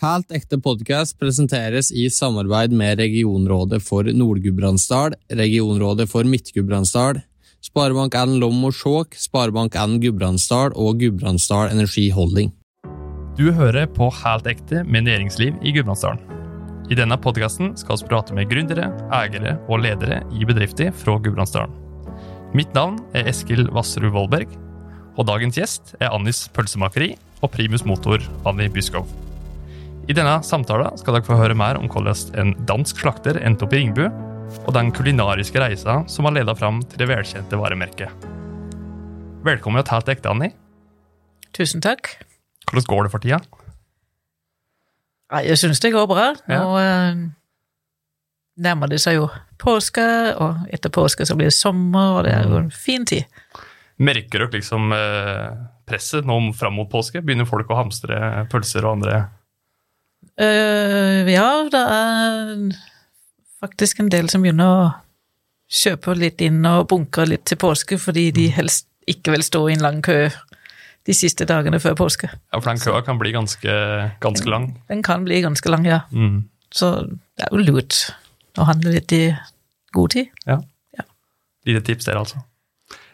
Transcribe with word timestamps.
Helt 0.00 0.30
ekte 0.32 0.56
podkast 0.56 1.18
presenteres 1.20 1.90
i 1.92 2.06
samarbeid 2.08 2.72
med 2.72 2.96
Regionrådet 3.02 3.82
for 3.84 4.08
Nord-Gudbrandsdal, 4.08 5.12
Regionrådet 5.36 6.06
for 6.08 6.24
Midt-Gudbrandsdal, 6.24 7.20
Sparebank1 7.60 8.38
Lom 8.40 8.64
og 8.64 8.72
Skjåk, 8.78 9.18
Sparebank1 9.20 9.98
Gudbrandsdal 10.00 10.72
og 10.72 11.04
Gudbrandsdal 11.04 11.74
Energi 11.74 12.06
Holding. 12.16 12.48
Du 13.36 13.52
hører 13.52 13.92
på 13.92 14.08
Helt 14.22 14.48
ekte 14.48 14.86
med 14.88 15.04
næringsliv 15.04 15.60
i 15.60 15.76
Gudbrandsdalen. 15.76 16.24
I 16.88 16.96
denne 16.96 17.20
podkasten 17.20 17.74
skal 17.76 18.00
vi 18.00 18.08
prate 18.08 18.32
med 18.32 18.48
gründere, 18.48 18.88
eiere 19.12 19.58
og 19.68 19.84
ledere 19.84 20.22
i 20.32 20.48
bedrifter 20.48 20.96
fra 20.96 21.20
Gudbrandsdalen. 21.20 21.76
Mitt 22.56 22.72
navn 22.72 23.02
er 23.12 23.28
Eskil 23.28 23.68
Vassrud 23.68 24.14
Vollberg, 24.16 24.48
og 25.20 25.28
dagens 25.28 25.60
gjest 25.60 25.98
er 26.00 26.08
Annis 26.08 26.46
pølsemakeri 26.56 27.18
og 27.44 27.52
primus 27.52 27.84
motor 27.84 28.24
Anni 28.48 28.72
Byskov. 28.72 29.04
I 30.08 30.14
denne 30.16 30.40
samtalen 30.46 30.96
skal 30.98 31.16
dere 31.16 31.26
få 31.26 31.36
høre 31.38 31.56
mer 31.58 31.78
om 31.78 31.88
hvordan 31.90 32.40
en 32.40 32.54
dansk 32.68 33.02
slakter 33.02 33.36
endte 33.44 33.66
opp 33.66 33.74
i 33.76 33.82
Ringbu, 33.82 34.06
og 34.64 34.72
den 34.74 34.90
kulinariske 34.94 35.60
reisa 35.60 36.00
som 36.10 36.26
har 36.26 36.34
ledet 36.38 36.56
fram 36.58 36.80
til 36.82 37.02
det 37.02 37.08
velkjente 37.10 37.58
varemerket. 37.60 38.26
Velkommen 39.46 39.84
til 39.84 39.94
Helt 39.94 40.10
ekte, 40.12 40.32
Anni. 40.32 40.50
Tusen 41.56 41.84
takk. 41.84 42.14
Hvordan 42.70 42.88
går 42.88 43.06
det 43.06 43.12
for 43.12 43.24
tida? 43.24 43.40
Jeg 45.46 45.60
syns 45.60 45.82
det 45.82 45.92
går 45.94 46.08
bra. 46.10 46.30
Nå 46.50 46.60
eh, 46.80 47.20
nærmer 48.66 48.90
det 48.90 48.98
seg 49.04 49.20
jo 49.20 49.28
påske, 49.60 50.04
og 50.40 50.64
etter 50.74 50.92
påske 50.92 51.26
så 51.28 51.36
blir 51.38 51.52
det 51.52 51.58
sommer, 51.58 52.16
og 52.18 52.24
det 52.26 52.34
er 52.34 52.48
jo 52.48 52.62
en 52.64 52.72
fin 52.74 53.06
tid. 53.06 53.28
Merker 54.00 54.46
dere 54.46 54.56
liksom 54.56 54.94
eh, 54.96 55.60
presset 55.86 56.26
nå 56.26 56.40
fram 56.56 56.80
mot 56.80 56.90
påske? 56.90 57.22
Begynner 57.22 57.48
folk 57.48 57.70
å 57.70 57.78
hamstre 57.78 58.48
pølser 58.50 58.88
og 58.88 58.98
andre 58.98 59.28
Eh, 60.40 61.28
ja, 61.28 61.48
det 61.68 61.80
er 61.96 62.52
faktisk 63.60 64.00
en 64.00 64.10
del 64.12 64.30
som 64.32 64.44
begynner 64.44 64.70
å 64.70 64.84
kjøpe 65.70 66.14
litt 66.16 66.40
inn 66.42 66.64
og 66.66 66.88
bunkre 66.90 67.26
litt 67.28 67.44
til 67.50 67.60
påske, 67.60 67.98
fordi 68.00 68.30
de 68.34 68.48
helst 68.54 68.88
ikke 69.10 69.34
vil 69.34 69.44
stå 69.44 69.66
i 69.68 69.74
en 69.76 69.84
lang 69.84 70.00
kø 70.04 70.22
de 71.08 71.16
siste 71.16 71.46
dagene 71.48 71.80
før 71.82 71.96
påske. 71.98 72.30
Ja, 72.30 72.58
for 72.58 72.70
den 72.70 72.80
køa 72.80 73.02
kan 73.04 73.20
bli 73.20 73.32
ganske, 73.36 73.76
ganske 74.22 74.50
lang. 74.50 74.72
Den 74.88 75.04
kan 75.04 75.24
bli 75.28 75.40
ganske 75.44 75.72
lang, 75.72 75.86
ja. 75.88 76.02
Mm. 76.12 76.48
Så 76.72 76.92
det 77.04 77.46
er 77.46 77.54
jo 77.54 77.64
lurt 77.64 78.02
å 78.60 78.66
handle 78.68 78.94
litt 78.94 79.12
i 79.16 79.24
god 79.96 80.16
tid. 80.16 80.30
Ja, 80.46 80.60
Lite 81.68 81.82
tips 81.84 82.06
der, 82.08 82.16
altså. 82.16 82.40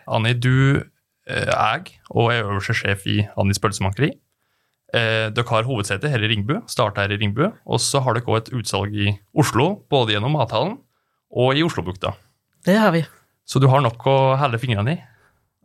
Anni, 0.06 0.32
du 0.38 0.78
eh, 1.26 1.50
er 1.50 1.82
og 2.12 2.30
er 2.30 2.44
øverste 2.44 2.76
sjef 2.78 3.06
i 3.10 3.24
Annis 3.40 3.58
pølsemakeri. 3.62 4.12
Eh, 4.96 5.26
dere 5.34 5.50
har 5.50 5.66
hovedsete 5.68 6.08
her 6.08 6.22
i 6.24 6.28
Ringbu, 6.30 6.54
starta 6.70 7.02
her 7.04 7.12
i 7.12 7.18
Ringbu, 7.20 7.44
og 7.66 7.80
så 7.82 8.00
har 8.04 8.16
dere 8.16 8.24
også 8.30 8.38
et 8.46 8.52
utsalg 8.60 8.94
i 8.96 9.10
Oslo, 9.36 9.66
både 9.92 10.14
gjennom 10.14 10.32
Mathallen 10.38 10.78
og 11.36 11.58
i 11.58 11.64
Oslobukta. 11.66 12.14
Det 12.64 12.78
har 12.80 12.94
vi. 12.94 13.02
Så 13.46 13.60
du 13.62 13.66
har 13.68 13.82
nok 13.84 14.06
å 14.08 14.16
helle 14.40 14.58
fingrene 14.62 14.94
i. 14.96 15.00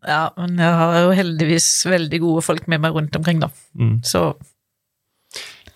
Ja, 0.06 0.32
men 0.38 0.58
jeg 0.58 0.74
har 0.82 0.96
jo 1.06 1.12
heldigvis 1.16 1.68
veldig 1.88 2.20
gode 2.24 2.42
folk 2.44 2.68
med 2.68 2.82
meg 2.84 2.96
rundt 2.98 3.16
omkring, 3.16 3.40
da. 3.44 3.52
Mm. 3.78 4.00
Så 4.04 4.34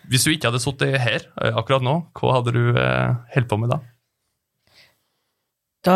Hvis 0.10 0.26
du 0.26 0.32
ikke 0.34 0.50
hadde 0.52 0.62
sittet 0.62 1.00
her 1.02 1.24
eh, 1.42 1.54
akkurat 1.58 1.82
nå, 1.86 1.96
hva 2.20 2.36
hadde 2.40 2.52
du 2.54 2.64
eh, 2.78 3.16
holdt 3.38 3.50
på 3.50 3.58
med 3.62 3.72
da? 3.74 3.80
da 5.86 5.96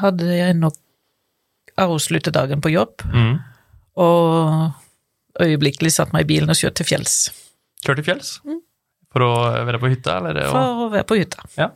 hadde 0.00 0.26
jeg 0.34 0.56
nok 0.58 0.74
avsluttet 1.78 2.34
dagen 2.34 2.60
på 2.62 2.72
jobb, 2.74 3.02
Mm. 3.14 3.36
og 3.96 4.72
øyeblikkelig 5.40 5.92
satt 5.94 6.12
meg 6.16 6.26
i 6.26 6.30
bilen 6.34 6.50
og 6.52 6.58
kjørt 6.58 6.78
til 6.80 6.88
fjells. 6.88 7.14
Kjørt 7.84 8.00
til 8.02 8.08
fjells? 8.10 8.32
For 9.10 9.24
å 9.26 9.30
være 9.66 9.80
på 9.82 9.90
hytta, 9.92 10.18
eller? 10.20 10.40
For 10.50 10.84
å 10.86 10.90
være 10.92 11.06
på 11.10 11.18
hytta. 11.18 11.44
Ja. 11.58 11.70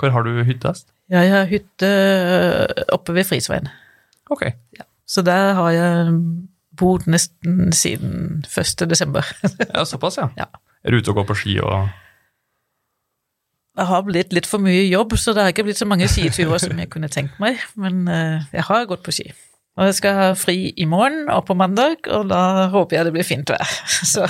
Hvor 0.00 0.12
har 0.14 0.24
du 0.24 0.42
hytte? 0.46 0.72
Jeg 1.10 1.32
har 1.32 1.48
hytte 1.50 1.88
oppe 2.94 3.12
ved 3.16 3.26
Frisveien, 3.26 3.66
Ok. 4.30 4.44
så 5.10 5.24
der 5.26 5.54
har 5.58 5.70
jeg 5.74 6.12
bodd 6.78 7.08
nesten 7.10 7.72
siden 7.74 8.44
1. 8.46 8.86
desember. 8.88 9.26
Ja, 9.74 9.82
såpass, 9.84 10.16
ja. 10.22 10.28
Ja. 10.38 10.46
Er 10.84 10.94
du 10.94 11.00
ute 11.02 11.10
og 11.12 11.18
går 11.20 11.26
på 11.32 11.36
ski 11.42 11.58
og 11.60 11.90
Det 13.76 13.86
har 13.86 14.02
blitt 14.06 14.32
litt 14.32 14.46
for 14.48 14.62
mye 14.62 14.86
jobb, 14.88 15.12
så 15.18 15.34
det 15.34 15.42
har 15.44 15.52
ikke 15.52 15.64
blitt 15.68 15.78
så 15.80 15.86
mange 15.88 16.08
skiturer 16.10 16.58
som 16.62 16.78
jeg 16.78 16.90
kunne 16.92 17.08
tenkt 17.12 17.36
meg, 17.42 17.60
men 17.80 18.06
eh, 18.08 18.46
jeg 18.52 18.64
har 18.70 18.86
gått 18.90 19.02
på 19.06 19.12
ski. 19.14 19.28
Og 19.80 19.88
jeg 19.88 19.96
skal 19.96 20.16
ha 20.18 20.28
fri 20.36 20.74
i 20.76 20.84
morgen 20.88 21.30
og 21.32 21.46
på 21.48 21.56
mandag, 21.56 22.04
og 22.12 22.28
da 22.28 22.68
håper 22.72 22.98
jeg 22.98 23.08
det 23.08 23.14
blir 23.14 23.24
fint 23.24 23.48
vær. 23.48 23.76
Så 24.12 24.26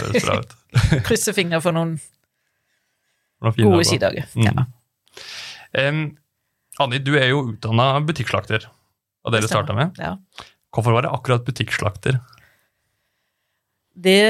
krysser 1.08 1.34
fingre 1.34 1.58
for 1.64 1.74
noen 1.74 1.96
gode 3.42 3.56
dager. 3.58 3.88
skidager. 3.88 4.28
Mm. 4.38 4.46
Ja. 4.46 4.66
Em, 5.80 6.04
Anni, 6.80 7.00
du 7.02 7.16
er 7.18 7.32
jo 7.32 7.42
utdanna 7.50 7.92
butikkslakter, 8.06 8.68
det 9.30 9.42
du 9.42 9.48
starta 9.50 9.74
med. 9.76 9.98
Ja. 9.98 10.14
Hvorfor 10.70 10.94
var 10.94 11.04
det 11.04 11.10
akkurat 11.10 11.44
butikkslakter? 11.44 12.20
Det, 14.00 14.22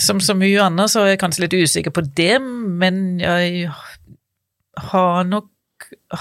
som 0.00 0.18
så 0.24 0.34
mye 0.34 0.64
annet, 0.64 0.90
så 0.90 1.04
er 1.04 1.12
jeg 1.12 1.20
kanskje 1.22 1.44
litt 1.44 1.58
usikker 1.60 1.94
på 1.94 2.06
det, 2.16 2.40
men 2.40 3.20
jeg 3.20 3.68
har 4.88 5.28
nok 5.28 5.50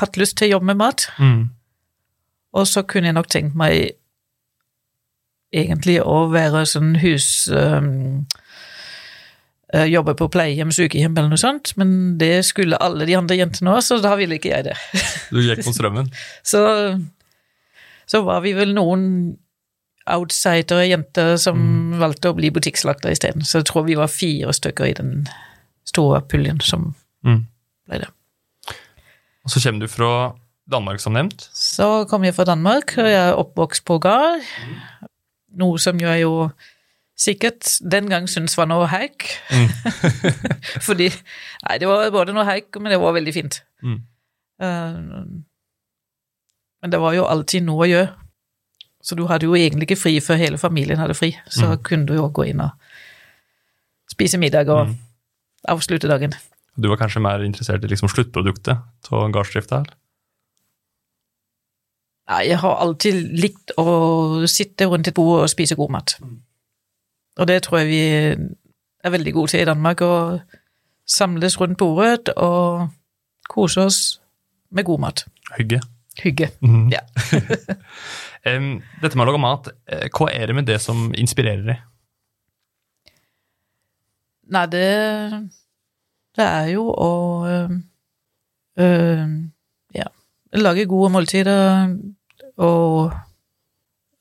hatt 0.01 0.19
lyst 0.19 0.35
til 0.37 0.49
å 0.49 0.57
jobbe 0.57 0.73
med 0.73 0.81
mat. 0.83 1.07
Mm. 1.17 1.47
Og 2.59 2.67
så 2.67 2.83
kunne 2.83 3.09
jeg 3.09 3.17
nok 3.17 3.31
tenkt 3.31 3.55
meg 3.57 3.95
egentlig 5.53 5.99
å 6.03 6.27
være 6.31 6.65
sånn 6.69 6.95
hus... 7.01 7.47
øh, 7.51 8.21
jobbe 9.87 10.15
på 10.19 10.27
pleiehjem, 10.31 10.71
sykehjem 10.75 11.13
eller 11.15 11.29
noe 11.31 11.39
sånt, 11.39 11.71
men 11.79 12.17
det 12.19 12.41
skulle 12.43 12.75
alle 12.83 13.05
de 13.07 13.15
andre 13.15 13.37
jentene 13.39 13.71
òg, 13.77 13.83
så 13.85 14.01
da 14.03 14.17
ville 14.19 14.35
ikke 14.35 14.51
jeg 14.51 14.65
det. 14.67 14.73
Du 15.31 15.39
gikk 15.39 15.61
mot 15.63 15.77
strømmen. 15.77 16.09
Så, 16.51 16.59
så 18.11 18.19
var 18.27 18.41
vi 18.43 18.51
vel 18.57 18.73
noen 18.75 19.05
outsider 20.11 20.81
jenter 20.89 21.37
som 21.39 21.93
valgte 22.01 22.31
å 22.33 22.35
bli 22.35 22.49
butikkslakter 22.51 23.13
isteden. 23.13 23.45
Så 23.47 23.61
jeg 23.61 23.69
tror 23.69 23.85
vi 23.87 23.95
var 23.95 24.11
fire 24.11 24.51
stykker 24.57 24.89
i 24.89 24.95
den 24.97 25.13
store 25.87 26.19
puljen 26.27 26.59
som 26.65 26.93
Mm. 27.23 27.43
ble 27.87 27.99
det. 28.01 28.07
Og 29.45 29.51
så 29.53 29.59
kommer 29.61 29.85
du 29.85 29.87
fra 29.93 30.07
Danmark, 30.71 30.99
som 30.99 31.13
nevnt. 31.13 31.43
Så 31.53 32.07
kom 32.09 32.23
jeg 32.25 32.33
fra 32.33 32.47
Danmark, 32.49 32.95
og 32.97 33.05
jeg 33.05 33.19
er 33.29 33.37
oppvokst 33.37 33.85
på 33.85 33.99
gard. 34.01 34.41
Noe 35.59 35.79
som 35.79 35.99
jeg 35.99 36.21
jo 36.23 36.51
sikkert 37.21 37.67
den 37.91 38.07
gang 38.09 38.27
syntes 38.29 38.55
var 38.57 38.65
noe 38.71 38.87
hauk. 38.87 39.25
Fordi 40.87 41.09
Nei, 41.11 41.77
det 41.81 41.87
var 41.89 42.09
både 42.13 42.33
noe 42.33 42.45
hauk, 42.47 42.79
men 42.81 42.91
det 42.93 42.99
var 43.01 43.13
veldig 43.17 43.33
fint. 43.35 43.59
Mm. 43.83 43.99
Uh, 44.61 45.25
men 46.81 46.93
det 46.93 46.99
var 47.01 47.13
jo 47.13 47.27
alltid 47.29 47.65
noe 47.67 47.85
å 47.85 47.89
gjøre. 47.89 48.09
Så 49.01 49.15
du 49.17 49.23
hadde 49.29 49.47
jo 49.49 49.55
egentlig 49.57 49.87
ikke 49.89 49.97
fri 50.01 50.15
før 50.21 50.37
hele 50.37 50.57
familien 50.61 50.99
hadde 51.01 51.15
fri. 51.17 51.31
Så 51.49 51.67
Mm. 51.75 51.83
kunne 51.83 52.05
du 52.05 52.13
jo 52.15 52.29
gå 52.29 52.47
inn 52.49 52.61
og 52.61 52.71
spise 54.09 54.37
middag 54.37 54.69
og 54.69 54.87
Mm. 54.87 54.97
avslutte 55.69 56.07
dagen. 56.07 56.33
Du 56.79 56.87
var 56.87 56.97
kanskje 56.97 57.21
mer 57.21 57.39
interessert 57.43 57.83
i 57.83 57.87
liksom 57.87 58.09
sluttproduktet 58.09 58.77
av 59.11 59.31
gardsdrifta? 59.31 59.83
Jeg 62.31 62.59
har 62.61 62.79
alltid 62.79 63.27
likt 63.35 63.73
å 63.81 64.45
sitte 64.47 64.87
rundt 64.87 65.09
et 65.09 65.17
bord 65.17 65.43
og 65.43 65.51
spise 65.51 65.75
god 65.75 65.91
mat. 65.97 66.15
Og 67.39 67.47
det 67.47 67.61
tror 67.65 67.81
jeg 67.81 67.89
vi 67.89 68.03
er 69.03 69.13
veldig 69.13 69.33
gode 69.33 69.51
til 69.51 69.63
i 69.63 69.67
Danmark, 69.67 70.01
å 70.01 70.39
samles 71.07 71.57
rundt 71.59 71.79
bordet 71.81 72.31
og 72.37 72.87
kose 73.51 73.87
oss 73.87 74.01
med 74.71 74.87
god 74.87 74.99
mat. 75.07 75.25
Hygge. 75.57 75.81
Hygge. 76.21 76.51
mm. 76.61 76.91
Ja. 76.91 77.03
Dette 79.01 79.15
med 79.15 79.23
å 79.23 79.29
lage 79.29 79.41
mat, 79.41 79.71
eh, 79.87 80.07
hva 80.09 80.29
er 80.33 80.49
det 80.49 80.57
med 80.57 80.69
det 80.69 80.79
som 80.81 81.09
inspirerer 81.17 81.65
deg? 81.67 81.87
Nei, 84.51 84.65
det 84.67 84.87
Det 86.35 86.45
er 86.47 86.67
jo 86.71 86.85
å 86.91 87.11
øh, 88.79 89.31
ja, 89.95 90.07
lage 90.55 90.85
gode 90.87 91.11
måltider 91.11 91.91
og 92.61 93.11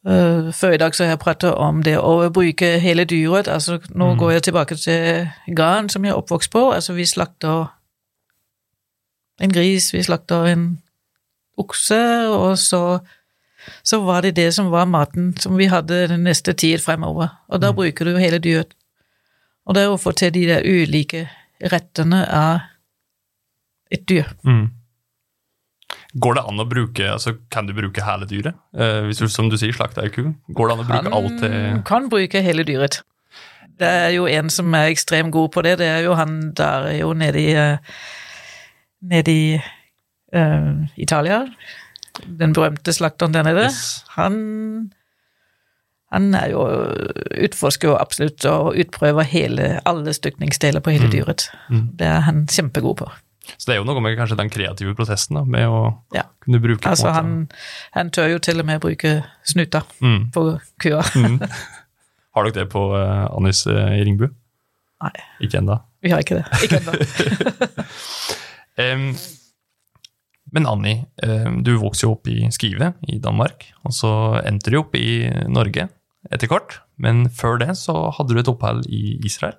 ø, 0.07 0.51
Før 0.57 0.73
i 0.73 0.79
dag 0.81 0.95
så 0.97 1.05
har 1.05 1.11
jeg 1.15 1.19
pratet 1.23 1.55
om 1.61 1.83
det 1.85 1.99
å 2.01 2.31
bruke 2.33 2.79
hele 2.81 3.05
dyret. 3.05 3.49
altså 3.49 3.79
Nå 3.95 4.13
Mm. 4.15 4.19
går 4.19 4.31
jeg 4.33 4.43
tilbake 4.43 4.75
til 4.81 5.29
garn 5.57 5.89
som 5.89 6.05
jeg 6.05 6.11
er 6.15 6.17
oppvokst 6.23 6.51
på. 6.51 6.71
altså 6.73 6.93
Vi 6.97 7.05
slakter 7.07 7.69
en 9.41 9.53
gris, 9.53 9.93
vi 9.95 10.03
slakter 10.03 10.47
en 10.53 10.79
okse, 11.59 12.01
og 12.29 12.59
så 12.59 13.01
så 13.85 13.99
var 14.05 14.23
det 14.23 14.37
det 14.37 14.55
som 14.55 14.71
var 14.73 14.87
maten 14.89 15.35
som 15.37 15.57
vi 15.59 15.67
hadde 15.69 16.09
den 16.09 16.23
neste 16.25 16.53
tid 16.57 16.79
fremover. 16.81 17.29
Og 17.49 17.61
da 17.61 17.71
Mm. 17.71 17.77
bruker 17.77 18.05
du 18.05 18.17
hele 18.17 18.39
dyret. 18.39 18.73
Og 19.67 19.75
det 19.75 19.83
er 19.83 19.89
å 19.89 20.01
få 20.01 20.13
til 20.17 20.33
de 20.33 20.47
der 20.47 20.63
ulike 20.65 21.29
rettene 21.63 22.27
av 22.33 22.61
et 23.93 24.07
dyr. 24.09 24.25
Mm. 24.45 24.71
Går 26.19 26.35
det 26.35 26.43
an 26.49 26.59
å 26.59 26.67
bruke, 26.67 27.07
altså 27.13 27.37
Kan 27.55 27.67
du 27.69 27.73
bruke 27.77 28.03
hele 28.03 28.27
dyret? 28.27 28.55
Eh, 28.75 29.05
hvis 29.07 29.19
du 29.23 29.29
som 29.31 29.51
du 29.51 29.57
sier, 29.57 29.73
slakter 29.73 30.03
ei 30.03 30.11
ku? 30.11 30.33
Går 30.51 30.69
det 30.69 30.75
an 30.75 30.83
å 30.83 30.89
bruke 30.89 31.13
alt 31.15 31.37
til 31.39 31.83
kan 31.87 32.09
bruke 32.11 32.43
hele 32.43 32.65
dyret. 32.67 33.03
Det 33.81 33.89
er 33.89 34.11
jo 34.17 34.27
en 34.29 34.51
som 34.51 34.75
er 34.75 34.91
ekstremt 34.91 35.33
god 35.33 35.53
på 35.55 35.63
det. 35.63 35.79
Det 35.79 35.87
er 35.87 36.03
jo 36.05 36.17
han 36.19 36.53
der 36.59 36.89
er 36.91 36.97
jo 36.99 37.13
nede 37.15 37.39
i 37.41 37.53
eh, 37.55 37.79
Nede 39.01 39.33
i 39.33 39.45
uh, 40.37 40.83
Italia. 41.01 41.47
Den 42.27 42.53
berømte 42.53 42.93
slakteren 42.93 43.33
der 43.33 43.47
nede. 43.47 43.63
Yes. 43.71 44.05
Han 44.19 44.93
han 46.13 46.35
er 46.35 46.51
jo 46.51 46.65
utforsker 47.47 47.89
jo 47.89 47.97
absolutt 47.97 48.45
og 48.51 48.75
utprøver 48.77 49.23
hele, 49.31 49.81
alle 49.87 50.13
stykningsdeler 50.13 50.83
på 50.83 50.91
hele 50.91 51.07
Mm. 51.07 51.11
dyret. 51.15 51.47
Mm. 51.71 51.89
Det 51.97 52.07
er 52.07 52.21
han 52.27 52.47
kjempegod 52.47 52.97
på. 52.97 53.09
Så 53.57 53.69
det 53.69 53.75
er 53.75 53.81
jo 53.81 53.87
noe 53.89 54.03
med 54.05 54.17
kanskje 54.19 54.39
den 54.39 54.51
kreative 54.53 54.95
prosessen 54.99 55.39
da, 55.41 55.45
med 55.45 55.67
å 55.69 55.83
Ja. 56.17 56.27
kunne 56.45 56.61
bruke 56.63 56.89
Altså, 56.91 57.13
han, 57.15 57.49
han 57.97 58.11
tør 58.15 58.35
jo 58.35 58.39
til 58.43 58.63
og 58.63 58.69
med 58.69 58.83
bruke 58.83 59.15
snuter 59.47 59.87
mm. 60.01 60.31
på 60.35 60.47
kua. 60.83 61.03
Mm. 61.17 61.39
Har 62.37 62.47
dere 62.47 62.63
det 62.63 62.69
på 62.71 62.85
uh, 62.95 63.27
Annis 63.35 63.65
uh, 63.67 63.91
i 63.97 64.05
Ringbu? 64.07 64.29
Nei. 65.01 65.15
Ikke 65.43 65.59
ennå. 65.63 65.81
Vi 66.05 66.13
har 66.13 66.23
ikke 66.23 66.39
det. 66.39 66.45
Ikke 66.65 66.79
ennå. 66.81 66.93
um, 68.79 69.07
men 70.55 70.69
Anni, 70.69 70.95
um, 71.25 71.61
du 71.67 71.73
vokste 71.81 72.07
jo 72.07 72.15
opp 72.15 72.31
i 72.31 72.45
Skive 72.55 72.93
i 73.09 73.19
Danmark, 73.23 73.71
og 73.85 73.97
så 73.97 74.13
endte 74.45 74.73
du 74.73 74.79
opp 74.83 74.95
i 74.99 75.27
Norge 75.51 75.89
etter 76.31 76.51
kort. 76.53 76.81
Men 77.01 77.25
før 77.33 77.59
det 77.63 77.75
så 77.81 77.97
hadde 78.17 78.37
du 78.37 78.43
et 78.43 78.53
opphold 78.53 78.87
i 78.93 79.17
Israel. 79.27 79.57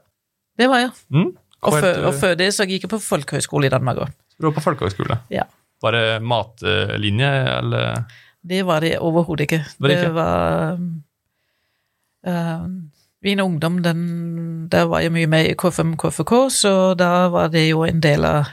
Det 0.59 0.67
var 0.69 0.83
jeg. 0.83 0.91
Mm. 1.13 1.31
Og, 1.61 1.75
før, 1.77 2.05
og 2.09 2.15
før 2.17 2.37
det 2.39 2.49
så 2.55 2.65
gikk 2.65 2.87
jeg 2.87 2.89
på 2.89 2.99
folkehøyskole 3.01 3.69
i 3.69 3.73
Danmark 3.73 4.01
òg. 4.01 4.13
Du 4.41 4.47
var 4.47 4.55
på 4.55 4.63
folkehøyskole? 4.65 5.19
Ja. 5.29 5.45
Var 5.81 5.91
det 5.97 6.21
matlinje, 6.25 7.31
eller? 7.57 8.03
Det 8.41 8.63
var 8.65 8.81
det 8.81 8.95
overhodet 8.99 9.45
ikke. 9.45 9.61
Var 9.77 9.87
det 9.87 9.97
ikke? 9.97 10.07
det, 10.07 10.15
var 10.15 10.77
um, 12.65 12.91
Min 13.21 13.39
ungdom, 13.39 13.83
den, 13.83 14.01
der 14.71 14.83
var 14.89 14.99
jeg 14.99 15.13
mye 15.13 15.29
med 15.29 15.51
i 15.51 15.53
KFM 15.53 15.93
KFK, 16.01 16.33
så 16.49 16.93
da 16.97 17.27
var 17.29 17.53
det 17.53 17.67
jo 17.69 17.85
en 17.85 18.01
del 18.01 18.25
av 18.25 18.49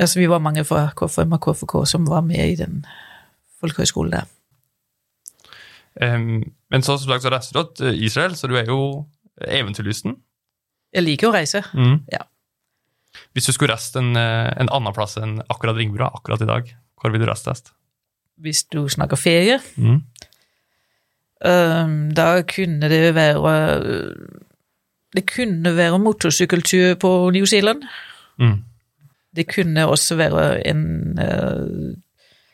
Altså, 0.00 0.16
vi 0.18 0.30
var 0.30 0.40
mange 0.40 0.64
fra 0.64 0.86
KFM 0.96 1.34
og 1.36 1.42
KFK 1.44 1.74
som 1.86 2.06
var 2.08 2.22
med 2.24 2.52
i 2.52 2.56
den 2.56 2.86
folkehøyskolen 3.60 4.14
der. 4.14 4.28
Um, 6.00 6.52
men 6.70 6.82
så, 6.82 6.96
som 6.96 7.10
sagt, 7.10 7.22
så 7.22 7.28
reiste 7.28 7.58
du 7.58 7.66
til 7.76 8.04
Israel, 8.04 8.36
så 8.36 8.48
du 8.48 8.56
er 8.56 8.64
jo 8.64 9.04
eventyrlysten. 9.44 10.16
Jeg 10.94 11.04
liker 11.06 11.28
å 11.30 11.34
reise. 11.34 11.62
Mm. 11.74 12.00
Ja. 12.12 12.24
Hvis 13.34 13.46
du 13.46 13.52
skulle 13.52 13.74
reist 13.74 13.96
en, 13.96 14.12
eh, 14.16 14.50
en 14.60 14.68
annen 14.70 14.94
plass 14.94 15.16
enn 15.20 15.40
akkurat 15.50 15.76
Ringebu 15.76 16.02
akkurat 16.06 16.42
i 16.42 16.48
dag, 16.50 16.72
hvor 17.00 17.10
ville 17.12 17.24
du 17.26 17.30
reist 17.30 17.46
best? 17.46 17.72
Hvis 18.40 18.64
du 18.72 18.84
snakker 18.88 19.16
ferie, 19.20 19.60
Mm. 19.76 20.02
um, 21.44 21.94
da 22.14 22.42
kunne 22.42 22.88
det 22.88 23.14
være 23.14 24.14
Det 25.14 25.24
kunne 25.26 25.72
være 25.76 25.98
motorsykkeltur 25.98 26.94
på 27.02 27.30
New 27.34 27.44
Zealand. 27.46 27.82
Mm. 28.38 28.62
Det 29.36 29.48
kunne 29.48 29.86
også 29.88 30.16
være 30.16 30.66
en 30.66 31.18
uh, 31.18 31.94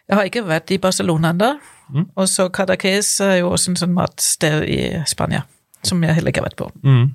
Jeg 0.08 0.16
har 0.16 0.24
ikke 0.24 0.44
vært 0.46 0.70
i 0.70 0.78
Barcelona 0.78 1.30
ennå. 1.34 1.58
Mm. 1.92 2.06
Og 2.16 2.28
så 2.28 2.48
Cadaqués 2.48 3.20
er 3.20 3.40
jo 3.40 3.50
også 3.50 3.68
en 3.68 3.76
sånn 3.76 3.92
matsted 3.94 4.64
i 4.64 5.04
Spania, 5.06 5.42
som 5.84 6.02
jeg 6.02 6.14
heller 6.14 6.30
ikke 6.32 6.40
har 6.42 6.48
vært 6.48 6.56
på. 6.60 6.70
Mm. 6.82 7.10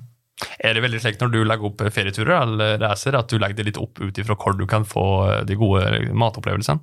Er 0.62 0.74
det 0.74 0.82
veldig 0.84 1.00
slik 1.02 1.20
når 1.20 1.30
du 1.32 1.40
legger 1.44 1.68
opp 1.68 1.82
ferieturer 1.94 2.34
eller 2.40 2.80
reiser, 2.82 3.16
at 3.18 3.30
du 3.30 3.38
legger 3.40 3.56
det 3.60 3.68
litt 3.70 3.80
opp 3.80 4.00
ut 4.02 4.18
ifra 4.18 4.36
hvor 4.38 4.52
du 4.58 4.66
kan 4.70 4.84
få 4.88 5.04
de 5.48 5.54
gode 5.58 5.82
matopplevelsene? 6.16 6.80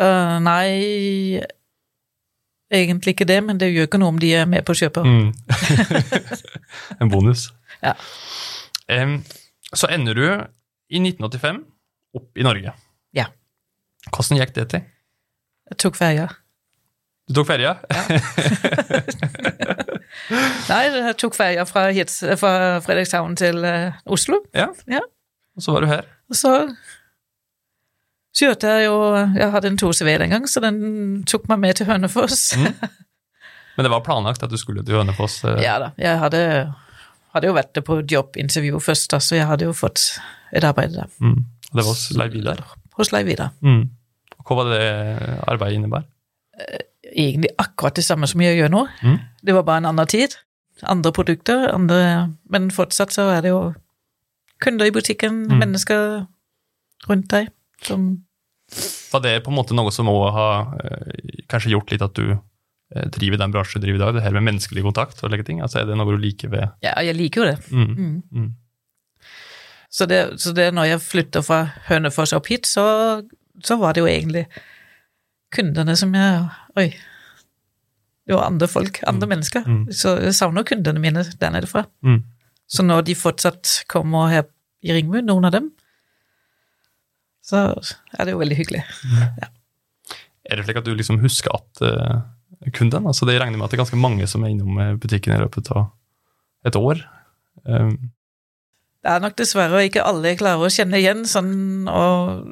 Uh, 0.00 0.38
nei, 0.40 1.42
egentlig 2.72 3.14
ikke 3.14 3.28
det, 3.28 3.40
men 3.44 3.58
det 3.60 3.72
gjør 3.72 3.88
ikke 3.88 4.00
noe 4.00 4.14
om 4.14 4.20
de 4.22 4.30
er 4.38 4.46
med 4.48 4.64
på 4.64 4.76
kjøpet. 4.78 5.04
Mm. 5.04 5.32
en 7.04 7.12
bonus. 7.12 7.50
Ja. 7.82 7.92
Um, 8.88 9.18
så 9.74 9.90
ender 9.92 10.16
du 10.16 10.24
i 10.24 11.02
1985 11.02 11.60
opp 12.16 12.40
i 12.40 12.46
Norge. 12.46 12.72
Ja. 13.16 13.26
Hvordan 14.08 14.40
gikk 14.40 14.56
det 14.56 14.70
til? 14.72 14.82
Jeg 15.70 15.76
tok 15.84 15.94
ferja. 15.98 16.26
Du 17.28 17.36
tok 17.36 17.46
ferie? 17.52 17.76
Nei, 20.70 20.82
jeg 20.90 21.16
tok 21.20 21.36
ferja 21.38 21.66
fra, 21.68 21.88
fra 22.40 22.54
Fredrikshavn 22.84 23.36
til 23.38 23.64
uh, 23.64 23.98
Oslo. 24.10 24.42
ja. 24.56 24.70
Ja. 24.90 25.04
Og 25.58 25.64
så 25.64 25.74
var 25.74 25.84
du 25.84 25.90
her. 25.90 26.06
Og 26.30 26.38
så 26.38 26.50
kjørte 28.38 28.70
jeg 28.70 28.86
jo 28.86 28.98
Jeg 29.34 29.50
hadde 29.50 29.72
en 29.72 29.78
2CV 29.80 30.12
den 30.22 30.34
gang, 30.34 30.46
så 30.48 30.62
den 30.62 30.78
tok 31.28 31.48
meg 31.50 31.62
med 31.64 31.80
til 31.80 31.88
Hønefoss. 31.90 32.52
Mm. 32.56 32.70
Men 33.76 33.86
det 33.86 33.92
var 33.92 34.04
planlagt 34.06 34.44
at 34.46 34.52
du 34.52 34.58
skulle 34.60 34.84
til 34.86 34.98
Hønefoss? 34.98 35.40
Uh... 35.44 35.58
Ja 35.62 35.78
da. 35.82 35.90
Jeg 36.00 36.18
hadde, 36.22 36.42
hadde 37.34 37.50
jo 37.50 37.56
vært 37.56 37.82
på 37.86 38.00
jobbintervju 38.04 38.80
først, 38.82 39.10
da, 39.14 39.20
så 39.24 39.38
jeg 39.38 39.48
hadde 39.50 39.68
jo 39.68 39.74
fått 39.76 40.12
et 40.54 40.66
arbeid 40.66 40.94
der. 40.96 41.10
Mm. 41.22 41.42
Det 41.70 41.82
var 41.82 41.90
hos 41.92 42.06
Leiv 42.18 42.34
Vidar. 42.34 42.62
Hos 42.98 43.12
Leiv 43.14 43.30
Vidar. 43.30 43.52
Mm. 43.64 43.84
Hva 44.46 44.56
var 44.58 44.72
det 44.72 44.86
arbeidet 45.46 45.78
innebar? 45.78 46.06
Egentlig 47.10 47.50
akkurat 47.58 47.94
det 47.98 48.04
samme 48.04 48.26
som 48.30 48.40
jeg 48.40 48.58
gjør 48.58 48.70
nå. 48.70 48.84
Mm. 49.02 49.18
Det 49.42 49.54
var 49.54 49.62
bare 49.66 49.82
en 49.82 49.90
annen 49.90 50.06
tid. 50.06 50.36
Andre 50.82 51.12
produkter, 51.12 51.66
andre 51.74 52.30
Men 52.50 52.70
fortsatt 52.70 53.12
så 53.12 53.26
er 53.34 53.42
det 53.44 53.50
jo 53.52 53.74
kunder 54.60 54.86
i 54.86 54.90
butikken, 54.92 55.46
Mm. 55.48 55.58
mennesker 55.58 56.26
rundt 57.08 57.28
deg 57.32 57.48
som 57.82 58.22
Var 59.12 59.20
det 59.24 59.42
på 59.44 59.50
en 59.50 59.56
måte 59.56 59.74
noe 59.74 59.90
som 59.90 60.06
òg 60.06 60.32
har 60.32 60.74
eh, 60.84 61.42
kanskje 61.48 61.70
gjort 61.72 61.90
litt 61.90 62.02
at 62.02 62.14
du 62.14 62.30
eh, 62.94 63.06
driver 63.10 63.36
den 63.38 63.50
bransjen 63.52 63.80
du 63.80 63.86
driver 63.86 63.96
i 63.98 64.04
dag, 64.04 64.14
det 64.14 64.22
her 64.22 64.36
med 64.36 64.44
menneskelig 64.52 64.82
kontakt 64.84 65.24
og 65.24 65.30
like 65.32 65.44
ting? 65.44 65.60
Altså 65.60 65.80
Er 65.80 65.86
det 65.86 65.96
noe 65.96 66.12
du 66.12 66.18
liker 66.20 66.48
ved 66.52 66.68
Ja, 66.82 66.94
jeg 67.02 67.16
liker 67.16 67.40
jo 67.42 67.46
det. 67.50 67.58
mm. 67.72 67.96
Mm. 67.96 68.22
Mm. 68.32 68.50
Så 69.90 70.06
det, 70.06 70.40
så 70.40 70.52
det 70.54 70.68
når 70.74 70.84
jeg 70.92 71.00
flytta 71.02 71.42
fra 71.42 71.64
Hønefoss 71.88 72.32
opp 72.36 72.46
hit, 72.46 72.66
så, 72.66 73.22
så 73.64 73.76
var 73.80 73.92
det 73.96 74.04
jo 74.04 74.06
egentlig 74.06 74.46
kundene 75.50 75.96
som 75.98 76.12
jeg 76.14 76.44
Oi. 76.78 76.90
Det 78.26 78.36
var 78.36 78.46
andre 78.46 78.68
folk, 78.70 79.00
andre 79.10 79.26
mennesker. 79.26 79.64
Mm. 79.66 79.84
Så 79.90 80.14
jeg 80.22 80.36
savner 80.38 80.66
kundene 80.68 81.02
mine 81.02 81.24
der 81.40 81.50
nede 81.50 81.66
fra. 81.66 81.86
Mm. 82.06 82.20
Så 82.70 82.84
når 82.86 83.08
de 83.08 83.16
fortsatt 83.18 83.80
kommer 83.90 84.30
her 84.30 84.44
i 84.86 84.94
Ringbu, 84.94 85.18
noen 85.26 85.48
av 85.48 85.54
dem, 85.56 85.72
så 87.42 87.72
er 88.14 88.28
det 88.28 88.36
jo 88.36 88.42
veldig 88.42 88.58
hyggelig. 88.60 88.84
Er 90.46 90.58
det 90.58 90.66
slik 90.66 90.78
at 90.78 90.86
du 90.86 90.92
liksom 90.94 91.18
husker 91.22 91.56
at 91.56 91.82
uh, 91.82 92.20
kunden? 92.76 93.08
Altså 93.10 93.26
det 93.26 93.40
regner 93.40 93.58
med 93.58 93.66
at 93.66 93.74
det 93.74 93.78
er 93.80 93.84
ganske 93.84 93.98
mange 94.00 94.28
som 94.30 94.44
er 94.44 94.54
innom 94.54 94.78
eh, 94.78 94.94
butikken 95.00 95.34
i 95.34 95.40
løpet 95.42 95.72
av 95.74 95.90
et 96.66 96.76
år. 96.78 97.02
Um, 97.64 97.96
Det 99.02 99.10
er 99.10 99.22
nok 99.24 99.36
dessverre 99.38 99.82
ikke 99.88 100.04
alle 100.04 100.32
jeg 100.32 100.40
klarer 100.40 100.64
å 100.64 100.72
kjenne 100.72 101.00
igjen, 101.00 101.24
sånn 101.28 101.88
og 101.88 102.44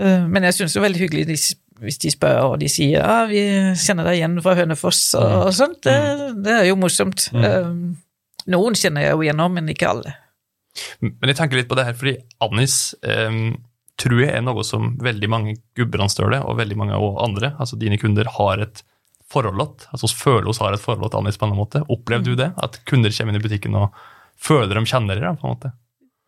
uh, 0.00 0.24
Men 0.28 0.46
jeg 0.48 0.56
syns 0.58 0.76
det 0.76 0.80
er 0.80 0.86
veldig 0.86 1.02
hyggelig 1.02 1.26
de, 1.32 1.38
hvis 1.82 1.98
de 2.02 2.10
spør 2.14 2.52
og 2.52 2.58
de 2.62 2.68
sier 2.70 3.00
ja, 3.00 3.24
vi 3.30 3.42
kjenner 3.78 4.06
deg 4.08 4.20
igjen 4.20 4.38
fra 4.44 4.54
Hønefoss 4.58 5.02
og, 5.18 5.26
Mm. 5.28 5.36
og 5.46 5.52
sånt. 5.58 5.80
Det, 5.86 5.96
det 6.46 6.54
er 6.60 6.64
jo 6.70 6.78
morsomt. 6.80 7.28
Mm. 7.34 7.44
Eh, 7.44 7.68
Noen 8.52 8.74
kjenner 8.74 9.04
jeg 9.04 9.14
jo 9.14 9.20
igjen 9.22 9.38
nå, 9.38 9.44
men 9.54 9.68
ikke 9.70 9.90
alle. 9.92 10.14
men 10.98 11.30
jeg 11.30 11.36
tenker 11.38 11.60
litt 11.60 11.68
på 11.70 11.76
det 11.78 11.84
her, 11.86 11.94
fordi 11.94 12.16
Annis 12.42 12.94
um, 13.04 13.52
tror 14.00 14.22
jeg 14.22 14.32
er 14.34 14.42
noe 14.42 14.64
som 14.66 14.96
veldig 15.04 15.28
mange 15.30 15.52
gudbrandsdøler 15.78 16.42
og 16.48 16.56
veldig 16.58 16.78
mange 16.80 16.96
og 16.98 17.20
andre, 17.22 17.52
altså 17.60 17.78
dine 17.78 17.98
kunder, 18.02 18.26
har 18.38 18.64
et 18.64 18.82
forhold 19.30 19.62
til. 19.78 19.88
Altså 19.94 20.10
vi 20.10 20.18
føler 20.24 20.48
oss 20.50 20.58
har 20.58 20.74
et 20.74 20.82
forhold 20.82 21.12
til 21.12 21.20
Annis 21.22 21.38
på 21.38 21.46
en 21.46 21.54
måte. 21.56 21.84
mm. 22.22 22.24
du 22.26 22.34
det? 22.40 22.50
At 22.58 22.80
kunder 22.88 23.14
kommer 23.14 23.32
inn 23.36 23.40
i 23.40 23.44
butikken 23.46 23.78
og 23.78 23.94
føler 24.42 24.74
de 24.74 24.84
kjenner 24.90 25.20
deg? 25.22 25.38
på 25.38 25.46
en 25.46 25.54
måte? 25.54 25.72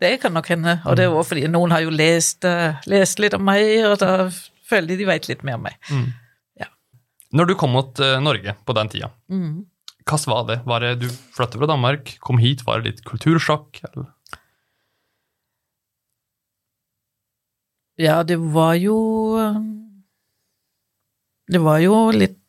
Det 0.00 0.20
kan 0.20 0.34
nok 0.34 0.48
hende, 0.50 0.80
og 0.84 0.96
det 0.98 1.04
er 1.06 1.12
jo 1.12 1.22
fordi 1.24 1.46
noen 1.48 1.72
har 1.72 1.82
jo 1.84 1.90
lest, 1.94 2.44
eh, 2.44 2.74
lest 2.90 3.18
litt 3.22 3.34
om 3.34 3.44
meg, 3.46 3.64
og 3.88 3.98
da 4.02 4.28
føler 4.68 4.88
de 4.92 4.96
de 5.02 5.06
vet 5.08 5.28
litt 5.28 5.44
mer 5.46 5.58
om 5.58 5.64
meg. 5.68 5.76
Ja. 6.60 6.68
Når 7.34 7.50
du 7.50 7.54
kom 7.60 7.72
mot 7.76 8.00
eh, 8.00 8.16
Norge 8.22 8.56
på 8.64 8.76
den 8.78 8.88
tida, 8.92 9.10
Mm. 9.30 9.64
hva 10.08 10.18
var 10.26 10.46
det? 10.50 10.58
Var 10.68 10.80
det 10.84 10.92
du 11.02 11.08
flyttet 11.08 11.58
fra 11.60 11.66
Danmark, 11.70 12.16
kom 12.20 12.38
hit, 12.38 12.64
var 12.66 12.80
det 12.80 12.90
litt 12.94 13.04
kultursjokk? 13.08 13.80
Eller? 13.90 14.10
Ja, 18.00 18.22
det 18.26 18.36
var 18.40 18.74
jo 18.74 18.96
Det 21.50 21.60
var 21.62 21.78
jo 21.84 22.10
litt 22.10 22.40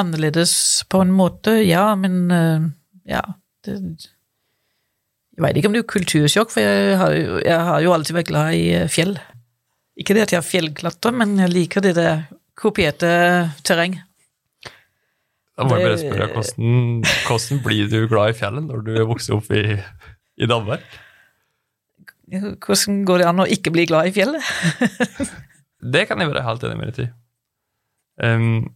annerledes 0.00 0.82
på 0.90 1.02
en 1.04 1.10
måte, 1.14 1.58
ja, 1.62 1.90
men 1.98 2.30
eh, 2.34 2.64
ja 3.10 3.20
det, 3.66 3.74
Jeg 5.36 5.42
veit 5.44 5.58
ikke 5.60 5.68
om 5.70 5.74
det 5.76 5.82
er 5.84 5.90
kultursjokk, 5.92 6.50
for 6.54 6.64
jeg 6.64 6.96
har, 6.98 7.12
jo, 7.18 7.36
jeg 7.44 7.60
har 7.68 7.82
jo 7.84 7.92
alltid 7.94 8.16
vært 8.16 8.30
glad 8.30 8.54
i 8.58 8.64
eh, 8.78 8.88
fjell. 8.90 9.12
Ikke 10.00 10.16
det 10.16 10.26
at 10.26 10.34
jeg 10.34 10.46
fjellklatrer, 10.46 11.14
men 11.14 11.36
jeg 11.38 11.52
liker 11.52 11.84
det 11.84 11.94
der 11.98 12.26
kopierte 12.58 13.08
terreng. 13.66 13.96
Da 15.54 15.66
må 15.68 15.78
jeg 15.78 15.86
bare 15.86 15.98
spørre, 16.00 16.28
hvordan, 16.34 17.02
hvordan 17.28 17.60
blir 17.62 17.90
du 17.90 17.98
glad 18.10 18.32
i 18.32 18.38
fjellet 18.38 18.66
når 18.66 18.86
du 18.86 18.94
er 18.98 19.06
vokst 19.06 19.30
opp 19.34 19.52
i, 19.54 19.76
i 20.34 20.48
Danmark? 20.50 20.82
Hvordan 22.26 23.04
går 23.06 23.22
det 23.22 23.28
an 23.28 23.42
å 23.44 23.50
ikke 23.56 23.70
bli 23.74 23.84
glad 23.90 24.10
i 24.10 24.14
fjellet? 24.16 24.42
Det 25.94 26.06
kan 26.08 26.16
jeg 26.22 26.30
være 26.30 26.46
helt 26.46 26.64
enig 26.64 26.78
med 26.80 26.96
deg 26.96 27.04
i. 27.04 27.10
Um, 28.24 28.72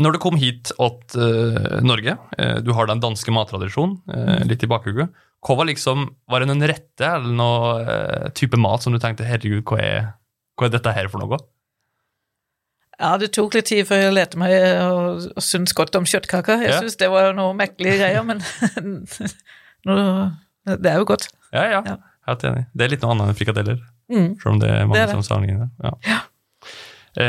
Når 0.00 0.14
du 0.14 0.18
kom 0.22 0.38
hit 0.40 0.70
til 0.72 1.84
Norge, 1.84 2.16
uh, 2.40 2.58
du 2.64 2.72
har 2.72 2.88
den 2.88 3.02
danske 3.02 3.34
mattradisjonen 3.34 3.98
uh, 4.08 4.40
litt 4.48 4.64
i 4.64 4.70
bakhuget. 4.70 5.12
Hva 5.44 5.56
var 5.60 5.66
liksom, 5.68 6.06
var 6.30 6.40
det 6.40 6.48
noen 6.48 6.64
rette 6.70 7.04
eller 7.04 7.34
noen 7.36 7.88
uh, 7.88 8.28
type 8.32 8.56
mat 8.56 8.82
som 8.82 8.94
du 8.94 8.98
tenkte 9.02 9.26
herregud, 9.28 9.62
hva 9.68 9.78
er, 9.82 10.06
hva 10.56 10.66
er 10.68 10.72
dette 10.78 10.94
her 10.96 11.10
for 11.12 11.20
noe? 11.20 11.36
Ja, 12.94 13.16
det 13.18 13.32
tok 13.34 13.56
litt 13.58 13.66
tid 13.66 13.84
før 13.88 13.98
jeg 14.04 14.14
lærte 14.14 14.38
meg 14.38 14.52
å, 14.54 15.18
å 15.34 15.42
synes 15.42 15.74
godt 15.76 15.96
om 15.98 16.04
kjøttkaker. 16.06 16.62
Jeg 16.62 16.70
Ja. 16.70 16.78
synes 16.80 16.96
det 16.96 17.08
var 17.10 17.32
noe 17.34 17.52
merkelige 17.58 17.98
greier, 17.98 18.22
men 18.24 18.38
nå, 19.88 19.96
det 20.64 20.90
er 20.92 21.00
jo 21.02 21.08
godt. 21.08 21.28
Ja, 21.52 21.64
ja, 21.72 21.80
Ja. 21.86 21.96
helt 22.28 22.44
enig. 22.48 22.66
Det 22.74 22.84
er 22.86 22.92
litt 22.94 23.02
noe 23.04 23.12
annet 23.16 23.32
enn 23.32 23.38
frikadeller, 23.40 23.80
Mm. 24.10 24.30
selv 24.40 24.52
om 24.54 24.58
det 24.60 24.68
er 24.70 24.86
mange 24.86 24.94
Det 24.94 25.02
er 25.02 25.06
det. 25.06 25.24
som 25.24 25.26
sammenligner 25.28 25.70
Ja. 25.82 25.90
Ja. 26.06 26.20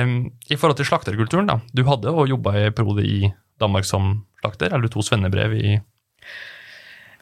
Um, 0.04 0.32
I 0.50 0.56
forhold 0.56 0.78
til 0.78 0.86
slakterkulturen, 0.86 1.48
da. 1.48 1.60
Du 1.74 1.84
hadde 1.86 2.10
jo 2.10 2.26
jobba 2.26 2.56
i 2.58 2.70
periode 2.72 3.04
i 3.06 3.34
Danmark 3.62 3.86
som 3.86 4.26
slakter, 4.42 4.74
eller 4.74 4.88
to 4.90 5.00
svennebrev 5.02 5.54
i 5.54 5.82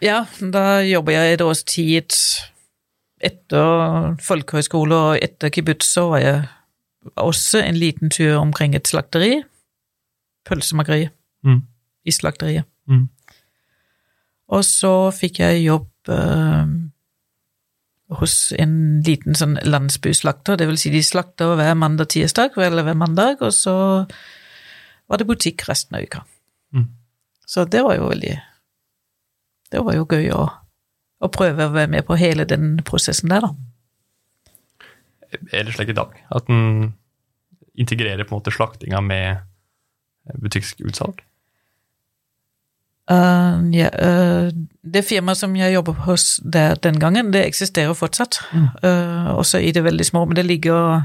Ja, 0.03 0.25
da 0.51 0.81
jobber 0.83 1.15
jeg 1.15 1.37
et 1.37 1.41
års 1.45 1.63
tid 1.63 2.11
etter 3.23 4.17
folkehøyskole 4.19 4.97
og 4.97 5.23
etter 5.23 5.51
kibbutz, 5.53 5.87
så 5.95 6.09
var 6.11 6.19
jeg 6.23 6.41
også 7.19 7.61
en 7.63 7.77
liten 7.79 8.11
tur 8.11 8.35
omkring 8.41 8.75
et 8.75 8.87
slakteri. 8.89 9.43
Pølsemakeri 10.47 11.09
Mm. 11.43 11.61
i 12.05 12.11
slakteriet. 12.11 12.63
Mm. 12.87 13.09
Og 14.49 14.63
så 14.63 15.11
fikk 15.11 15.39
jeg 15.39 15.63
jobb 15.65 15.89
eh, 16.11 16.67
hos 18.19 18.35
en 18.59 19.01
liten 19.03 19.35
sånn 19.35 19.57
landsbyslakter, 19.63 20.55
det 20.59 20.67
vil 20.69 20.77
si 20.79 20.91
de 20.93 21.01
slakter 21.03 21.55
hver 21.59 21.73
mandag 21.75 22.09
tirsdag, 22.13 22.55
eller 22.57 22.83
hver 22.83 22.95
mandag, 22.95 23.41
og 23.41 23.51
så 23.55 23.75
var 25.07 25.19
det 25.19 25.27
butikk 25.27 25.65
resten 25.67 25.97
av 25.97 26.03
uka. 26.03 26.23
Mm. 26.73 26.87
Så 27.45 27.65
det 27.67 27.83
var 27.83 27.95
jo 27.97 28.07
veldig 28.11 28.37
Det 29.73 29.81
var 29.81 29.97
jo 29.97 30.05
gøy 30.05 30.29
å, 30.35 30.45
å 31.23 31.29
prøve 31.33 31.67
å 31.67 31.73
være 31.73 31.91
med 31.95 32.05
på 32.05 32.17
hele 32.19 32.45
den 32.49 32.77
prosessen 32.85 33.33
der, 33.33 33.47
da. 33.47 33.53
Er 35.49 35.65
det 35.65 35.73
slik 35.73 35.89
i 35.89 35.97
dag 35.97 36.13
at 36.29 36.49
en 36.53 36.91
integrerer 37.73 38.21
på 38.27 38.35
en 38.35 38.43
måte 38.43 38.53
slaktinga 38.53 38.99
med 39.01 39.41
butikkutsalg? 40.37 41.23
Uh, 43.09 43.59
ja, 43.73 43.89
uh, 43.97 44.53
det 44.85 45.01
firmaet 45.03 45.41
som 45.41 45.57
jeg 45.57 45.73
jobber 45.73 45.97
hos 46.05 46.37
der 46.45 46.77
den 46.85 47.01
gangen, 47.01 47.33
det 47.33 47.41
eksisterer 47.49 47.97
fortsatt. 47.97 48.37
Mm. 48.53 48.69
Uh, 48.85 49.33
også 49.33 49.59
i 49.59 49.73
det 49.75 49.83
veldig 49.83 50.05
små, 50.05 50.23
men 50.29 50.37
det 50.37 50.45
ligger 50.45 51.01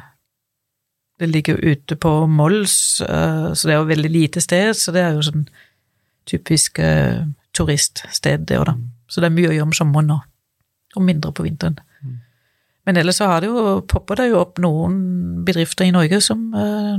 det 1.19 1.27
ligger 1.27 1.57
ute 1.57 1.97
på 1.97 2.27
Mols, 2.27 3.01
eh, 3.01 3.53
så 3.55 3.69
det 3.69 3.75
er 3.75 3.81
jo 3.81 3.89
veldig 3.91 4.11
lite 4.11 4.41
sted, 4.41 4.75
så 4.79 4.95
det 4.95 5.03
er 5.03 5.17
jo 5.17 5.25
sånn 5.27 5.49
typisk 6.31 6.79
eh, 6.79 7.25
turiststed, 7.59 8.47
det 8.49 8.59
òg, 8.61 8.69
da. 8.71 8.75
Så 9.11 9.23
det 9.23 9.29
er 9.31 9.37
mye 9.37 9.51
å 9.51 9.55
gjøre 9.57 9.69
om 9.69 9.77
sommeren 9.77 10.11
nå, 10.13 10.19
og 10.97 11.05
mindre 11.05 11.33
på 11.35 11.45
vinteren. 11.47 11.79
Mm. 12.05 12.17
Men 12.89 13.01
ellers 13.03 13.19
så 13.21 13.29
har 13.31 13.43
det 13.45 13.51
jo, 13.51 13.81
poppa 13.91 14.17
det 14.21 14.31
jo 14.31 14.41
opp 14.41 14.61
noen 14.63 14.99
bedrifter 15.47 15.89
i 15.89 15.95
Norge 15.95 16.21
som 16.25 16.49
uh, 16.55 16.97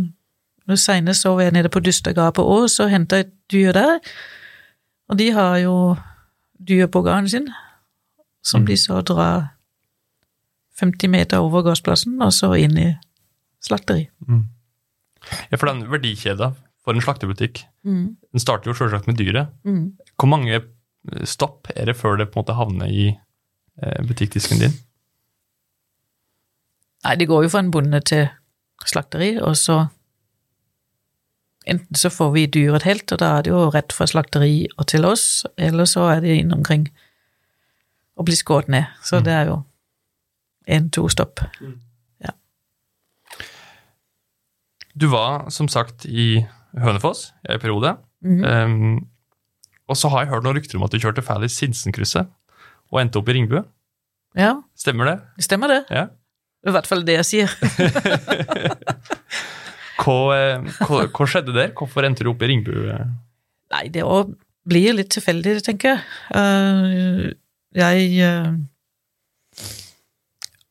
Senest 0.77 1.25
så 1.25 1.31
jeg 1.41 1.55
nede 1.55 1.69
på 1.73 1.81
på 1.81 2.43
Ås 2.45 2.79
og 2.79 2.91
henta 2.91 3.23
et 3.23 3.31
dyr 3.51 3.71
der. 3.73 3.99
Og 5.09 5.17
de 5.17 5.31
har 5.33 5.57
jo 5.57 5.95
dyr 6.59 6.85
på 6.87 7.01
gården 7.01 7.29
sin, 7.29 7.47
som 8.43 8.61
Mm. 8.61 8.67
de 8.67 8.77
så 8.77 9.01
drar 9.01 9.49
50 10.79 11.07
meter 11.09 11.37
over 11.37 11.61
gårdsplassen, 11.61 12.21
og 12.21 12.31
så 12.33 12.53
inn 12.53 12.77
i 12.77 12.95
slakteri. 13.61 14.09
Ja, 15.51 15.57
for 15.57 15.67
den 15.67 15.91
verdikjeda 15.91 16.53
for 16.89 16.97
en 16.97 17.05
slakterbutikk, 17.05 17.61
Mm. 17.85 18.17
den 18.33 18.41
starter 18.41 18.71
jo 18.71 18.73
selvsagt 18.77 19.07
med 19.07 19.17
dyret. 19.21 19.47
Mm. 19.63 19.93
Hvor 20.17 20.27
mange 20.31 20.59
stopp 21.23 21.69
er 21.75 21.85
det 21.85 21.95
før 21.95 22.17
det 22.17 22.31
på 22.31 22.39
en 22.39 22.43
måte 22.43 22.55
havner 22.57 22.89
i 22.91 23.05
eh, 23.81 24.01
butikkdisken 24.03 24.59
din? 24.59 24.73
Nei, 27.05 27.15
det 27.15 27.29
går 27.29 27.45
jo 27.45 27.49
fra 27.53 27.61
en 27.63 27.71
bonde 27.71 28.01
til 28.03 28.27
slakteri, 28.85 29.37
og 29.41 29.55
så 29.57 29.87
Enten 31.69 31.93
så 31.99 32.09
får 32.09 32.31
vi 32.33 32.45
dyret 32.47 32.81
helt, 32.87 33.11
og 33.11 33.19
da 33.21 33.27
er 33.37 33.43
det 33.45 33.51
jo 33.51 33.69
rett 33.69 33.93
fra 33.93 34.07
slakteri 34.09 34.63
og 34.79 34.87
til 34.89 35.03
oss, 35.05 35.45
eller 35.59 35.85
så 35.85 36.07
er 36.15 36.21
det 36.23 36.37
inn 36.39 36.53
omkring 36.55 36.87
og 38.17 38.25
blir 38.25 38.39
skåret 38.39 38.71
ned. 38.73 38.87
Så 39.05 39.19
det 39.21 39.33
er 39.35 39.45
jo 39.51 39.57
én-to 40.65 41.05
stopp. 41.13 41.43
Du 44.95 45.07
var 45.11 45.49
som 45.53 45.67
sagt 45.71 46.05
i 46.09 46.45
Hønefoss 46.77 47.29
i 47.47 47.55
en 47.55 47.61
periode. 47.63 47.95
Mhm. 48.25 48.43
Um, 48.45 49.07
og 49.89 49.97
så 49.97 50.09
har 50.13 50.21
jeg 50.21 50.29
hørt 50.29 50.45
noen 50.45 50.57
rykter 50.59 50.77
om 50.77 50.83
at 50.85 50.93
du 50.93 50.99
kjørte 51.01 51.23
feil 51.25 51.47
i 51.47 51.49
Sinsenkrysset 51.49 52.27
og 52.91 52.99
endte 53.01 53.17
opp 53.17 53.29
i 53.31 53.33
Ringebu. 53.33 53.63
Ja, 54.37 54.59
Stemmer 54.77 55.09
det? 55.09 55.15
stemmer 55.41 55.71
det. 55.71 55.79
Ja. 55.89 56.03
I 56.67 56.73
hvert 56.75 56.85
fall 56.85 57.01
det 57.07 57.15
jeg 57.17 57.25
sier. 57.25 57.55
Hva, 59.99 60.15
hva, 60.87 60.99
hva 61.11 61.25
skjedde 61.27 61.51
der? 61.51 61.73
Hvorfor 61.75 62.05
endte 62.07 62.23
du 62.23 62.29
opp 62.31 62.43
i 62.45 62.47
Ringbu? 62.47 62.71
Nei, 63.73 63.81
det 63.91 64.05
òg 64.07 64.29
blir 64.69 64.95
litt 64.95 65.09
tilfeldig, 65.11 65.57
tenker 65.65 65.97
jeg. 65.97 65.99
Uh, 66.31 67.25
jeg 67.75 68.05
uh 68.23 68.53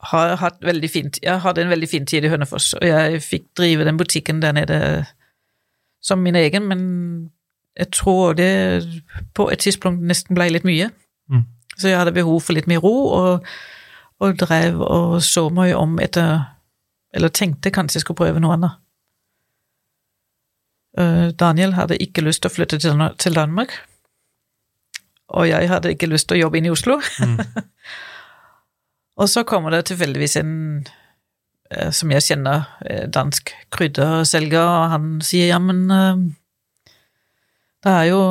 har 0.08 0.36
hatt 0.40 0.60
veldig 0.64 0.88
fint 0.90 1.18
Jeg 1.22 1.42
hadde 1.42 1.64
en 1.64 1.72
veldig 1.72 1.88
fin 1.90 2.06
tid 2.06 2.24
i 2.24 2.30
Hønefoss, 2.32 2.72
og 2.78 2.84
jeg 2.86 3.22
fikk 3.24 3.48
drive 3.58 3.86
den 3.88 3.98
butikken 3.98 4.42
der 4.44 4.54
nede 4.56 4.78
som 6.00 6.22
min 6.22 6.36
egen, 6.38 6.68
men 6.68 6.80
jeg 7.78 7.90
tror 7.94 8.32
det 8.38 8.82
på 9.34 9.48
et 9.50 9.62
tidspunkt 9.62 10.02
nesten 10.06 10.36
ble 10.38 10.48
litt 10.50 10.66
mye. 10.66 10.90
Mm. 11.30 11.44
Så 11.78 11.90
jeg 11.90 11.98
hadde 11.98 12.16
behov 12.16 12.40
for 12.42 12.56
litt 12.56 12.66
mer 12.70 12.82
ro, 12.82 12.94
og, 13.14 13.46
og 14.18 14.38
drev 14.40 14.80
og 14.82 15.18
så 15.22 15.48
meg 15.54 15.76
om 15.78 15.98
etter 16.02 16.54
Eller 17.14 17.28
tenkte 17.32 17.70
kanskje 17.72 17.96
jeg 17.96 18.02
skulle 18.02 18.18
prøve 18.18 18.40
noe 18.40 18.52
annet. 18.52 18.74
Eh, 20.98 21.28
Daniel 21.40 21.72
hadde 21.72 21.96
ikke 22.02 22.20
lyst 22.20 22.42
til 22.42 22.50
å 22.50 22.54
flytte 22.54 22.78
til 22.78 23.34
Danmark. 23.38 23.72
Og 25.28 25.48
jeg 25.48 25.68
hadde 25.70 25.92
ikke 25.94 26.08
lyst 26.10 26.28
til 26.28 26.36
å 26.36 26.42
jobbe 26.42 26.58
inn 26.58 26.68
i 26.68 26.72
Oslo. 26.72 26.98
Mm. 27.24 27.38
og 29.20 29.30
så 29.32 29.44
kommer 29.48 29.72
det 29.72 29.86
tilfeldigvis 29.88 30.36
en 30.40 30.52
som 31.92 32.10
jeg 32.14 32.24
kjenner, 32.24 32.66
eh, 32.88 33.06
dansk 33.12 33.52
krydderselger, 33.74 34.62
og 34.64 34.90
han 34.94 35.08
sier 35.24 35.50
ja, 35.52 35.58
men 35.60 35.82
eh, 35.92 36.22
det 37.84 37.92
er 37.92 38.06
jo 38.10 38.22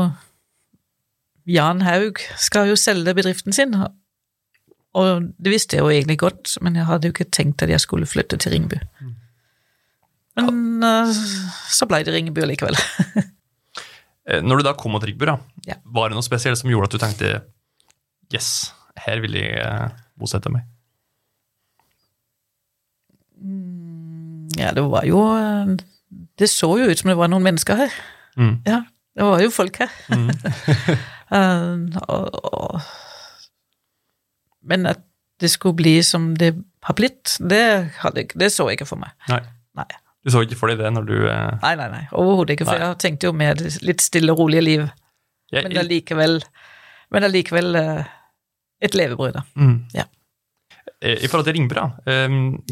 Jan 1.47 1.79
Haug 1.85 2.19
skal 2.35 2.67
jo 2.67 2.75
selge 2.75 3.13
bedriften 3.15 3.53
sin. 3.55 3.71
Og 4.97 5.27
det 5.39 5.53
visste 5.53 5.77
jeg 5.77 5.85
jo 5.85 5.91
egentlig 5.93 6.17
godt, 6.19 6.57
men 6.65 6.75
jeg 6.75 6.87
hadde 6.89 7.07
jo 7.07 7.13
ikke 7.15 7.29
tenkt 7.31 7.63
at 7.63 7.69
jeg 7.71 7.79
skulle 7.79 8.09
flytte 8.09 8.35
til 8.41 8.51
Ringebu. 8.55 8.75
Men 10.37 10.83
eh, 10.83 11.13
så 11.71 11.87
ble 11.89 12.01
det 12.05 12.13
Ringebu 12.17 12.43
likevel. 12.45 12.77
Eh, 14.27 14.41
Når 14.43 14.59
du 14.59 14.63
da 14.67 14.73
kom 14.75 14.91
mot 14.91 15.03
Ringebu, 15.07 15.23
Ja. 15.63 15.77
var 15.85 16.09
det 16.11 16.17
noe 16.17 16.25
spesielt 16.25 16.59
som 16.59 16.67
gjorde 16.67 16.89
at 16.89 16.91
du 16.91 16.99
tenkte 16.99 17.29
yes, 18.35 18.73
her 19.05 19.21
vil 19.23 19.37
jeg 19.39 19.53
eh, 19.63 19.85
bosette 20.19 20.51
meg? 20.51 20.65
Ja, 24.59 24.71
det 24.75 24.83
var 24.89 25.05
jo 25.07 25.23
eh, 25.37 25.73
Det 26.39 26.49
så 26.49 26.69
jo 26.79 26.87
ut 26.89 27.01
som 27.01 27.11
det 27.11 27.17
var 27.19 27.31
noen 27.31 27.45
mennesker 27.45 27.75
her. 27.79 27.97
Mm. 28.37 28.55
Ja, 28.67 28.81
det 29.17 29.27
var 29.27 29.41
jo 29.43 29.51
folk 29.53 29.77
her. 29.81 29.93
Mm. 30.13 30.29
uh, 31.33 31.99
og, 32.13 32.39
og, 32.47 32.81
men 34.67 34.85
at 34.89 35.03
det 35.41 35.51
skulle 35.53 35.77
bli 35.77 35.99
som 36.03 36.31
det 36.37 36.55
har 36.87 36.95
blitt, 36.97 37.37
det, 37.39 37.93
hadde, 38.01 38.25
det 38.33 38.51
så 38.53 38.69
jeg 38.69 38.79
ikke 38.79 38.89
for 38.89 39.01
meg. 39.01 39.13
Nei. 39.29 39.41
Nei. 39.77 39.89
Du 40.25 40.31
så 40.33 40.41
ikke 40.43 40.57
for 40.59 40.71
deg 40.71 40.81
det 40.81 40.89
når 40.91 41.05
du 41.07 41.15
eh, 41.29 41.57
Nei, 41.61 41.73
nei, 41.79 41.87
nei, 41.93 42.03
overhodet 42.11 42.57
ikke, 42.57 42.65
for 42.67 42.75
Nei. 42.75 42.87
jeg 42.89 42.99
tenkte 43.03 43.29
jo 43.29 43.35
mer 43.37 43.61
litt 43.85 44.03
stille 44.03 44.33
og 44.33 44.41
rolige 44.41 44.63
liv, 44.65 44.81
jeg, 45.53 45.63
men 45.63 45.77
allikevel 45.79 46.41
Men 47.15 47.23
allikevel 47.23 47.77
eh, 47.79 48.09
et 48.83 48.97
levebrød, 48.97 49.37
da. 49.37 49.45
mm. 49.55 49.77
Ja. 49.95 50.03
Eh, 51.01 51.23
I 51.23 51.27
forhold 51.29 51.45
til 51.45 51.53
Ringbu, 51.53 51.75
da, 51.77 51.87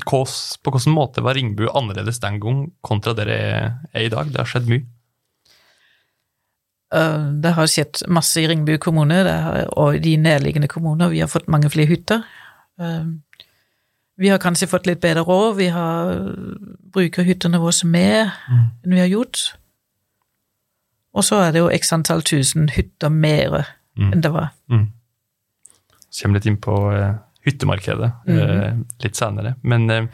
Kås, 0.06 0.58
på 0.64 0.72
hvilken 0.74 0.94
måte 0.96 1.22
var 1.22 1.36
Ringbu 1.38 1.68
annerledes 1.70 2.20
den 2.24 2.40
gang 2.42 2.72
kontra 2.82 3.14
det 3.14 3.28
er 3.30 4.02
i 4.02 4.10
dag? 4.10 4.32
Det 4.34 4.38
har 4.42 4.50
skjedd 4.50 4.70
mye. 4.72 4.86
Eh, 6.96 7.32
Det 7.42 7.54
har 7.54 7.68
skjedd 7.68 8.04
masse 8.08 8.42
i 8.42 8.48
Ringbu 8.48 8.78
kommune 8.82 9.14
har, 9.26 9.68
og 9.78 9.96
i 9.96 10.00
de 10.00 10.16
nærliggende 10.18 10.68
kommuner. 10.72 11.10
Vi 11.10 11.20
har 11.22 11.28
fått 11.32 11.48
mange 11.48 11.70
flere 11.70 11.88
hytter. 11.88 12.24
Eh, 12.80 13.06
Vi 14.18 14.30
har 14.30 14.38
kanskje 14.40 14.70
fått 14.72 14.86
litt 14.88 15.02
bedre 15.02 15.26
råd. 15.28 15.58
Vi 15.58 15.68
har 15.68 16.16
bruker 16.94 17.24
hyttene 17.28 17.60
våre 17.60 17.84
mer 17.86 18.32
enn 18.48 18.94
vi 18.94 19.00
har 19.00 19.08
gjort. 19.12 19.58
Og 21.14 21.24
så 21.24 21.36
er 21.44 21.52
det 21.52 21.60
jo 21.60 21.68
x 21.70 21.92
antall 21.92 22.22
tusen 22.22 22.70
hytter 22.70 23.10
mer 23.10 23.66
Mm. 23.98 24.12
enn 24.14 24.22
det 24.22 24.32
var. 24.32 24.50
Mm. 24.70 24.92
Så 26.10 26.24
kommer 26.24 26.36
litt 26.40 26.46
inn 26.46 26.58
på 26.58 26.76
hyttemarkedet 27.46 28.12
eh, 28.28 28.78
litt 29.04 29.16
senere. 29.20 29.56
Men 29.64 29.90
eh, 29.94 30.08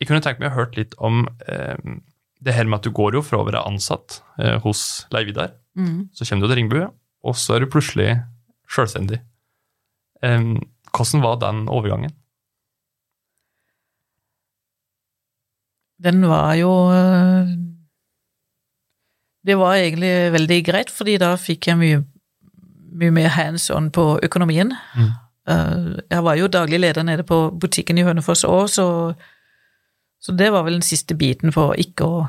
jeg 0.00 0.08
kunne 0.08 0.22
tenkt 0.24 0.40
meg 0.42 0.50
å 0.52 0.56
hørt 0.58 0.76
litt 0.78 0.94
om 0.98 1.24
eh, 1.46 1.76
det 2.40 2.54
her 2.56 2.64
med 2.68 2.80
at 2.80 2.86
du 2.88 2.90
går 2.96 3.18
jo 3.18 3.22
fra 3.22 3.42
å 3.42 3.46
være 3.46 3.60
ansatt 3.68 4.22
hos 4.64 5.06
Leiv 5.12 5.26
Vidar, 5.32 5.56
Mm. 5.78 6.08
så 6.12 6.24
kommer 6.26 6.42
du 6.42 6.48
til 6.50 6.56
Ringbu, 6.58 6.78
og 7.22 7.36
så 7.38 7.54
er 7.54 7.60
du 7.62 7.68
plutselig 7.70 8.08
selvstendig. 8.74 9.20
Em, 10.26 10.56
hvordan 10.90 11.22
var 11.22 11.36
den 11.44 11.60
overgangen? 11.70 12.10
Den 16.02 16.24
var 16.26 16.54
jo 16.58 16.72
Det 19.46 19.56
var 19.56 19.74
egentlig 19.78 20.12
veldig 20.34 20.58
greit, 20.66 20.90
fordi 20.92 21.14
da 21.20 21.30
fikk 21.40 21.70
jeg 21.70 21.78
mye, 21.80 22.00
mye 23.00 23.14
mer 23.14 23.28
hands 23.32 23.70
on 23.72 23.88
på 23.94 24.18
økonomien. 24.26 24.74
Mm. 24.96 25.12
Eh, 25.50 25.98
Jeg 26.10 26.24
var 26.24 26.34
jo 26.38 26.46
daglig 26.46 26.80
leder 26.80 27.02
nede 27.02 27.22
på 27.26 27.50
butikken 27.60 27.98
i 27.98 28.04
Hønefoss 28.06 28.44
òg, 28.44 28.68
så, 28.68 28.86
så 30.20 30.32
det 30.32 30.52
var 30.52 30.62
vel 30.66 30.78
den 30.78 30.86
siste 30.86 31.16
biten 31.18 31.52
for 31.52 31.74
ikke 31.78 32.06
å 32.06 32.22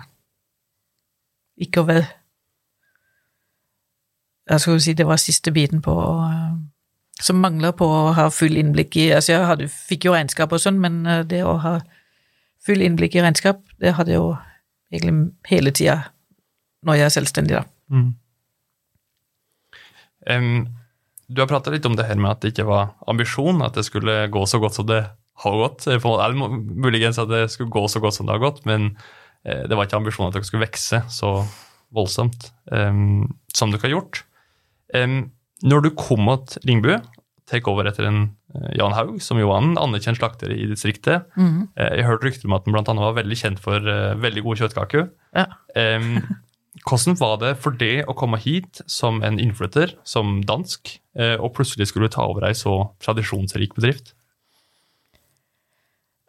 Ikke 1.61 1.83
å 1.83 1.87
være 1.89 2.07
Jeg 4.49 4.59
skal 4.59 4.73
jo 4.73 4.83
si 4.83 4.93
det 4.97 5.07
var 5.07 5.21
siste 5.21 5.51
biten 5.51 5.81
på 5.81 5.93
øh, 5.93 6.53
Som 7.21 7.41
mangler 7.43 7.75
på 7.77 7.85
å 7.85 8.13
ha 8.17 8.29
full 8.33 8.57
innblikk 8.57 8.97
i 8.97 9.11
Altså, 9.11 9.35
jeg 9.35 9.45
hadde, 9.45 9.67
fikk 9.69 10.05
jo 10.09 10.15
regnskap 10.15 10.51
og 10.51 10.63
sånn, 10.63 10.79
men 10.81 11.05
øh, 11.05 11.25
det 11.27 11.43
å 11.45 11.57
ha 11.61 11.77
full 12.65 12.81
innblikk 12.81 13.15
i 13.15 13.21
regnskap, 13.25 13.61
det 13.81 13.95
hadde 13.97 14.13
jeg 14.13 14.21
jo 14.21 14.35
egentlig 14.93 15.31
hele 15.49 15.71
tida 15.73 15.95
når 16.85 16.97
jeg 16.97 17.05
er 17.05 17.13
selvstendig, 17.13 17.55
da. 17.57 17.63
Mm. 17.93 18.11
Em, 20.29 20.67
du 21.31 21.41
har 21.41 21.49
prata 21.49 21.71
litt 21.71 21.87
om 21.87 21.95
det 21.97 22.07
her 22.09 22.19
med 22.19 22.33
at 22.33 22.43
det 22.43 22.51
ikke 22.53 22.67
var 22.67 22.93
ambisjon, 23.09 23.63
at 23.63 23.77
det 23.77 23.85
skulle 23.87 24.25
gå 24.33 24.43
så 24.49 24.59
godt 24.61 24.77
som 24.77 24.87
det 24.89 25.03
har 25.43 25.59
gått. 25.63 25.87
Eller 25.87 26.57
muligens 26.59 27.19
at 27.21 27.31
det 27.31 27.45
skulle 27.53 27.71
gå 27.73 27.85
så 27.91 28.01
godt 28.03 28.17
som 28.17 28.27
det 28.27 28.35
har 28.35 28.43
gått, 28.43 28.63
men 28.69 28.91
eh, 29.45 29.63
det 29.67 29.77
var 29.77 29.87
ikke 29.87 30.01
ambisjonen 30.01 30.31
at 30.31 30.37
dere 30.37 30.47
skulle 30.47 30.65
vokse 30.65 31.01
så 31.11 31.31
voldsomt 31.95 32.51
um, 32.71 33.25
som 33.55 33.71
dere 33.71 33.83
har 33.87 33.95
gjort. 33.97 34.21
Um, 34.95 35.31
når 35.63 35.87
du 35.87 35.89
kom 35.95 36.29
til 36.47 36.69
Ringbu, 36.69 36.93
tek 37.51 37.67
over 37.67 37.89
etter 37.89 38.07
en 38.07 38.21
Jan 38.75 38.95
Haug, 38.95 39.17
som 39.23 39.39
jo 39.39 39.49
var 39.49 39.63
en 39.63 39.75
anerkjent 39.79 40.19
slakter 40.19 40.51
i 40.51 40.65
distriktet. 40.69 41.27
Mm. 41.39 41.69
Jeg 41.75 42.07
hørte 42.07 42.27
rykter 42.27 42.47
om 42.47 42.55
at 42.55 42.67
han 42.67 42.79
annet 42.79 43.03
var 43.03 43.17
veldig 43.19 43.37
kjent 43.39 43.61
for 43.63 43.79
uh, 43.79 44.15
veldig 44.19 44.43
gode 44.45 44.63
kjøttkaker. 44.63 45.11
Ja. 45.35 45.47
um, 45.75 46.23
hvordan 46.87 47.17
var 47.19 47.37
det 47.41 47.55
for 47.61 47.75
det 47.75 48.05
å 48.07 48.15
komme 48.17 48.39
hit 48.41 48.81
som 48.89 49.19
en 49.25 49.39
innflytter, 49.41 49.95
som 50.07 50.39
dansk, 50.47 51.00
og 51.13 51.49
plutselig 51.51 51.89
skulle 51.89 52.07
ta 52.07 52.23
over 52.23 52.45
ei 52.47 52.53
så 52.55 52.71
tradisjonsrik 53.03 53.73
bedrift? 53.75 54.13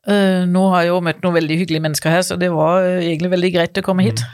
Eh, 0.02 0.44
nå 0.50 0.62
har 0.72 0.82
jeg 0.82 0.90
jo 0.90 1.02
møtt 1.06 1.20
noen 1.22 1.36
veldig 1.36 1.56
hyggelige 1.60 1.84
mennesker 1.84 2.10
her, 2.10 2.24
så 2.26 2.36
det 2.40 2.50
var 2.50 2.82
eh, 2.82 3.04
egentlig 3.06 3.30
veldig 3.36 3.50
greit 3.54 3.78
å 3.78 3.84
komme 3.86 4.06
hit. 4.08 4.24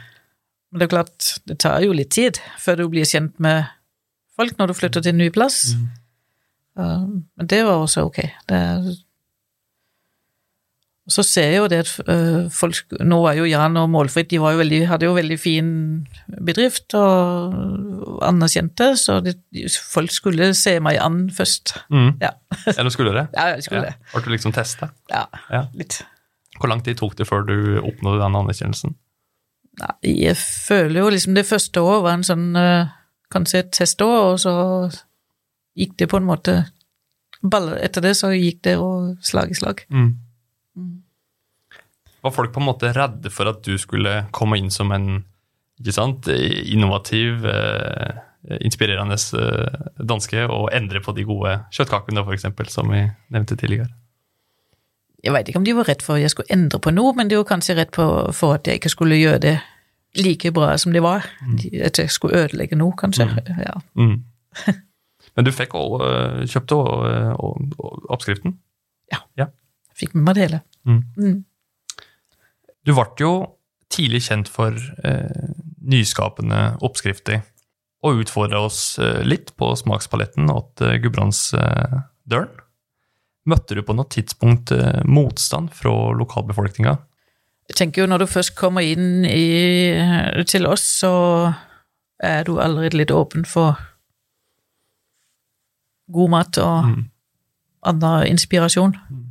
Men 0.72 0.80
det 0.80 0.86
er 0.86 0.94
klart, 0.94 1.32
det 1.48 1.58
tar 1.60 1.84
jo 1.84 1.96
litt 1.96 2.12
tid 2.16 2.40
før 2.60 2.80
du 2.80 2.86
blir 2.92 3.08
kjent 3.08 3.34
med 3.42 3.68
folk 4.38 4.56
når 4.56 4.70
du 4.70 4.78
flytter 4.78 5.04
til 5.04 5.12
en 5.12 5.20
ny 5.20 5.28
plass. 5.34 5.74
Eh, 6.78 7.04
men 7.04 7.50
det 7.52 7.60
var 7.68 7.84
også 7.84 8.06
ok. 8.08 8.22
Det 8.48 8.62
er 8.62 8.88
så 11.08 11.22
ser 11.24 11.46
jeg 11.50 11.56
jo 11.62 11.68
det 11.72 11.78
at 11.86 11.90
eh, 12.12 12.48
folk 12.52 12.92
Nå 13.00 13.22
var 13.24 13.32
jo 13.38 13.46
Jan 13.48 13.76
og 13.80 13.86
Målfritt 13.88 14.28
de 14.30 14.38
var 14.42 14.52
jo 14.52 14.58
veldig, 14.60 14.80
hadde 14.90 15.06
jo 15.08 15.14
veldig 15.16 15.38
fin 15.40 15.70
bedrift 16.44 16.92
og 16.98 18.18
anerkjente, 18.28 18.90
så 19.00 19.18
det, 19.24 19.36
folk 19.92 20.12
skulle 20.12 20.50
se 20.58 20.76
meg 20.84 20.98
an 21.00 21.30
først. 21.34 21.74
Mm. 21.90 22.10
Ja, 22.20 22.34
Eller 22.76 22.92
skulle 22.92 23.14
det? 23.16 23.26
ja 23.34 23.46
jeg 23.54 23.64
skulle 23.68 23.82
Ja. 23.86 23.90
det. 23.94 24.12
Ble 24.12 24.22
du 24.26 24.30
liksom 24.36 24.52
testa? 24.52 24.90
Ja, 25.10 25.24
Ja. 25.50 25.64
litt. 25.74 26.02
Hvor 26.58 26.68
lang 26.68 26.80
tid 26.84 26.96
tok 26.98 27.16
det 27.16 27.26
før 27.28 27.44
du 27.46 27.56
oppnådde 27.80 28.20
den 28.24 28.36
anerkjennelsen? 28.42 28.94
Nei, 29.78 30.14
jeg 30.26 30.36
føler 30.36 31.00
jo 31.04 31.10
liksom 31.14 31.34
det 31.38 31.46
første 31.46 31.80
året 31.80 32.02
var 32.02 32.16
en 32.18 32.24
sånn 32.26 32.48
eh, 32.58 32.88
kanskje 33.30 33.60
et 33.62 33.70
testår, 33.72 34.32
og 34.32 34.40
så 34.42 34.54
gikk 35.78 35.96
det 36.00 36.08
på 36.10 36.18
en 36.18 36.26
måte 36.26 36.56
etter 37.78 38.02
det 38.02 38.16
så 38.18 38.32
gikk 38.34 38.62
det 38.66 38.72
og 38.82 39.18
slag 39.22 39.52
i 39.52 39.54
slag. 39.54 39.84
Mm. 39.94 40.08
Var 42.22 42.34
folk 42.34 42.52
på 42.54 42.60
en 42.60 42.66
måte 42.66 42.90
redde 42.96 43.30
for 43.30 43.48
at 43.50 43.62
du 43.66 43.76
skulle 43.78 44.24
komme 44.34 44.58
inn 44.58 44.70
som 44.74 44.90
en 44.92 45.24
sant, 45.94 46.26
innovativ, 46.28 47.44
eh, 47.46 48.16
inspirerende 48.64 49.14
eh, 49.38 49.88
danske 50.02 50.46
og 50.50 50.70
endre 50.74 51.00
på 51.04 51.14
de 51.14 51.24
gode 51.28 51.52
kjøttkakene, 51.74 52.24
for 52.24 52.34
eksempel, 52.34 52.66
som 52.72 52.90
vi 52.90 53.04
nevnte 53.30 53.56
tidligere? 53.56 53.88
Jeg 55.24 55.32
veit 55.34 55.48
ikke 55.50 55.58
om 55.58 55.64
de 55.66 55.74
var 55.74 55.88
redd 55.90 56.02
for 56.02 56.14
at 56.14 56.22
jeg 56.22 56.30
skulle 56.34 56.50
endre 56.54 56.78
på 56.82 56.92
noe, 56.94 57.12
men 57.18 57.28
de 57.30 57.36
var 57.40 57.44
kanskje 57.48 57.74
redd 57.78 57.94
for 57.94 58.54
at 58.54 58.66
jeg 58.70 58.78
ikke 58.78 58.92
skulle 58.92 59.18
gjøre 59.18 59.40
det 59.42 59.56
like 60.18 60.50
bra 60.54 60.76
som 60.78 60.92
det 60.94 61.02
var. 61.02 61.26
Mm. 61.46 61.58
At 61.84 61.98
jeg 61.98 62.10
skulle 62.10 62.38
ødelegge 62.44 62.78
noe, 62.78 62.94
kanskje. 62.98 63.26
Ja. 63.68 63.74
Mm. 63.98 64.24
Men 65.38 65.44
du 65.46 65.52
fikk 65.54 65.74
også, 65.78 66.06
eh, 66.06 66.46
kjøpte 66.50 66.74
og- 66.74 67.74
og 67.78 68.08
oppskriften? 68.10 68.56
Fikk 69.98 70.14
med 70.14 70.22
meg 70.28 70.34
det 70.38 70.42
hele. 70.46 70.58
Mm. 70.86 71.44
Du 72.88 72.94
ble 72.96 73.04
jo 73.20 73.32
tidlig 73.92 74.22
kjent 74.26 74.48
for 74.48 74.72
eh, 75.04 75.50
nyskapende 75.88 76.78
oppskrifter, 76.84 77.42
og 78.04 78.22
utfordra 78.22 78.62
oss 78.64 78.96
eh, 79.02 79.20
litt 79.26 79.52
på 79.58 79.72
smakspaletten 79.76 80.48
åt 80.52 80.80
eh, 80.86 80.96
Gudbrandsdølen. 81.02 82.64
Møtte 83.48 83.76
du 83.76 83.80
på 83.84 83.94
noe 83.96 84.08
tidspunkt 84.12 84.72
eh, 84.76 85.02
motstand 85.08 85.72
fra 85.76 85.92
lokalbefolkninga? 86.16 86.96
Jeg 87.68 87.76
tenker 87.82 88.02
jo 88.04 88.08
når 88.08 88.24
du 88.24 88.30
først 88.32 88.54
kommer 88.56 88.84
inn 88.84 89.24
i, 89.28 90.40
til 90.48 90.68
oss, 90.68 90.84
så 91.02 91.12
er 92.24 92.44
du 92.48 92.54
allerede 92.60 92.96
litt 92.96 93.12
åpen 93.12 93.44
for 93.48 93.76
god 96.12 96.32
mat 96.32 96.58
og 96.64 96.88
Mm. 96.88 97.02
annen 97.84 98.26
inspirasjon. 98.32 98.96
Mm. 99.10 99.27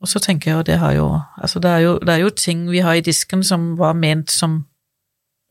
Og 0.00 0.08
så 0.08 0.18
tenker 0.18 0.50
jeg 0.50 0.56
jo 0.56 0.62
det 0.62 0.78
har 0.78 0.92
jo 0.96 1.06
Altså, 1.42 1.58
det 1.60 1.70
er 1.70 1.78
jo, 1.84 1.98
det 1.98 2.08
er 2.08 2.16
jo 2.22 2.30
ting 2.30 2.70
vi 2.70 2.78
har 2.78 2.94
i 2.94 3.00
disken 3.04 3.42
som 3.44 3.76
var 3.78 3.92
ment 3.92 4.30
som 4.30 4.66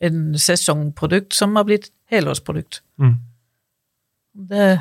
en 0.02 0.38
sesongprodukt, 0.40 1.34
som 1.36 1.56
har 1.56 1.64
blitt 1.68 1.90
helårsprodukt. 2.10 2.82
Mm. 2.98 3.16
Det 4.50 4.80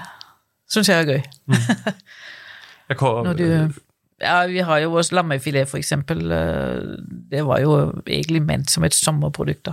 syns 0.71 0.89
jeg 0.89 1.01
er 1.03 1.07
gøy. 1.13 1.23
Jeg 2.89 2.97
kan- 2.97 3.25
Når 3.25 3.33
du 3.37 3.75
Ja, 4.21 4.47
vi 4.47 4.59
har 4.59 4.79
jo 4.79 4.91
vår 4.91 5.13
lammefilet, 5.15 5.69
for 5.69 5.79
eksempel. 5.79 6.31
eh, 6.33 6.97
Det 7.31 7.45
var 7.47 7.61
jo 7.61 7.93
egentlig 8.07 8.43
ment 8.43 8.71
som 8.71 8.85
et 8.85 8.95
sommerprodukt, 8.95 9.65
da. 9.67 9.73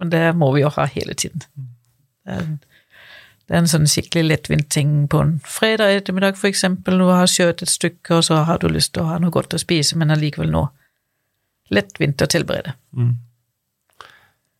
Men 0.00 0.10
det 0.10 0.36
må 0.36 0.52
vi 0.54 0.60
jo 0.60 0.68
ha 0.68 0.84
hele 0.86 1.14
tiden. 1.14 1.42
Det 2.24 2.32
er, 2.34 2.38
en- 2.40 2.60
det 3.48 3.56
er 3.56 3.62
en 3.62 3.70
sånn 3.70 3.88
skikkelig 3.88 4.26
lettvint 4.26 4.66
ting 4.68 4.90
på 5.08 5.22
en 5.24 5.38
fredag 5.40 6.02
ettermiddag, 6.02 6.36
for 6.36 6.50
eksempel. 6.50 7.00
Du 7.00 7.08
har 7.08 7.30
kjørt 7.32 7.62
et 7.64 7.72
stykke, 7.72 8.18
og 8.18 8.26
så 8.26 8.42
har 8.44 8.60
du 8.60 8.68
lyst 8.68 8.92
til 8.92 9.06
å 9.06 9.08
ha 9.08 9.16
noe 9.22 9.32
godt 9.32 9.56
å 9.56 9.60
spise, 9.62 9.96
men 9.96 10.12
allikevel 10.12 10.52
nå 10.52 10.66
lettvint 11.72 12.20
å 12.20 12.28
tilberede. 12.28 12.74
Mm. 12.92 13.14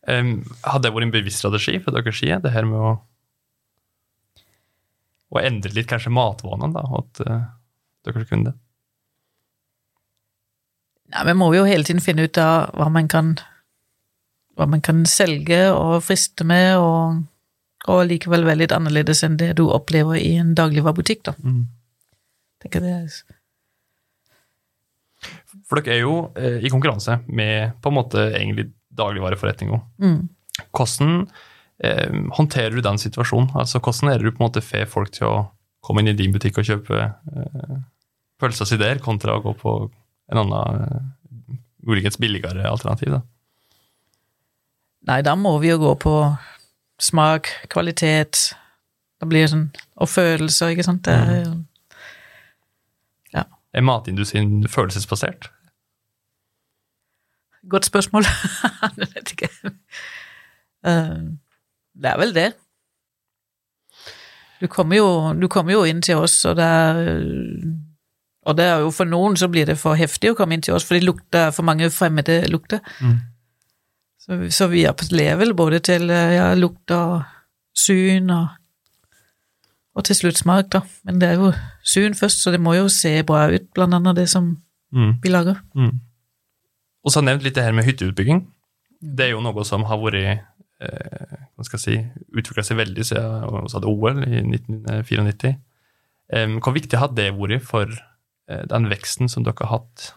Um, 0.09 0.33
hadde 0.65 0.87
det 0.87 0.93
vært 0.95 1.05
en 1.05 1.13
bevisst 1.13 1.43
strategi 1.43 1.77
fra 1.83 1.93
deres 1.93 2.17
side, 2.17 2.41
det 2.41 2.55
her 2.55 2.65
med 2.65 2.81
å, 2.81 2.95
å 5.37 5.41
endre 5.43 5.75
litt 5.75 5.89
kanskje 5.89 6.13
matvanene, 6.15 6.73
da, 6.73 6.85
at 7.03 7.23
uh, 7.29 7.47
dere 8.09 8.25
kunne 8.25 8.49
det? 8.49 8.57
Nei, 11.13 11.25
Vi 11.29 11.37
må 11.37 11.53
jo 11.53 11.67
hele 11.69 11.85
tiden 11.85 12.01
finne 12.01 12.25
ut 12.25 12.41
av 12.41 12.71
hva 12.73 12.89
man 12.93 13.09
kan, 13.11 13.35
hva 14.57 14.65
man 14.69 14.81
kan 14.81 15.05
selge 15.09 15.67
og 15.75 15.99
friste 16.09 16.41
med, 16.47 16.77
og, 16.81 17.21
og 17.87 18.05
likevel 18.09 18.43
veldig 18.47 18.69
annerledes 18.75 19.23
enn 19.23 19.37
det 19.39 19.53
du 19.59 19.67
opplever 19.71 20.19
i 20.19 20.35
en 20.41 20.55
dagligvarebutikk. 20.57 21.23
da. 21.29 21.33
Mm. 21.39 21.67
Tenker 22.59 22.83
det 22.83 22.95
er 22.95 23.05
For 25.69 25.79
dere 25.79 25.95
er 25.95 26.01
jo 26.03 26.15
eh, 26.35 26.59
i 26.65 26.71
konkurranse 26.71 27.21
med 27.27 27.77
på 27.81 27.91
en 27.91 27.97
måte 27.99 28.25
egentlig 28.33 28.69
dagligvareforretninga. 28.99 29.79
mm. 29.97 30.19
Hvordan 30.75 31.29
eh, 31.83 32.11
håndterer 32.35 32.75
du 32.75 32.81
den 32.83 32.99
situasjonen? 32.99 33.53
Altså, 33.55 33.79
Hvordan 33.79 34.11
er 34.11 34.17
det 34.19 34.27
du 34.27 34.35
på 34.35 34.43
en 34.43 34.49
måte 34.49 34.65
får 34.65 34.89
folk 34.91 35.13
til 35.15 35.29
å 35.29 35.47
komme 35.79 36.03
inn 36.03 36.11
i 36.11 36.17
din 36.17 36.33
butikk 36.35 36.59
og 36.59 36.67
kjøpe 36.67 36.99
eh, 36.99 37.77
pølsa 38.39 38.67
si 38.67 38.77
der, 38.79 38.99
kontra 38.99 39.37
å 39.37 39.43
gå 39.43 39.55
på 39.61 39.75
en 40.29 40.41
annen, 40.41 40.83
eh, 40.83 41.59
muligens 41.87 42.19
billigere 42.19 42.67
alternativ? 42.67 43.15
da? 43.15 43.21
Nei, 45.07 45.21
da 45.23 45.35
må 45.39 45.55
vi 45.63 45.71
jo 45.71 45.79
gå 45.79 45.95
på 46.03 46.13
smak, 46.99 47.47
kvalitet 47.69 48.55
Det 49.21 49.27
blir 49.29 49.47
sånn 49.51 49.67
Og 49.97 50.09
følelser, 50.09 50.73
ikke 50.73 50.83
sant. 50.87 51.03
Det 51.05 51.13
er, 51.13 51.49
ja. 53.33 53.43
Er 53.73 53.81
matindustrien 53.85 54.67
følelsesbasert? 54.67 55.49
Godt 57.69 57.85
spørsmål. 57.85 58.23
Jeg 58.97 59.07
vet 59.15 59.31
ikke. 59.35 59.49
Eh, 60.87 61.19
Det 61.99 62.09
er 62.13 62.17
vel 62.17 62.33
det. 62.35 62.53
Du 64.61 64.67
kommer, 64.67 64.95
jo, 64.97 65.33
du 65.41 65.47
kommer 65.47 65.73
jo 65.73 65.83
inn 65.87 66.01
til 66.01 66.17
oss, 66.19 66.45
og 66.45 66.55
det 66.59 66.65
er 66.65 66.97
Og 68.47 68.55
det 68.57 68.65
er 68.65 68.79
jo 68.81 68.89
for 68.91 69.05
noen 69.05 69.35
så 69.37 69.47
blir 69.51 69.65
det 69.67 69.77
for 69.77 69.93
heftig 69.99 70.31
å 70.31 70.35
komme 70.35 70.55
inn 70.55 70.61
til 70.63 70.73
oss, 70.73 70.83
for 70.87 70.95
det 70.95 71.03
lukter 71.03 71.51
for 71.51 71.63
mange 71.67 71.89
fremmede 71.91 72.47
lukter. 72.49 72.79
Mm. 73.03 73.17
Så, 74.29 74.37
så 74.53 74.67
vi 74.69 74.83
appellerer 74.85 75.39
vel 75.41 75.55
både 75.57 75.79
til 75.81 76.09
eh, 76.13 76.35
ja, 76.37 76.51
lukt 76.53 76.91
og 76.93 77.23
syn 77.73 78.29
og, 78.29 78.51
og 79.97 80.05
til 80.05 80.15
slutt 80.19 80.37
smak, 80.37 80.67
da. 80.75 80.83
Men 81.07 81.17
det 81.21 81.31
er 81.31 81.39
jo 81.41 81.49
syn 81.81 82.13
først, 82.17 82.43
så 82.45 82.53
det 82.53 82.59
må 82.61 82.75
jo 82.77 82.85
se 82.93 83.15
bra 83.25 83.47
ut, 83.49 83.65
blant 83.73 83.97
annet 83.97 84.21
det 84.23 84.29
som 84.31 84.57
Mm. 84.91 85.19
vi 85.21 85.29
lager. 85.29 85.59
Mm. 85.77 85.99
Og 87.05 87.11
så 87.11 87.19
har 87.19 87.23
jeg 87.23 87.27
nevnt 87.29 87.43
litt 87.45 87.53
det 87.59 87.63
her 87.63 87.75
med 87.77 87.85
hytteutbygging. 87.85 88.39
Det 89.05 89.27
er 89.27 89.29
jo 89.35 89.41
noe 89.45 89.61
som 89.63 89.83
har 89.85 89.99
vært 90.01 90.15
eh, 90.81 91.35
hva 91.53 91.65
skal 91.67 91.77
jeg 91.77 91.83
si, 91.83 92.23
utvikla 92.33 92.63
seg 92.65 92.79
veldig 92.79 93.05
siden 93.05 93.43
vi 93.53 93.69
hadde 93.75 93.91
OL 93.91 94.23
i 94.25 94.39
1994. 94.41 95.51
Eh, 96.33 96.55
hvor 96.57 96.73
viktig 96.73 96.97
har 96.97 97.13
det 97.13 97.27
vært 97.37 97.61
for 97.69 97.85
eh, 98.49 98.63
den 98.71 98.89
veksten 98.89 99.29
som 99.29 99.45
dere 99.45 99.61
har 99.69 99.75
hatt? 99.77 100.09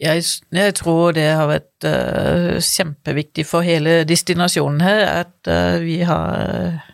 Jeg, 0.00 0.24
jeg 0.56 0.74
tror 0.78 1.12
det 1.12 1.26
har 1.28 1.48
vært 1.50 1.84
uh, 1.84 2.56
kjempeviktig 2.64 3.44
for 3.44 3.60
hele 3.66 3.98
destinasjonen 4.08 4.80
her 4.80 5.02
at 5.04 5.50
uh, 5.50 5.76
vi 5.82 5.98
har 6.08 6.38
uh, 6.40 6.86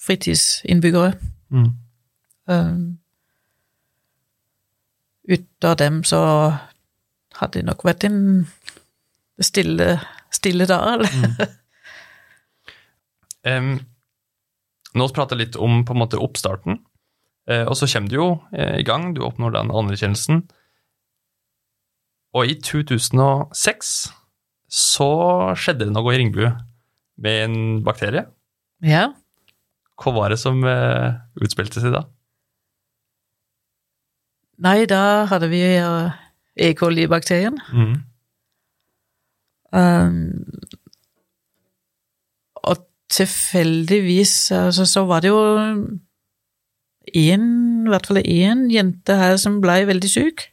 fritidsinnbyggere. 0.00 1.12
Mm. 1.52 1.68
Um, 2.48 2.98
ut 5.28 5.68
av 5.68 5.76
dem 5.82 6.00
så 6.08 6.22
hadde 7.36 7.58
det 7.58 7.66
nok 7.68 7.84
vært 7.84 8.08
en 8.08 8.18
stille, 9.42 9.98
stille 10.32 10.68
dal. 10.70 11.04
Em, 13.46 13.76
nå 14.98 15.04
prater 15.14 15.36
jeg 15.36 15.44
litt 15.44 15.56
om 15.62 15.84
på 15.86 15.94
en 15.94 16.00
måte 16.00 16.18
oppstarten, 16.18 16.80
eh, 17.46 17.62
og 17.62 17.76
så 17.78 17.86
kommer 17.86 18.10
du 18.10 18.16
jo 18.16 18.24
i 18.58 18.82
gang, 18.82 19.12
du 19.14 19.20
oppnår 19.22 19.52
den 19.54 19.70
anerkjennelsen. 19.70 20.40
Og 22.36 22.50
i 22.50 22.56
2006 22.60 23.92
så 24.76 25.10
skjedde 25.56 25.86
det 25.86 25.94
noe 25.94 26.12
i 26.12 26.18
Ringbu 26.20 26.42
med 27.22 27.44
en 27.46 27.56
bakterie. 27.86 28.26
Ja. 28.84 29.08
Hva 29.96 30.12
var 30.12 30.34
det 30.34 30.40
som 30.42 30.60
uh, 30.66 31.16
utspilte 31.40 31.80
seg 31.80 31.94
da? 31.94 32.04
Nei, 34.66 34.84
da 34.88 35.24
hadde 35.30 35.48
vi 35.52 35.62
uh, 35.80 36.12
E. 36.56 36.72
coli-bakterien. 36.76 37.56
Mm. 37.72 37.96
Um, 39.76 40.44
og 42.64 42.84
tilfeldigvis 43.12 44.50
altså, 44.56 44.86
så 44.88 45.04
var 45.08 45.24
det 45.24 45.32
jo 45.32 45.40
én, 47.12 47.46
i 47.86 47.92
hvert 47.92 48.08
fall 48.08 48.22
én 48.24 48.66
jente 48.72 49.16
her 49.20 49.36
som 49.40 49.60
blei 49.64 49.84
veldig 49.88 50.10
syk. 50.10 50.48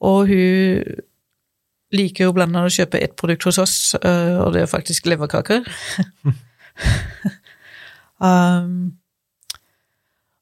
Og 0.00 0.30
hun 0.30 1.00
liker 1.94 2.28
jo 2.28 2.34
blant 2.34 2.54
annet 2.54 2.70
å 2.70 2.76
kjøpe 2.80 3.00
ett 3.02 3.16
produkt 3.18 3.48
hos 3.48 3.58
oss, 3.60 3.76
øh, 3.98 4.38
og 4.44 4.54
det 4.54 4.64
er 4.64 4.70
faktisk 4.70 5.08
leverkaker. 5.10 5.66
um, 8.22 8.92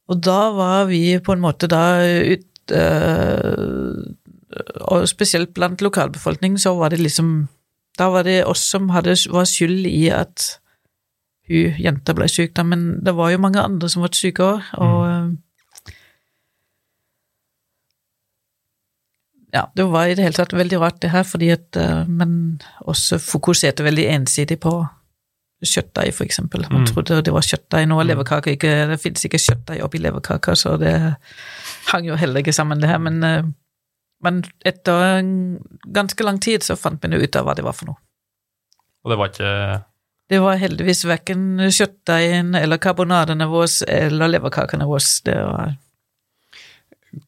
og 0.09 0.21
da 0.25 0.41
var 0.57 0.89
vi 0.91 1.19
på 1.25 1.35
en 1.35 1.43
måte 1.43 1.69
da 1.69 2.01
ut 2.05 2.73
uh, 2.73 3.97
Og 4.89 5.09
spesielt 5.09 5.51
blant 5.57 5.83
lokalbefolkningen 5.83 6.61
så 6.61 6.75
var 6.79 6.93
det 6.93 7.01
liksom 7.03 7.49
Da 7.99 8.09
var 8.13 8.25
det 8.29 8.45
oss 8.47 8.63
som 8.71 8.89
hadde, 8.95 9.17
var 9.33 9.49
skyld 9.49 9.89
i 9.89 10.09
at 10.15 10.61
hun 11.49 11.81
jenta 11.81 12.13
ble 12.15 12.29
syk, 12.29 12.53
da, 12.57 12.63
men 12.63 13.01
det 13.05 13.15
var 13.17 13.33
jo 13.33 13.41
mange 13.41 13.61
andre 13.61 13.89
som 13.89 14.05
ble 14.05 14.13
syke 14.13 14.45
òg, 14.45 14.67
og 14.85 14.99
øh, 15.09 15.31
Ja, 19.55 19.67
det 19.77 19.85
var 19.89 20.07
i 20.07 20.15
det 20.15 20.23
hele 20.27 20.37
tatt 20.37 20.53
veldig 20.53 20.79
rart, 20.81 21.01
det 21.03 21.11
her, 21.11 21.23
fordi 21.25 21.49
at 21.55 21.77
øh, 21.77 22.09
man 22.09 22.61
også 22.85 23.19
fokuserte 23.19 23.85
veldig 23.85 24.05
ensidig 24.13 24.59
på 24.61 24.73
kjøttdeig, 25.65 26.13
for 26.15 26.25
eksempel. 26.25 26.67
Man 26.71 26.81
Mm. 26.85 26.87
trodde 26.87 27.23
det 27.25 27.33
var 27.33 27.41
kjøttdeig. 27.43 27.87
Nå 27.89 27.97
Mm. 28.03 28.07
leverkake 28.07 28.51
ikke 28.53 28.87
Det 28.91 29.01
fins 29.01 29.25
ikke 29.25 29.39
kjøttdeig 29.39 29.83
oppi 29.83 29.99
leverkaker, 29.99 30.55
så 30.55 30.77
det 30.79 31.17
hang 31.87 32.05
jo 32.07 32.15
heller 32.17 32.39
ikke 32.41 32.53
sammen, 32.53 32.81
det 32.81 32.89
her. 32.89 32.99
Men, 32.99 33.25
øh, 33.25 33.45
men 34.23 34.45
etter 34.65 35.23
ganske 35.93 36.25
lang 36.25 36.41
tid 36.41 36.61
så 36.63 36.77
fant 36.77 37.03
vi 37.03 37.17
jo 37.17 37.23
ut 37.23 37.37
av 37.37 37.45
hva 37.47 37.55
det 37.57 37.65
var 37.65 37.73
for 37.73 37.87
noe. 37.87 37.97
Og 39.05 39.11
det 39.11 39.19
var 39.19 39.29
ikke 39.29 39.83
Det 40.31 40.41
var 40.43 40.57
heldigvis 40.57 41.05
verken 41.07 41.59
kjøttdeigen 41.59 42.55
eller 42.55 42.77
karbonadene 42.77 43.47
våre 43.49 43.89
eller 43.89 44.29
leverkakene 44.29 44.85
våre. 44.85 45.23
Det 45.25 45.35
var 45.35 45.77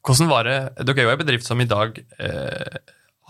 Hvordan 0.05 0.29
var 0.29 0.45
det 0.45 0.57
Dere 0.87 1.03
er 1.03 1.09
jo 1.09 1.15
en 1.15 1.23
bedrift 1.23 1.47
som 1.47 1.61
i 1.61 1.69
dag 1.69 1.97
eh, 2.21 2.81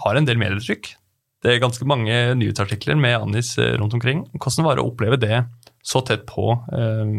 har 0.04 0.16
en 0.16 0.26
del 0.26 0.40
medietrykk. 0.40 0.94
Det 1.40 1.54
er 1.54 1.62
ganske 1.62 1.86
mange 1.88 2.16
nyhetsartikler 2.36 2.98
med 3.00 3.16
Anis 3.20 3.54
eh, 3.58 3.76
rundt 3.80 3.94
omkring. 3.96 4.24
Hvordan 4.34 4.66
var 4.66 4.76
det 4.76 4.84
å 4.84 4.90
oppleve 4.90 5.20
det 5.20 5.44
så 5.82 6.02
tett 6.04 6.26
på 6.28 6.52
eh, 6.74 7.14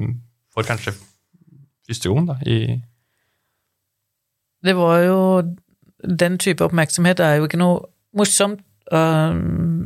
for 0.52 0.68
kanskje 0.68 0.94
første 1.88 2.12
gang 2.12 2.28
da, 2.30 2.38
i 2.46 2.82
Det 4.64 4.76
var 4.78 5.00
jo 5.06 5.20
Den 6.02 6.38
type 6.38 6.64
oppmerksomhet 6.66 7.20
er 7.20 7.40
jo 7.40 7.48
ikke 7.48 7.62
noe 7.62 7.82
morsomt. 8.18 8.64
Um, 8.92 9.86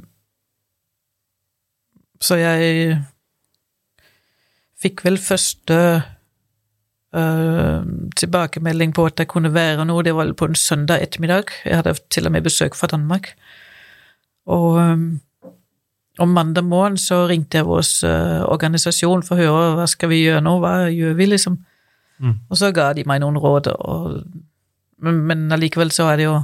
så 2.24 2.38
jeg 2.40 2.96
fikk 4.80 5.04
vel 5.06 5.20
første 5.22 5.78
tilbakemelding 8.20 8.94
på 8.96 9.06
at 9.08 9.18
det 9.20 9.30
kunne 9.32 9.54
være 9.56 9.86
noe. 9.88 10.04
Det 10.04 10.16
var 10.16 10.34
på 10.38 10.50
en 10.50 10.58
søndag 10.60 11.04
ettermiddag. 11.04 11.54
Jeg 11.66 11.80
hadde 11.80 11.96
til 12.12 12.28
og 12.28 12.34
med 12.36 12.44
besøk 12.44 12.76
fra 12.76 12.90
Danmark. 12.92 13.32
Og 14.46 14.76
um, 14.78 15.06
om 16.20 16.30
mandag 16.30 16.64
morgen 16.64 16.98
så 16.98 17.26
ringte 17.28 17.60
jeg 17.60 17.68
vår 17.68 17.86
uh, 18.08 18.44
organisasjon 18.52 19.24
for 19.26 19.36
å 19.36 19.40
høre 19.42 19.72
hva 19.80 19.88
skal 19.90 20.12
vi 20.12 20.22
gjøre 20.24 20.44
nå, 20.46 20.58
hva 20.62 20.74
gjør 20.94 21.16
vi, 21.18 21.30
liksom. 21.32 21.58
Mm. 22.22 22.36
Og 22.50 22.60
så 22.60 22.72
ga 22.76 22.92
de 22.96 23.04
meg 23.08 23.20
noen 23.24 23.40
råd, 23.42 23.72
og, 23.76 24.20
men, 25.04 25.24
men 25.28 25.48
allikevel 25.52 25.92
så 25.92 26.08
er 26.14 26.22
det 26.22 26.30
jo 26.30 26.36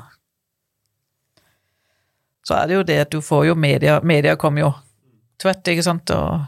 Så 2.43 2.57
er 2.57 2.67
det 2.67 2.75
jo 2.75 2.83
det 2.83 2.97
at 3.05 3.11
du 3.13 3.21
får 3.23 3.45
jo 3.47 3.53
media 3.55 3.99
Media 4.03 4.33
kommer 4.35 4.65
jo 4.65 4.71
tvert, 5.39 5.67
ikke 5.71 5.85
sant, 5.85 6.11
og 6.11 6.41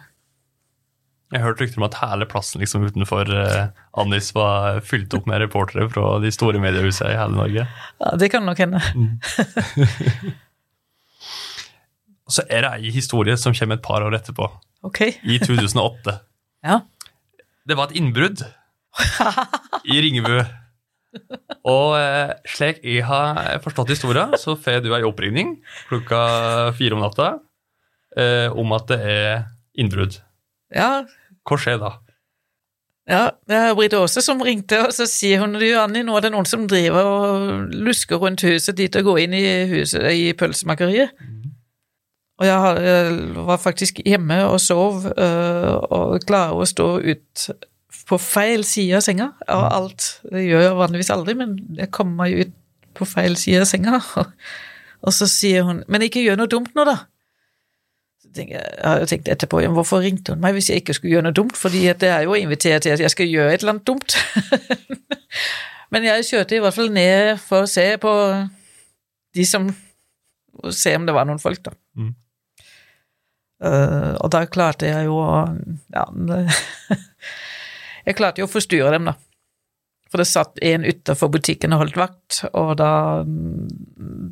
Jeg 1.34 1.42
har 1.42 1.48
hørt 1.50 1.62
rykter 1.64 1.80
om 1.82 1.86
at 1.88 1.96
hele 1.98 2.28
plassen 2.30 2.62
liksom 2.62 2.84
utenfor 2.86 3.30
eh, 3.34 3.72
Anis 3.98 4.28
var 4.38 4.80
fylt 4.86 5.14
opp 5.18 5.26
med 5.30 5.42
reportere 5.42 5.88
fra 5.90 6.20
de 6.22 6.30
store 6.34 6.62
mediehusene 6.62 7.10
i 7.16 7.18
hele 7.18 7.34
Norge. 7.40 7.64
ja, 8.04 8.12
det 8.22 8.30
kan 8.30 8.46
nok 8.46 8.62
hende. 8.62 8.82
Og 12.24 12.32
så 12.38 12.46
er 12.48 12.64
det 12.68 12.72
ei 12.78 12.92
historie 12.96 13.36
som 13.40 13.56
kommer 13.58 13.80
et 13.80 13.86
par 13.86 14.06
år 14.06 14.16
etterpå, 14.20 14.50
Okay. 14.84 15.14
i 15.24 15.40
2008. 15.42 16.20
Ja. 16.64 16.78
Det 17.68 17.76
var 17.76 17.90
et 17.90 17.98
innbrudd 18.00 18.40
i 19.84 19.98
Ringebu. 20.00 20.38
Og 21.68 21.90
eh, 21.98 22.30
slik 22.48 22.80
jeg 22.88 23.04
har 23.04 23.58
forstått 23.66 23.92
historien, 23.92 24.32
så 24.40 24.56
får 24.56 24.80
du 24.86 24.94
ei 24.96 25.02
oppringning 25.04 25.58
klokka 25.90 26.22
fire 26.78 26.96
om 26.96 27.04
natta 27.04 27.28
eh, 28.16 28.48
om 28.56 28.72
at 28.78 28.88
det 28.94 29.00
er 29.12 29.44
innbrudd. 29.76 30.16
Ja, 30.72 31.04
Hva 31.48 31.60
skjer 31.60 31.80
da? 31.82 31.94
Ja, 33.10 33.24
det 33.52 33.58
er 33.60 33.74
Britt 33.76 33.94
Aase 33.98 34.22
som 34.24 34.40
ringte, 34.42 34.80
og 34.86 34.94
så 34.96 35.04
sier 35.12 35.42
hun 35.42 35.58
du, 35.60 35.66
Anni, 35.76 36.06
nå 36.08 36.16
er 36.16 36.24
det 36.24 36.32
noen 36.32 36.48
som 36.48 36.64
driver 36.72 37.04
og 37.10 37.74
lusker 37.76 38.22
rundt 38.22 38.46
huset 38.48 38.78
dit 38.80 38.96
og 38.96 39.10
går 39.10 39.26
inn 39.26 39.36
i 39.36 39.44
huset 39.74 40.08
i 40.14 40.30
pølsemakeriet. 40.40 41.12
Og 42.40 42.48
jeg, 42.48 43.18
var 43.46 43.60
faktisk 43.62 44.00
hjemme 44.08 44.40
og 44.48 44.58
sov 44.64 45.04
øh, 45.12 45.76
og 45.94 46.24
klarer 46.28 46.58
å 46.58 46.68
stå 46.68 46.88
ut 47.04 47.44
på 48.10 48.18
feil 48.20 48.66
side 48.68 48.98
av 48.98 49.04
senga 49.06 49.30
av 49.52 49.68
alt. 49.68 50.08
Det 50.32 50.42
gjør 50.44 50.66
jeg 50.66 50.80
vanligvis 50.80 51.12
aldri, 51.14 51.36
men 51.40 51.56
jeg 51.78 51.92
kommer 51.94 52.24
meg 52.24 52.40
ut 52.42 52.56
på 52.98 53.08
feil 53.08 53.38
side 53.40 53.62
av 53.64 53.70
senga. 53.70 54.00
Og, 54.00 54.32
og 55.06 55.16
så 55.16 55.30
sier 55.30 55.68
hun 55.68 55.84
men 55.92 56.08
ikke 56.08 56.24
gjør 56.24 56.40
noe 56.40 56.52
dumt 56.52 56.74
nå, 56.76 56.88
da. 56.90 57.04
Tenker 58.34 58.58
jeg, 58.58 58.74
har 58.82 59.02
jo 59.04 59.08
tenkt 59.10 59.30
etterpå, 59.30 59.62
ja, 59.62 59.70
hvorfor 59.74 60.02
ringte 60.02 60.34
hun 60.34 60.42
meg 60.42 60.56
hvis 60.58 60.72
jeg 60.72 60.82
ikke 60.82 60.96
skulle 60.98 61.14
gjøre 61.16 61.28
noe 61.28 61.38
dumt? 61.38 61.58
Fordi 61.60 61.86
at 61.92 62.02
det 62.02 62.10
er 62.10 62.26
jo 62.26 62.34
å 62.34 62.40
invitere 62.40 62.82
til 62.82 62.96
at 62.96 63.04
jeg 63.04 63.14
skal 63.14 63.30
gjøre 63.30 63.54
et 63.54 63.62
eller 63.62 63.76
annet 63.76 63.88
dumt. 63.88 64.18
Men 65.94 66.08
jeg 66.08 66.26
kjørte 66.26 66.58
i 66.58 66.62
hvert 66.64 66.76
fall 66.76 66.90
ned 66.94 67.36
for 67.44 67.68
å 67.68 67.70
se 67.70 67.86
på 68.02 68.14
de 69.34 69.46
som 69.50 69.70
og 70.62 70.74
se 70.78 70.94
om 70.96 71.06
det 71.08 71.16
var 71.16 71.26
noen 71.26 71.42
folk, 71.42 71.64
da. 71.66 71.74
Mm. 71.98 72.12
Uh, 73.64 74.14
og 74.20 74.28
da 74.34 74.44
klarte 74.52 74.90
jeg 74.90 75.08
jo 75.08 75.16
å 75.24 75.30
Ja, 75.94 76.04
jeg 78.04 78.18
klarte 78.18 78.44
jo 78.44 78.50
å 78.50 78.52
forstyrre 78.52 78.92
dem, 78.94 79.08
da. 79.08 79.16
For 80.14 80.22
det 80.22 80.28
satt 80.30 80.60
en 80.62 80.84
utenfor 80.86 81.32
butikken 81.34 81.74
og 81.74 81.80
holdt 81.82 81.96
vakt, 81.98 82.44
og 82.54 82.76
da, 82.78 83.24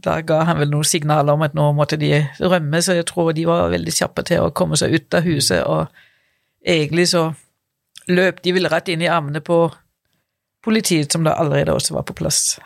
da 0.06 0.20
ga 0.22 0.44
han 0.46 0.60
vel 0.60 0.70
noen 0.70 0.86
signaler 0.86 1.34
om 1.34 1.41
at 1.41 1.56
nå 1.58 1.72
måtte 1.74 1.98
de 1.98 2.20
rømme, 2.38 2.84
så 2.86 2.94
jeg 3.00 3.08
tror 3.10 3.32
de 3.34 3.48
var 3.50 3.72
veldig 3.74 3.94
kjappe 3.96 4.22
til 4.30 4.44
å 4.46 4.52
komme 4.54 4.78
seg 4.78 4.94
ut 4.94 5.17
av 5.17 5.26
huset, 5.26 5.63
og 5.65 5.89
egentlig 6.62 7.08
så 7.10 7.24
løp 8.13 8.44
de 8.46 8.54
vel 8.54 8.70
rett 8.70 8.94
inn 8.94 9.02
i 9.02 9.10
armene 9.10 9.41
på 9.41 9.58
politiet 10.62 11.17
som 11.17 11.26
da 11.26 11.34
allerede 11.41 11.74
også 11.74 11.98
var 11.98 12.06
på 12.06 12.13
plass. 12.22 12.60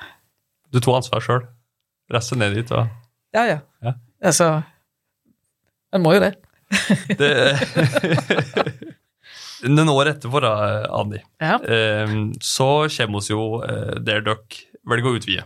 Du 0.76 0.82
tok 0.84 0.98
ansvar 1.00 1.24
sjøl. 1.24 1.48
Reiste 2.12 2.36
ned 2.36 2.60
dit 2.60 2.76
og 2.76 2.92
Ja, 3.32 3.46
ja. 3.48 3.60
Ja. 3.80 3.96
Altså 4.28 4.50
En 5.96 6.04
må 6.04 6.12
jo 6.18 6.20
det. 6.20 6.34
det, 7.16 7.32
Noen 9.66 9.90
år 9.90 10.12
etterpå, 10.14 10.42
da, 10.44 10.52
Anni, 10.94 11.20
Ja. 11.42 11.56
eh, 11.64 12.12
så 12.44 12.68
kommer 12.98 13.18
oss 13.18 13.30
jo 13.32 13.62
eh, 13.66 13.96
der 14.06 14.22
dere 14.22 14.38
velger 14.86 15.10
å 15.12 15.16
utvide. 15.20 15.46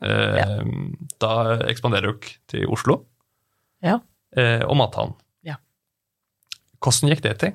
Eh, 0.00 0.62
Da 1.20 1.32
ekspanderer 1.68 2.12
dere 2.14 2.36
til 2.48 2.66
Oslo 2.72 3.00
Ja. 3.82 3.98
eh, 4.36 4.62
og 4.64 4.76
Mathallen. 4.78 5.14
Ja. 5.44 5.56
Hvordan 6.80 7.10
gikk 7.10 7.22
det 7.26 7.38
til? 7.42 7.52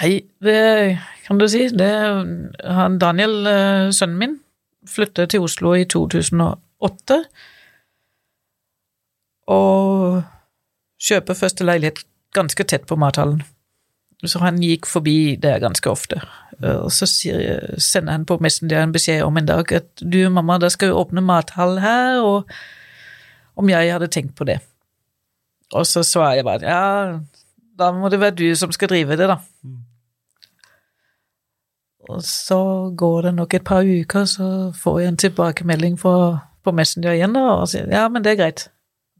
Nei, 0.00 0.26
det 0.44 0.98
kan 1.26 1.38
du 1.38 1.46
si. 1.48 1.68
Det, 1.72 1.92
han 2.64 2.98
Daniel, 3.00 3.46
eh, 3.46 3.88
sønnen 3.96 4.18
min, 4.18 4.34
flyttet 4.86 5.30
til 5.30 5.40
Oslo 5.46 5.72
i 5.74 5.84
2008. 5.84 7.22
Og 9.48 10.22
kjøper 11.00 11.38
første 11.38 11.64
leilighet 11.64 12.02
ganske 12.36 12.66
tett 12.68 12.86
på 12.88 12.98
mathallen. 13.00 13.42
Så 14.24 14.40
han 14.40 14.62
gikk 14.62 14.86
forbi 14.88 15.36
der 15.40 15.60
ganske 15.60 15.90
ofte. 15.90 16.20
Og 16.64 16.88
så 16.94 17.08
sier, 17.08 17.74
sender 17.82 18.16
han 18.16 18.24
på 18.28 18.38
Messenger 18.40 18.80
en 18.80 18.94
beskjed 18.94 19.24
om 19.26 19.36
en 19.36 19.48
dag 19.48 19.72
at 19.76 19.90
du, 20.00 20.22
mamma, 20.32 20.56
det 20.62 20.72
skal 20.72 20.92
jo 20.92 21.02
åpne 21.02 21.24
mathall 21.24 21.76
her, 21.82 22.22
og 22.24 22.48
om 23.60 23.68
jeg 23.68 23.92
hadde 23.92 24.08
tenkt 24.12 24.36
på 24.38 24.46
det. 24.48 24.60
Og 25.74 25.84
så 25.88 26.04
svarer 26.06 26.38
jeg 26.38 26.46
bare 26.46 26.64
ja, 26.64 27.18
da 27.76 27.90
må 27.92 28.08
det 28.08 28.22
være 28.22 28.38
du 28.38 28.46
som 28.56 28.72
skal 28.72 28.88
drive 28.92 29.18
det, 29.20 29.28
da. 29.28 29.40
Og 32.06 32.22
så 32.22 32.60
går 32.96 33.26
det 33.26 33.34
nok 33.34 33.54
et 33.54 33.66
par 33.66 33.84
uker, 33.84 34.24
så 34.30 34.48
får 34.78 35.00
jeg 35.00 35.12
en 35.12 35.20
tilbakemelding 35.24 35.98
på, 36.00 36.14
på 36.64 36.72
Messenger 36.72 37.18
igjen, 37.18 37.36
da, 37.36 37.44
og 37.58 37.68
sier 37.72 37.90
ja, 37.92 38.06
men 38.08 38.24
det 38.24 38.32
er 38.32 38.40
greit. 38.40 38.68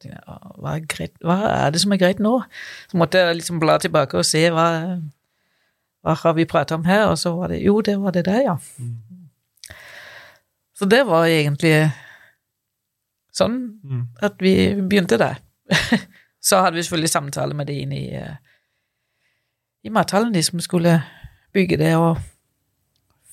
Hva 0.05 0.75
er, 0.75 0.83
greit? 0.91 1.15
hva 1.25 1.39
er 1.49 1.71
det 1.73 1.81
som 1.81 1.95
er 1.95 2.01
greit 2.01 2.19
nå? 2.23 2.35
Så 2.91 2.99
måtte 3.01 3.23
jeg 3.23 3.39
liksom 3.39 3.61
bla 3.63 3.79
tilbake 3.81 4.19
og 4.21 4.27
se 4.29 4.43
hva, 4.53 4.67
hva 6.05 6.17
har 6.21 6.37
vi 6.37 6.49
pratet 6.49 6.77
om 6.77 6.85
her, 6.85 7.07
og 7.11 7.19
så 7.19 7.33
var 7.37 7.55
det 7.55 7.63
jo, 7.65 7.81
det 7.81 7.97
var 8.03 8.13
det 8.13 8.27
der, 8.29 8.43
ja. 8.45 8.57
Så 10.77 10.85
det 10.85 11.07
var 11.09 11.27
egentlig 11.27 11.91
sånn 13.33 13.81
at 14.25 14.37
vi 14.41 14.75
begynte 14.77 15.19
der. 15.21 15.41
så 16.47 16.61
hadde 16.63 16.77
vi 16.77 16.85
selvfølgelig 16.85 17.13
samtale 17.13 17.57
med 17.57 17.67
de 17.67 17.81
inn 17.83 17.93
i, 17.97 18.07
i 19.83 19.93
mathallen, 19.93 20.35
de 20.35 20.43
som 20.45 20.61
skulle 20.61 20.99
bygge 21.57 21.79
det 21.81 21.95
og 21.97 22.21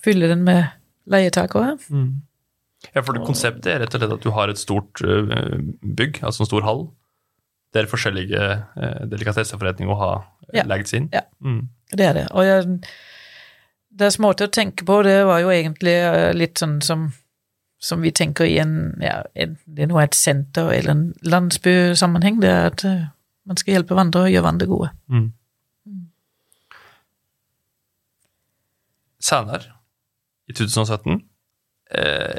fylle 0.04 0.30
den 0.32 0.44
med 0.48 0.64
leietakere. 1.06 1.78
Ja, 2.92 3.02
for 3.02 3.16
det 3.16 3.24
Konseptet 3.26 3.70
er 3.72 3.80
rett 3.84 3.96
og 3.96 4.02
slett 4.02 4.14
at 4.18 4.26
du 4.26 4.32
har 4.36 4.52
et 4.52 4.60
stort 4.60 5.02
eh, 5.08 5.56
bygg, 5.82 6.20
altså 6.22 6.44
en 6.44 6.50
stor 6.52 6.66
hall, 6.68 6.84
der 7.74 7.88
forskjellige 7.90 8.42
uh, 8.78 9.06
delikatesseforretninger 9.10 9.96
har 9.98 10.18
uh, 10.20 10.52
Ja. 10.54 10.66
legget 10.70 10.92
seg 10.92 11.00
inn. 11.02 11.08
Ja. 11.16 11.24
Mm. 11.42 11.64
Det 11.90 12.06
er 12.06 12.14
det. 12.14 12.28
Og 12.38 12.46
jeg, 12.46 12.76
deres 13.90 14.20
måte 14.22 14.46
å 14.46 14.52
tenke 14.54 14.86
på, 14.86 15.00
det 15.08 15.16
var 15.26 15.40
jo 15.42 15.50
egentlig 15.54 15.96
eh, 15.96 16.30
litt 16.38 16.62
sånn 16.62 16.76
som, 16.86 17.08
som 17.82 18.02
vi 18.06 18.12
tenker 18.14 18.46
i 18.46 18.60
en 18.62 18.94
ja, 19.02 19.24
en, 19.34 19.56
Det 19.66 19.84
er 19.86 19.90
noe 19.90 20.04
et 20.06 20.14
senter 20.18 20.70
eller 20.76 20.94
en 20.94 21.04
landsbysammenheng. 21.26 22.38
Det 22.44 22.52
er 22.52 22.70
at 22.70 22.86
eh, 22.86 23.04
man 23.50 23.58
skal 23.58 23.80
hjelpe 23.80 23.96
hverandre 23.98 24.28
og 24.28 24.30
gjøre 24.36 24.46
hverandre 24.46 24.70
gode. 24.70 24.92
Mm. 25.10 25.32
Senere, 29.24 29.74
i 30.50 30.54
2017, 30.54 31.14
eh, 31.14 31.20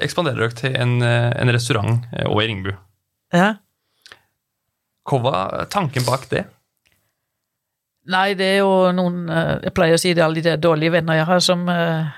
ekspanderer 0.05 0.41
dere 0.45 0.59
til 0.59 0.75
en, 0.77 0.97
eh, 1.03 1.31
en 1.41 1.53
restaurant 1.55 2.05
og 2.27 2.43
i 2.43 2.49
Ringbu. 2.51 2.73
Ja. 3.35 3.55
Hva 5.05 5.21
var 5.25 5.65
tanken 5.73 6.07
bak 6.07 6.29
det? 6.31 6.47
Nei, 8.13 8.35
det 8.37 8.47
er 8.57 8.59
jo 8.61 8.93
noen 8.93 9.31
eh, 9.33 9.55
Jeg 9.65 9.75
pleier 9.77 9.97
å 9.97 10.01
si 10.01 10.13
det 10.13 10.21
er 10.21 10.29
alle 10.29 10.45
de 10.45 10.57
dårlige 10.61 10.93
venner 10.99 11.21
jeg 11.21 11.29
har, 11.29 11.41
som, 11.45 11.63
eh, 11.73 12.11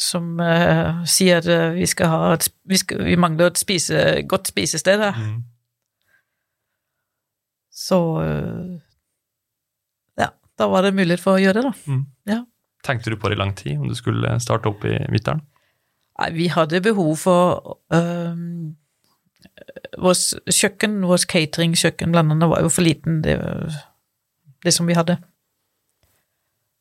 som 0.00 0.30
uh, 0.40 1.02
sier 1.08 1.42
at 1.42 1.48
eh, 1.50 1.74
vi 1.76 1.88
skal 1.88 2.12
ha 2.12 2.20
et, 2.36 2.48
vi, 2.68 2.80
skal, 2.80 3.02
vi 3.04 3.18
mangler 3.20 3.52
et 3.52 3.60
spise, 3.60 4.00
godt 4.30 4.48
spisested 4.52 5.04
her. 5.04 5.20
Mm. 5.20 5.42
Så 7.74 8.00
eh, 8.22 8.72
Ja, 10.24 10.30
da 10.58 10.70
var 10.72 10.86
det 10.86 10.94
mulighet 10.96 11.22
for 11.22 11.36
å 11.36 11.42
gjøre 11.42 11.60
det, 11.60 11.66
da. 11.68 11.92
Mm. 11.92 12.04
Ja. 12.30 12.40
Tenkte 12.84 13.12
du 13.12 13.18
på 13.20 13.28
det 13.28 13.36
i 13.36 13.42
lang 13.42 13.52
tid, 13.56 13.76
om 13.80 13.90
du 13.90 13.96
skulle 13.98 14.38
starte 14.44 14.70
opp 14.72 14.84
i 14.88 14.96
Midtdalen? 15.12 15.44
Nei, 16.20 16.30
vi 16.34 16.46
hadde 16.52 16.82
behov 16.84 17.16
for 17.16 17.78
øh, 17.94 18.42
Vårt 19.98 20.50
kjøkken, 20.50 21.02
vårt 21.06 21.26
cateringkjøkken 21.30 22.10
blant 22.14 22.32
annet, 22.32 22.48
var 22.50 22.64
jo 22.64 22.70
for 22.72 22.82
liten, 22.82 23.20
det, 23.22 23.36
det 24.64 24.72
som 24.74 24.88
vi 24.88 24.96
hadde. 24.98 25.16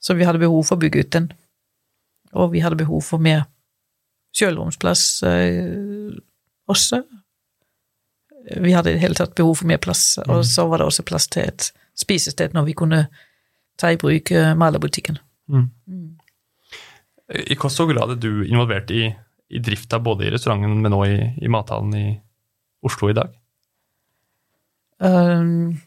Så 0.01 0.15
vi 0.17 0.25
hadde 0.25 0.41
behov 0.41 0.63
for 0.67 0.77
å 0.77 0.81
bygge 0.81 1.03
ut 1.03 1.11
den. 1.13 1.27
Og 2.33 2.51
vi 2.55 2.63
hadde 2.63 2.79
behov 2.79 3.03
for 3.05 3.21
mer 3.21 3.45
kjøleromsplass 4.33 5.03
øh, 5.29 6.15
også. 6.67 7.03
Vi 8.57 8.73
hadde 8.73 8.91
i 8.91 8.97
det 8.97 9.03
hele 9.03 9.15
tatt 9.15 9.35
behov 9.37 9.61
for 9.61 9.69
mer 9.69 9.79
plass, 9.83 10.17
og 10.25 10.41
så 10.45 10.65
var 10.67 10.81
det 10.81 10.89
også 10.89 11.05
plass 11.07 11.29
til 11.31 11.45
et 11.47 11.69
spisested 11.95 12.55
når 12.57 12.65
vi 12.67 12.75
kunne 12.75 13.05
ta 13.79 13.93
i 13.93 13.99
bruk 13.99 14.31
øh, 14.31 14.51
malerbutikken. 14.57 15.17
Mm. 15.47 15.69
I 17.33 17.55
hva 17.57 17.69
stor 17.71 17.89
grad 17.89 18.13
er 18.13 18.19
du 18.21 18.43
involvert 18.45 18.91
i, 18.93 19.07
i 19.49 19.61
drifta 19.63 19.97
både 20.03 20.27
i 20.27 20.33
restauranten, 20.33 20.75
men 20.83 20.93
også 20.93 21.09
i, 21.09 21.29
i 21.45 21.49
mathallen 21.51 21.95
i 21.97 22.05
Oslo 22.85 23.09
i 23.09 23.15
dag? 23.17 23.31
Um, 25.03 25.79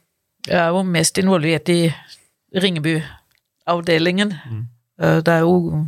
jeg 0.46 0.58
er 0.58 0.72
jo 0.74 0.82
mest 0.82 1.18
involvert 1.18 1.70
i 1.72 1.92
Ringebu-avdelingen. 2.56 4.34
Mm. 4.50 4.64
Uh, 5.02 5.18
det 5.22 5.34
er 5.34 5.44
jo 5.44 5.86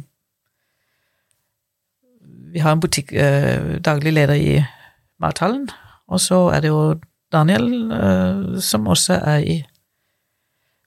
Vi 2.48 2.62
har 2.64 2.72
en 2.72 2.80
butikk, 2.80 3.12
uh, 3.12 3.76
daglig 3.84 4.12
leder 4.12 4.34
i 4.34 4.62
mathallen, 5.20 5.68
og 6.08 6.20
så 6.20 6.48
er 6.54 6.60
det 6.64 6.70
jo 6.70 6.94
Daniel, 7.32 7.92
uh, 7.92 8.60
som 8.60 8.86
også 8.86 9.18
er 9.20 9.38
i 9.44 9.58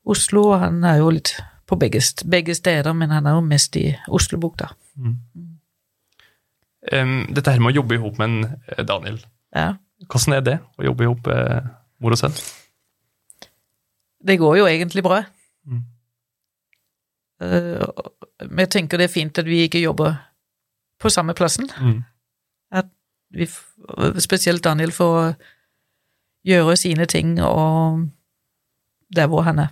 Oslo, 0.05 0.47
og 0.55 0.59
han 0.59 0.83
er 0.83 0.97
jo 1.03 1.11
litt 1.13 1.35
på 1.71 1.77
begge, 1.79 2.01
begge 2.27 2.55
steder, 2.55 2.93
men 2.93 3.13
han 3.15 3.27
er 3.27 3.37
jo 3.37 3.43
mest 3.47 3.75
i 3.79 3.85
Oslobukta. 4.11 4.73
Em, 6.91 7.13
dette 7.31 7.53
her 7.53 7.61
med 7.63 7.71
å 7.71 7.77
jobbe 7.79 7.95
i 7.95 8.01
hop 8.01 8.19
med 8.19 8.27
en 8.27 8.57
eh, 8.67 8.83
Daniel, 8.83 9.21
Ja. 9.55 9.75
hvordan 10.09 10.35
er 10.35 10.41
det 10.41 10.57
å 10.79 10.83
jobbe 10.83 11.05
i 11.05 11.07
hop 11.07 11.27
eh, 11.31 11.61
mor 12.03 12.11
og 12.11 12.19
sønn? 12.19 12.35
Det 14.21 14.35
går 14.39 14.57
jo 14.57 14.67
egentlig 14.67 15.03
bra. 15.05 15.21
Mm. 15.65 15.83
Uh, 17.41 17.87
jeg 18.59 18.69
tenker 18.69 18.99
det 18.99 19.07
er 19.07 19.13
fint 19.13 19.39
at 19.39 19.47
vi 19.47 19.63
ikke 19.65 19.81
jobber 19.81 20.19
på 21.01 21.09
samme 21.09 21.33
plassen. 21.33 21.71
Mm. 21.79 22.03
Vi, 23.31 23.47
spesielt 24.19 24.63
Daniel 24.63 24.91
får 24.91 25.37
gjøre 26.43 26.75
sine 26.77 27.05
ting 27.07 27.37
og 27.41 28.09
der 29.15 29.29
hvor 29.31 29.47
han 29.47 29.63
er. 29.63 29.71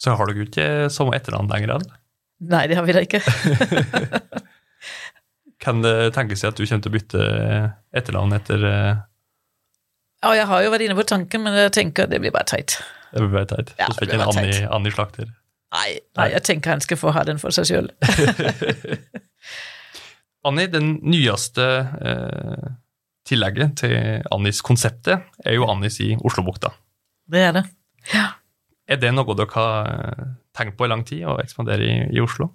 Så 0.00 0.14
har 0.16 0.30
dere 0.30 0.46
ikke 0.46 0.68
samme 0.92 1.16
etternavn 1.18 1.50
lenger? 1.52 1.74
eller? 1.76 1.98
Nei, 2.40 2.62
det 2.70 2.78
har 2.78 2.86
vi 2.88 2.94
da 2.96 3.02
ikke. 3.04 3.20
Kan 5.64 5.82
det 5.84 6.14
tenkes 6.16 6.44
at 6.48 6.56
du 6.56 6.64
kommer 6.64 6.80
til 6.86 6.88
å 6.88 6.94
bytte 6.94 7.24
etternavn 8.00 8.32
etter 8.38 8.64
eh, 8.64 9.02
Ja, 10.24 10.32
jeg 10.38 10.46
har 10.48 10.64
jo 10.64 10.70
vært 10.72 10.86
inne 10.86 10.96
på 10.96 11.04
tanken, 11.08 11.44
men 11.44 11.58
jeg 11.66 11.74
tenker 11.76 12.08
det 12.08 12.22
blir 12.22 12.32
bare 12.32 12.48
teit. 12.48 12.78
Det 13.12 13.20
blir 13.26 13.34
bare 13.34 13.50
teit. 13.50 13.74
Ja, 13.76 13.90
Så 13.90 14.00
fikk 14.00 14.14
det 14.14 14.20
en 14.22 14.24
Anni. 14.30 14.56
Anni 14.78 14.94
Slakter. 14.94 15.28
Nei, 15.70 16.00
nei, 16.18 16.30
jeg 16.32 16.42
tenker 16.48 16.72
han 16.72 16.80
skal 16.82 16.98
få 16.98 17.12
ha 17.14 17.22
den 17.28 17.38
for 17.38 17.54
seg 17.54 17.68
sjøl. 17.68 17.92
Anni, 20.48 20.64
den 20.72 20.94
nyeste 21.04 21.66
eh, 22.00 22.70
tillegget 23.28 23.76
til 23.84 24.24
Annis 24.32 24.64
konseptet 24.66 25.28
er 25.44 25.58
jo 25.58 25.68
Annis 25.68 26.00
i 26.02 26.14
Oslobukta. 26.16 26.72
Det 27.30 27.44
er 27.50 27.58
det. 27.60 27.66
Er 28.90 28.98
det 28.98 29.12
noe 29.14 29.36
dere 29.38 29.54
har 29.54 29.90
eh, 29.90 30.30
tenkt 30.56 30.76
på 30.78 30.86
i 30.86 30.90
lang 30.90 31.04
tid, 31.06 31.22
å 31.28 31.38
ekspandere 31.42 31.86
i, 31.86 31.98
i 32.16 32.22
Oslo? 32.22 32.50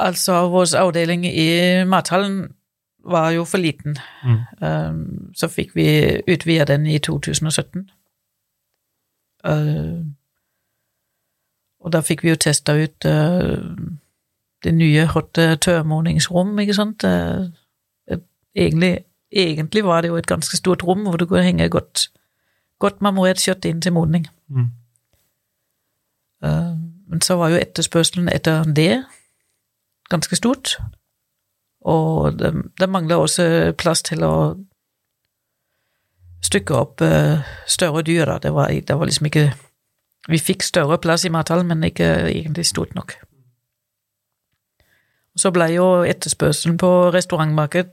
Altså, 0.00 0.48
vår 0.52 0.74
avdeling 0.80 1.24
i 1.28 1.84
mathallen 1.88 2.54
var 3.04 3.30
jo 3.30 3.44
for 3.44 3.58
liten. 3.58 3.96
Mm. 4.24 4.38
Um, 4.60 5.32
så 5.36 5.48
fikk 5.48 5.74
vi 5.76 5.86
utvide 6.28 6.64
den 6.64 6.86
i 6.86 6.98
2017. 6.98 7.90
Uh, 9.44 10.04
og 11.80 11.92
da 11.92 12.02
fikk 12.04 12.24
vi 12.24 12.32
jo 12.32 12.40
testa 12.40 12.76
ut 12.76 13.08
uh, 13.08 13.56
det 14.64 14.74
nye 14.76 15.06
hotte 15.08 15.56
tørrmodningsrom, 15.56 16.58
ikke 16.60 16.76
sant. 16.76 17.04
Uh, 17.04 17.48
egentlig, 18.54 19.04
egentlig 19.32 19.84
var 19.84 20.00
det 20.00 20.12
jo 20.12 20.20
et 20.20 20.28
ganske 20.28 20.56
stort 20.56 20.84
rom 20.84 21.06
hvor 21.08 21.16
det 21.16 21.28
kunne 21.28 21.44
henge 21.44 21.68
godt, 21.72 22.10
godt 22.80 23.02
marmorert 23.04 23.42
kjøtt 23.42 23.66
inn 23.68 23.82
til 23.84 23.92
modning. 23.92 24.26
Mm. 24.48 24.70
Uh, 26.44 26.74
men 27.10 27.20
så 27.20 27.36
var 27.36 27.52
jo 27.52 27.60
etterspørselen 27.60 28.30
etter 28.32 28.64
det 28.64 29.04
ganske 30.10 30.36
stort. 30.36 30.78
Og 31.80 32.38
det, 32.38 32.52
det 32.80 32.88
mangler 32.88 33.20
også 33.20 33.72
plass 33.78 34.02
til 34.02 34.24
å 34.24 34.34
stykke 36.44 36.76
opp 36.76 37.04
uh, 37.04 37.44
større 37.68 38.02
dyr. 38.02 38.24
Da. 38.24 38.38
Det, 38.38 38.54
var, 38.54 38.72
det 38.72 38.98
var 38.98 39.10
liksom 39.10 39.30
ikke 39.30 39.50
Vi 40.28 40.38
fikk 40.38 40.62
større 40.62 40.98
plass 41.00 41.24
i 41.24 41.30
mathallen, 41.32 41.66
men 41.66 41.84
ikke 41.84 42.06
egentlig 42.28 42.66
stort 42.66 42.94
nok. 42.94 43.14
Så 45.36 45.50
ble 45.50 45.70
jo 45.72 45.86
etterspørselen 46.04 46.76
på 46.78 46.90
restaurantmarked 47.14 47.88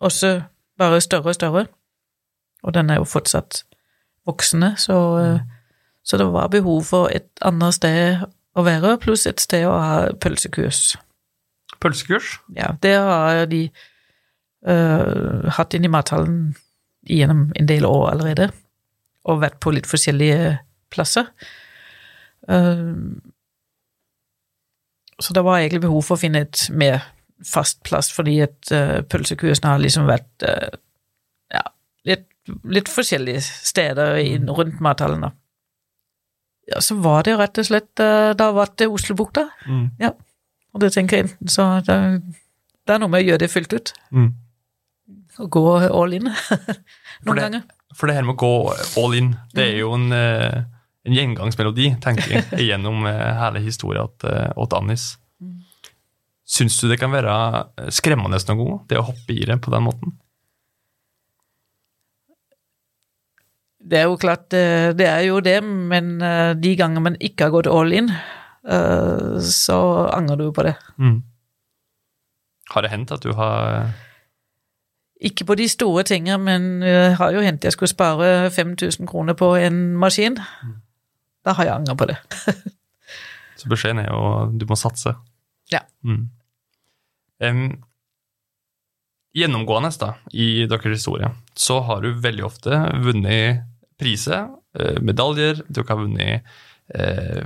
også 0.00 0.42
bare 0.78 1.00
større 1.00 1.30
og 1.30 1.34
større. 1.34 1.66
Og 2.62 2.74
den 2.74 2.90
er 2.90 2.98
jo 2.98 3.04
fortsatt 3.04 3.64
voksende, 4.28 4.74
så, 4.80 4.98
så 6.04 6.20
det 6.20 6.28
var 6.32 6.52
behov 6.52 6.84
for 6.90 7.12
et 7.14 7.30
annet 7.46 7.76
sted 7.76 8.26
å 8.58 8.64
være, 8.66 8.96
pluss 9.02 9.26
et 9.28 9.40
sted 9.42 9.66
å 9.68 9.74
ha 9.78 9.98
pølsekurs. 10.20 10.96
Pølsekurs? 11.82 12.38
Ja, 12.56 12.72
det 12.82 12.94
har 12.98 13.44
de 13.50 13.68
uh, 14.66 15.46
hatt 15.58 15.76
inn 15.76 15.86
i 15.86 15.92
mathallen 15.92 16.56
gjennom 17.08 17.48
en 17.56 17.68
del 17.68 17.86
år 17.88 18.10
allerede, 18.12 18.50
og 19.28 19.42
vært 19.44 19.60
på 19.62 19.72
litt 19.76 19.88
forskjellige 19.88 20.56
plasser. 20.92 21.30
Uh, 22.48 23.20
så 25.18 25.34
det 25.34 25.44
var 25.46 25.60
egentlig 25.60 25.84
behov 25.86 26.04
for 26.06 26.16
å 26.16 26.22
finne 26.22 26.44
et 26.46 26.66
mer 26.70 27.02
fast 27.46 27.80
plass, 27.86 28.10
fordi 28.14 28.40
at 28.46 28.72
uh, 28.74 28.98
pølsekursen 29.06 29.68
har 29.68 29.82
liksom 29.82 30.08
vært 30.10 30.46
uh, 30.46 30.74
ja, 31.54 31.62
litt, 32.08 32.26
litt, 32.68 32.90
forskjellige 32.92 33.42
steder 33.44 34.18
inn, 34.22 34.48
rundt 34.50 34.80
mathallen. 34.84 35.28
Ja, 36.68 36.82
så 36.84 36.98
var 37.00 37.24
det 37.24 37.38
rett 37.40 37.58
og 37.60 37.64
slett 37.64 38.02
uh, 38.02 38.34
Da 38.36 38.50
var 38.52 38.74
det 38.76 38.90
Oslobukta. 38.92 39.46
Mm. 39.66 39.86
Ja. 40.02 40.12
Og 40.76 40.82
det 40.84 40.92
tenker 40.94 41.16
jeg 41.16 41.28
enten 41.28 41.52
så 41.52 41.70
det, 41.86 41.96
det, 42.84 42.92
er 42.92 43.00
noe 43.00 43.12
med 43.12 43.24
å 43.24 43.28
gjøre 43.30 43.42
det 43.44 43.50
fullt 43.52 43.72
ut. 43.72 43.94
Mm. 44.12 44.28
Og 45.38 45.50
gå 45.54 45.64
all 45.86 46.16
in 46.18 46.26
noen 46.28 46.42
for 47.24 47.38
det, 47.38 47.46
ganger. 47.46 47.64
For 47.96 48.10
det 48.10 48.18
her 48.18 48.26
med 48.28 48.36
å 48.36 48.42
gå 48.42 48.52
all 49.00 49.16
in, 49.16 49.32
det 49.56 49.64
er 49.64 49.80
jo 49.80 49.94
en, 49.96 50.12
en 50.12 51.16
gjengangsmelodi, 51.16 51.92
tenker 52.04 52.34
jeg, 52.36 52.44
gjennom 52.68 53.06
hele 53.06 53.62
historien 53.64 54.12
til 54.20 54.76
Annis. 54.76 55.12
Mm. 55.40 55.62
Syns 56.58 56.76
du 56.82 56.88
det 56.90 56.98
kan 57.00 57.14
være 57.14 57.32
skremmende 57.94 58.40
noen 58.50 58.60
gang, 58.60 58.80
det 58.90 59.00
å 59.00 59.08
hoppe 59.08 59.38
i 59.38 59.46
det 59.48 59.60
på 59.64 59.72
den 59.72 59.86
måten? 59.88 60.18
Det 63.88 63.98
er 63.98 64.08
jo 64.08 64.18
klart, 64.20 64.50
det 64.50 65.06
er 65.06 65.22
jo 65.24 65.38
det, 65.40 65.62
men 65.64 66.18
de 66.60 66.74
ganger 66.76 67.00
man 67.00 67.14
ikke 67.24 67.46
har 67.46 67.54
gått 67.54 67.70
all 67.72 67.94
in, 67.96 68.10
så 69.40 69.78
angrer 70.12 70.36
du 70.36 70.50
på 70.52 70.66
det. 70.66 70.74
Mm. 71.00 71.22
Har 72.74 72.84
det 72.84 72.90
hendt 72.92 73.14
at 73.16 73.24
du 73.24 73.32
har 73.32 73.88
Ikke 75.24 75.46
på 75.48 75.56
de 75.56 75.68
store 75.72 76.04
tingene, 76.04 76.36
men 76.38 76.66
det 76.84 77.16
har 77.16 77.32
jo 77.32 77.40
hendt 77.40 77.64
jeg 77.64 77.72
skulle 77.72 77.88
spare 77.88 78.50
5000 78.52 79.08
kroner 79.08 79.34
på 79.34 79.54
en 79.56 79.96
maskin. 79.96 80.36
Mm. 80.36 80.76
Da 81.48 81.56
har 81.56 81.64
jeg 81.64 81.74
angret 81.74 81.98
på 81.98 82.06
det. 82.10 82.18
så 83.58 83.70
beskjeden 83.72 84.04
er 84.04 84.12
jo 84.12 84.48
du 84.52 84.66
må 84.68 84.76
satse. 84.76 85.14
Ja. 85.72 85.80
Mm. 86.04 86.28
Um, 87.38 87.66
gjennomgående 89.36 89.90
da, 90.00 90.12
i 90.32 90.66
deres 90.68 90.98
historie 90.98 91.30
så 91.58 91.80
har 91.86 92.02
du 92.02 92.12
veldig 92.22 92.44
ofte 92.46 92.78
vunnet 93.04 93.67
priser, 93.98 94.48
eh, 94.78 94.98
medaljer, 95.02 95.62
du 95.68 95.82
har 95.82 95.98
vunnet 95.98 96.46
eh, 96.94 97.44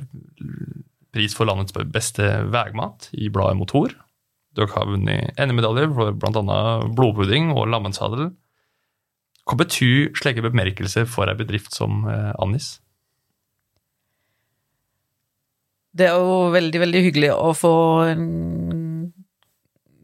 pris 1.13 1.35
for 1.37 1.49
landets 1.49 1.75
beste 1.93 2.29
veimat 2.53 3.09
i 3.13 3.31
bladet 3.33 3.59
Motor. 3.59 3.97
Dere 4.57 4.73
har 4.75 4.89
vunnet 4.89 5.33
NM-medaljer 5.41 5.93
for 5.97 6.13
bl.a. 6.13 6.61
blodpudding 6.93 7.53
og 7.55 7.71
lammensadel. 7.73 8.31
Hva 9.49 9.59
betyr 9.59 10.13
slike 10.19 10.45
bemerkelser 10.45 11.09
for 11.09 11.31
ei 11.31 11.37
bedrift 11.39 11.75
som 11.75 12.05
eh, 12.09 12.33
Annis? 12.43 12.77
Det 15.93 16.07
er 16.09 16.17
jo 16.17 16.53
veldig, 16.55 16.79
veldig 16.87 17.01
hyggelig 17.05 17.33
å 17.35 17.51
få 17.57 17.75
en 18.09 18.29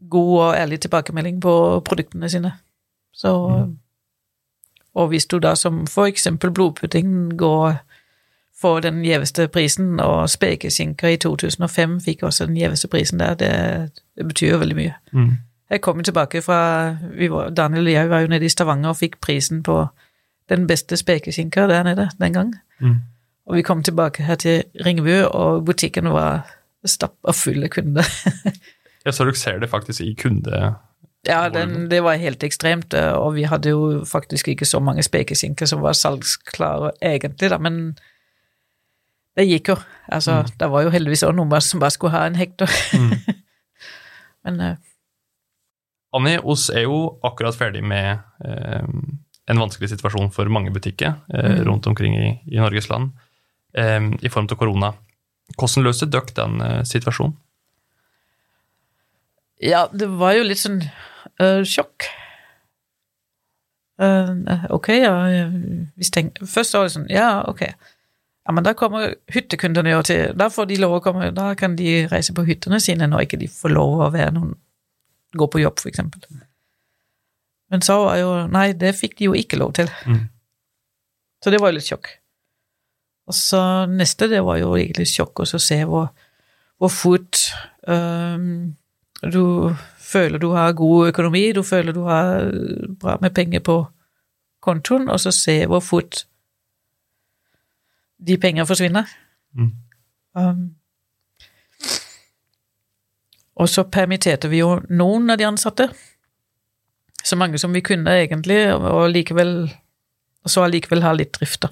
god 0.09 0.33
og 0.35 0.57
ærlig 0.57 0.81
tilbakemelding 0.83 1.39
på 1.41 1.53
produktene 1.85 2.29
sine. 2.29 2.51
Så 3.15 3.31
mm. 3.49 3.71
Og 4.99 5.11
hvis 5.13 5.27
du 5.31 5.37
da 5.39 5.53
som 5.55 5.85
for 5.87 6.09
eksempel 6.09 6.51
blodpudding 6.51 7.37
går 7.39 7.77
for 8.59 8.81
den 8.83 9.03
gjeveste 9.05 9.47
prisen, 9.47 9.99
og 10.03 10.29
spekeskinker 10.29 11.13
i 11.13 11.19
2005 11.21 11.99
fikk 12.03 12.25
også 12.27 12.49
den 12.49 12.57
gjeveste 12.59 12.89
prisen 12.91 13.21
der, 13.21 13.37
det, 13.39 13.53
det 14.17 14.27
betyr 14.27 14.51
jo 14.51 14.57
veldig 14.63 14.75
mye. 14.75 14.97
Mm. 15.11 15.37
Jeg 15.69 15.81
kom 15.85 16.01
jo 16.01 16.03
tilbake 16.03 16.41
fra 16.41 16.59
var, 17.29 17.49
Daniel 17.49 17.87
og 17.87 17.93
jeg 17.93 18.09
var 18.09 18.25
jo 18.25 18.31
nede 18.33 18.45
i 18.45 18.49
Stavanger 18.51 18.89
og 18.89 18.99
fikk 18.99 19.19
prisen 19.21 19.63
på 19.63 19.85
den 20.49 20.67
beste 20.67 20.97
spekeskinka 20.97 21.67
der 21.69 21.83
nede 21.85 22.09
den 22.19 22.33
gang. 22.33 22.53
Mm. 22.79 22.95
Og 23.49 23.55
vi 23.55 23.61
kom 23.61 23.83
tilbake 23.83 24.23
her 24.23 24.35
til 24.35 24.63
Ringebu, 24.85 25.27
og 25.27 25.65
butikken 25.65 26.09
var 26.13 26.49
stappa 26.85 27.33
full 27.33 27.63
av 27.63 27.71
kunder. 27.73 28.05
ja, 29.05 29.11
Så 29.11 29.25
dere 29.25 29.35
ser 29.35 29.59
det 29.59 29.69
faktisk 29.69 30.01
i 30.01 30.13
kunde... 30.19 30.75
Ja, 31.27 31.49
den, 31.51 31.89
det 31.91 31.99
var 32.05 32.15
helt 32.15 32.43
ekstremt, 32.47 32.93
og 32.95 33.33
vi 33.35 33.43
hadde 33.43 33.73
jo 33.73 34.05
faktisk 34.07 34.47
ikke 34.53 34.65
så 34.65 34.79
mange 34.79 35.03
spekeskinker 35.03 35.67
som 35.67 35.81
var 35.83 35.97
salgsklare 35.97 36.93
egentlig, 37.03 37.49
da, 37.51 37.57
men 37.59 37.97
det 39.35 39.47
gikk 39.47 39.73
jo. 39.73 39.75
Altså, 40.07 40.41
mm. 40.41 40.53
det 40.59 40.69
var 40.71 40.85
jo 40.85 40.93
heldigvis 40.93 41.23
også 41.27 41.37
noen 41.37 41.63
som 41.63 41.83
bare 41.83 41.95
skulle 41.95 42.15
ha 42.15 42.25
en 42.27 42.39
hektar. 42.39 42.71
Mm. 42.95 43.11
men 44.47 44.61
uh, 44.63 44.77
Anni, 46.15 46.37
oss 46.41 46.69
er 46.73 46.87
jo 46.87 47.19
akkurat 47.27 47.53
ferdig 47.53 47.83
med 47.85 48.23
eh, 48.41 48.85
en 49.49 49.59
vanskelig 49.61 49.91
situasjon 49.91 50.31
for 50.33 50.49
mange 50.49 50.71
butikker 50.73 51.11
eh, 51.29 51.51
mm. 51.51 51.59
rundt 51.67 51.85
omkring 51.91 52.15
i, 52.17 52.31
i 52.49 52.57
Norges 52.57 52.89
land 52.89 53.11
i 53.69 54.29
form 54.33 54.47
av 54.49 54.57
korona. 54.57 54.87
Hvordan 55.53 55.85
løste 55.85 56.07
dere 56.09 56.33
den 56.33 56.63
situasjonen? 56.89 57.35
Ja, 59.61 59.83
det 59.93 60.07
var 60.17 60.33
jo 60.33 60.47
litt 60.47 60.57
sånn 60.63 60.79
uh, 61.43 61.61
sjokk. 61.67 62.09
Uh, 63.99 64.67
ok, 64.71 64.93
ja 64.95 65.13
tenk, 66.15 66.37
Først 66.47 66.77
var 66.77 66.85
det 66.87 66.93
sånn 66.93 67.09
Ja, 67.11 67.41
ok. 67.51 67.65
Ja, 68.47 68.53
men 68.55 68.63
da 68.63 68.71
kommer 68.71 69.17
hyttekundene 69.27 69.91
jo 69.91 69.99
til 70.07 70.37
Da 70.39 70.47
får 70.47 70.69
de 70.69 70.77
lov 70.79 70.95
å 70.95 71.01
komme 71.03 71.33
Da 71.35 71.49
kan 71.59 71.75
de 71.75 72.05
reise 72.07 72.31
på 72.31 72.45
hyttene 72.47 72.79
sine 72.79 73.09
når 73.11 73.25
ikke 73.25 73.41
de 73.41 73.49
får 73.51 73.73
lov 73.75 73.99
å 73.99 74.07
være 74.13 74.31
noen 74.37 74.53
Gå 75.35 75.45
på 75.51 75.59
jobb, 75.61 75.77
for 75.77 75.91
eksempel. 75.91 76.23
Men 77.69 77.83
så 77.85 77.99
var 78.05 78.15
jo 78.17 78.31
Nei, 78.49 78.71
det 78.73 78.95
fikk 78.97 79.19
de 79.19 79.27
jo 79.27 79.35
ikke 79.37 79.59
lov 79.61 79.75
til. 79.77 79.91
Mm. 80.09 80.23
Så 81.43 81.51
det 81.53 81.59
var 81.61 81.69
jo 81.69 81.77
litt 81.77 81.85
sjokk. 81.85 82.09
Og 83.29 83.35
så 83.37 83.61
neste, 83.85 84.25
det 84.31 84.41
var 84.41 84.57
jo 84.57 84.71
egentlig 84.73 85.05
sjokk 85.11 85.43
å 85.43 85.47
se 85.51 85.77
hvor, 85.85 86.09
hvor 86.81 86.89
fort 86.89 87.43
um, 87.85 88.71
du 89.21 89.43
føler 90.09 90.41
du 90.41 90.49
har 90.55 90.73
god 90.77 91.11
økonomi, 91.11 91.51
du 91.53 91.63
føler 91.63 91.93
du 91.93 92.03
har 92.07 92.49
bra 92.99 93.17
med 93.21 93.33
penger 93.35 93.63
på 93.65 93.77
kontoen, 94.61 95.09
og 95.09 95.19
så 95.19 95.31
se 95.31 95.61
hvor 95.65 95.79
fort 95.79 96.25
de 98.27 98.37
pengene 98.37 98.67
forsvinner. 98.67 99.07
Mm. 99.53 99.71
Um, 100.35 100.65
og 103.55 103.69
så 103.69 103.83
permitterte 103.83 104.49
vi 104.49 104.63
jo 104.63 104.79
noen 104.89 105.29
av 105.29 105.37
de 105.39 105.47
ansatte. 105.47 105.89
Så 107.23 107.35
mange 107.35 107.59
som 107.59 107.73
vi 107.75 107.83
kunne, 107.83 108.11
egentlig, 108.23 108.73
og 108.73 109.09
likevel 109.11 109.69
og 110.43 110.51
så 110.51 110.65
allikevel 110.65 111.03
ha 111.03 111.13
litt 111.15 111.35
drift, 111.35 111.65
da. 111.65 111.71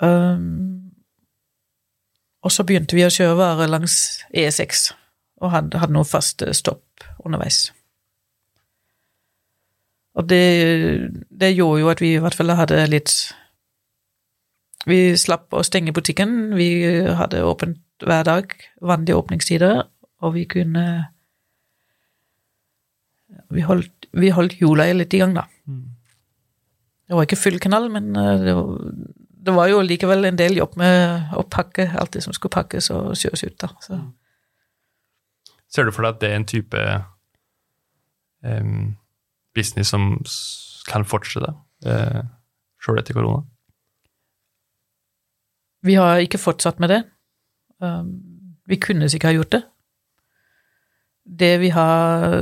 Um, 0.00 0.92
og 2.40 2.54
så 2.54 2.64
begynte 2.64 2.96
vi 2.96 3.04
å 3.04 3.12
kjøre 3.12 3.36
varer 3.36 3.68
langs 3.68 3.96
E6, 4.32 4.92
og 5.40 5.52
hadde, 5.54 5.80
hadde 5.80 5.96
noen 5.96 6.08
faste 6.08 6.52
stopp 6.56 7.04
underveis. 7.24 7.70
Og 10.18 10.26
det, 10.28 10.42
det, 11.30 11.54
gjorde 11.54 11.84
jo 11.84 11.92
at 11.92 12.02
vi 12.02 12.14
i 12.16 12.22
hvert 12.22 12.36
fall 12.36 12.52
hadde 12.58 12.82
litt 12.90 13.14
vi 14.88 15.12
slapp 15.20 15.52
å 15.52 15.62
stenge 15.64 15.92
butikken. 15.92 16.54
Vi 16.56 16.70
hadde 17.16 17.44
åpent 17.44 17.80
hver 18.00 18.24
dag, 18.24 18.52
vanlige 18.80 19.18
åpningstider, 19.20 19.82
og 20.24 20.36
vi 20.36 20.46
kunne 20.48 20.84
Vi 23.50 23.62
holdt, 23.62 24.06
vi 24.14 24.30
holdt 24.30 24.60
jula 24.60 24.88
litt 24.94 25.14
i 25.14 25.18
gang, 25.18 25.32
da. 25.34 25.44
Mm. 25.66 25.86
Det 27.06 27.16
var 27.16 27.26
ikke 27.26 27.38
full 27.38 27.58
kanal, 27.62 27.88
men 27.90 28.14
eh, 28.14 28.42
det 28.42 28.54
var, 28.54 28.68
det 29.46 29.54
var, 29.54 29.68
jo 29.70 29.80
likevel 29.82 30.28
en 30.28 30.38
del 30.38 30.54
jobb 30.58 30.76
med 30.78 31.32
å 31.34 31.42
pakke 31.50 31.88
alt 31.98 32.12
det 32.14 32.22
som 32.22 32.34
skulle 32.34 32.54
pakkes 32.54 32.90
og 32.94 33.16
kjøres 33.18 33.42
ut. 33.42 33.56
da. 33.62 33.70
Så. 33.82 33.98
Ser 35.70 35.86
du 35.86 35.94
for 35.94 36.02
deg 36.02 36.16
at 36.16 36.20
det 36.22 36.30
er 36.30 36.40
en 36.40 36.48
type 36.50 36.84
um, 38.42 38.96
business 39.54 39.92
som 39.94 40.12
kan 40.90 41.06
fortsette 41.06 41.52
uh, 41.86 42.22
sjøl 42.82 42.98
etter 42.98 43.14
korona? 43.14 43.44
Vi 45.86 45.94
har 45.96 46.20
ikke 46.20 46.40
fortsatt 46.40 46.80
med 46.80 46.92
det. 46.92 47.02
Um, 47.80 48.10
vi 48.66 48.76
kunne 48.76 49.08
sikkert 49.08 49.28
ha 49.28 49.38
gjort 49.38 49.52
det. 49.52 49.62
Det 51.40 51.60
vi 51.60 51.68
har, 51.68 52.34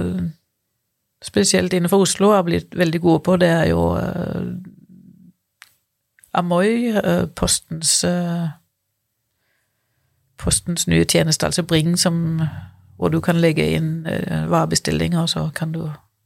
spesielt 1.22 1.72
innenfor 1.72 2.06
Oslo, 2.06 2.32
har 2.32 2.42
blitt 2.42 2.76
veldig 2.76 3.00
gode 3.00 3.20
på, 3.20 3.36
det 3.36 3.48
er 3.48 3.68
jo 3.68 3.84
uh, 3.96 4.48
Amoy, 6.32 6.92
uh, 6.96 7.26
Postens 7.36 8.04
uh, 8.04 8.48
Postens 10.38 10.86
nye 10.86 11.04
tjeneste, 11.04 11.46
altså 11.46 11.62
Bring, 11.62 11.98
som, 11.98 12.40
hvor 12.98 13.12
du 13.14 13.20
kan 13.22 13.38
legge 13.38 13.66
inn 13.76 14.06
uh, 14.06 14.50
varebestillinger, 14.50 15.22
og 15.22 15.30
så 15.30 15.48
kan 15.54 15.72
du 15.72 15.84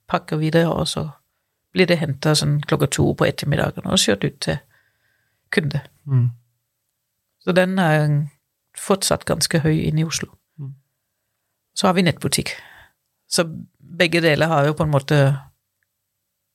pakke 0.08 0.38
videre, 0.40 0.72
og 0.72 0.88
så 0.88 1.08
blir 1.72 1.88
det 1.88 2.00
henta 2.00 2.34
sånn 2.36 2.60
klokka 2.68 2.88
to 2.92 3.12
på 3.16 3.26
ettermiddagen 3.28 3.88
og 3.88 4.00
kjørt 4.00 4.24
ut 4.26 4.38
til 4.44 4.58
kunde. 5.52 5.80
Mm. 6.08 6.30
Så 7.44 7.52
den 7.56 7.78
er 7.80 8.04
fortsatt 8.78 9.24
ganske 9.28 9.60
høy 9.64 9.74
inne 9.74 10.04
i 10.04 10.08
Oslo. 10.08 10.30
Mm. 10.60 10.74
Så 11.76 11.88
har 11.88 11.96
vi 11.96 12.04
nettbutikk. 12.06 12.54
Så 13.28 13.46
begge 13.78 14.20
deler 14.24 14.52
har 14.52 14.68
jo 14.68 14.76
på 14.76 14.86
en 14.86 14.92
måte 14.92 15.18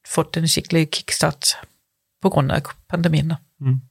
fått 0.07 0.37
en 0.37 0.47
skikkelig 0.47 0.87
kickstart 0.93 1.57
på 2.21 2.31
grunn 2.33 2.53
av 2.53 2.71
pandemien. 2.89 3.35
Mm. 3.59 3.81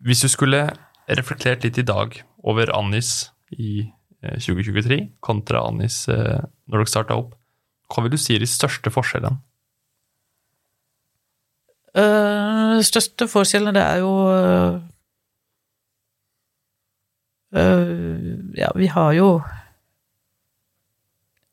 Hvis 0.00 0.24
du 0.24 0.28
skulle 0.32 0.68
reflektert 1.10 1.64
litt 1.66 1.78
i 1.80 1.84
dag 1.84 2.14
over 2.44 2.70
Annis 2.76 3.30
i 3.56 3.72
eh, 4.22 4.38
2023 4.38 5.00
kontra 5.24 5.64
Annis 5.68 6.02
eh, 6.08 6.40
når 6.70 6.82
dere 6.82 6.92
starta 6.92 7.18
opp, 7.18 7.36
hva 7.90 8.04
vil 8.04 8.14
du 8.14 8.20
si 8.20 8.36
er 8.36 8.42
de 8.42 8.48
største 8.50 8.92
forskjellene? 8.94 9.40
Uh, 11.90 12.78
største 12.86 13.26
forskjellen 13.26 13.74
det 13.74 13.82
er 13.82 13.96
jo 13.98 14.10
uh, 14.30 14.76
Ja, 18.54 18.68
vi 18.78 18.86
har 18.94 19.16
jo 19.16 19.40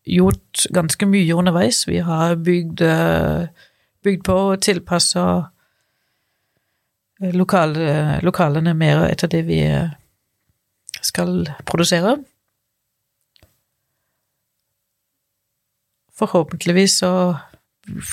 gjort 0.05 0.67
ganske 0.77 1.09
mye 1.09 1.33
underveis. 1.35 1.87
Vi 1.89 1.97
har 2.05 2.37
bygd, 2.37 2.85
uh, 2.85 3.49
bygd 4.05 4.27
på 4.29 4.35
og 4.51 4.61
tilpassa 4.61 5.25
lokale, 7.33 8.19
lokalene 8.21 8.73
mer 8.77 9.07
etter 9.07 9.29
det 9.31 9.43
vi 9.47 9.63
øh, 9.65 9.89
skal 11.01 11.45
produsere. 11.65 12.17
Forhåpentligvis 16.17 16.97
så 16.99 17.11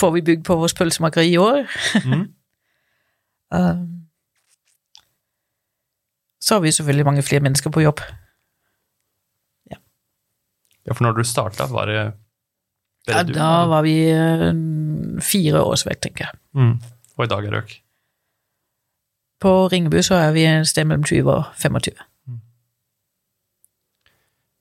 får 0.00 0.10
vi 0.14 0.22
bygd 0.22 0.44
på 0.46 0.56
vårt 0.60 0.76
pølsemakeri 0.78 1.28
i 1.34 1.38
år. 1.38 1.66
Mm. 2.04 2.24
Um, 3.54 4.08
så 6.42 6.54
har 6.56 6.60
vi 6.60 6.72
selvfølgelig 6.72 7.04
mange 7.06 7.22
flere 7.22 7.40
mennesker 7.44 7.70
på 7.70 7.80
jobb. 7.84 8.00
Ja, 9.70 10.92
for 10.92 11.04
når 11.06 11.12
du 11.12 11.22
starta, 11.24 11.66
var 11.70 11.86
det 11.86 12.00
Ja, 13.08 13.22
du? 13.22 13.32
da 13.36 13.66
var 13.70 13.82
vi 13.86 13.92
uh, 14.10 15.20
fire 15.22 15.62
årsverk, 15.62 16.00
tenker 16.02 16.24
jeg. 16.24 16.38
mm. 16.52 16.72
Og 17.16 17.24
i 17.24 17.28
dag 17.30 17.44
er 17.46 17.50
det 17.54 17.58
øk. 17.62 17.76
På 19.40 19.68
Ringebu 19.68 20.02
så 20.02 20.14
er 20.14 20.32
vi 20.34 20.44
et 20.50 20.66
sted 20.66 20.84
mellom 20.84 21.04
20 21.04 21.30
og 21.30 21.44
25. 21.54 21.94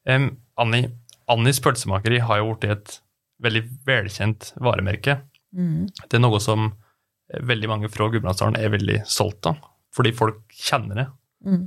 Um, 0.09 0.33
Anni, 0.59 0.85
Annis 1.31 1.61
pølsemakeri 1.63 2.19
har 2.23 2.41
jo 2.41 2.53
blitt 2.53 2.71
et 2.71 2.97
veldig 3.43 3.63
velkjent 3.87 4.51
varemerke. 4.63 5.19
Mm. 5.55 5.87
Det 6.03 6.17
er 6.17 6.23
noe 6.23 6.39
som 6.43 6.69
eh, 6.69 7.41
veldig 7.43 7.69
mange 7.71 7.91
fra 7.93 8.09
Gudbrandsdalen 8.11 8.59
er 8.59 8.73
veldig 8.73 9.01
solgt 9.09 9.49
av, 9.49 9.59
fordi 9.95 10.13
folk 10.15 10.43
kjenner 10.53 11.01
det. 11.01 11.07
Mm. 11.47 11.65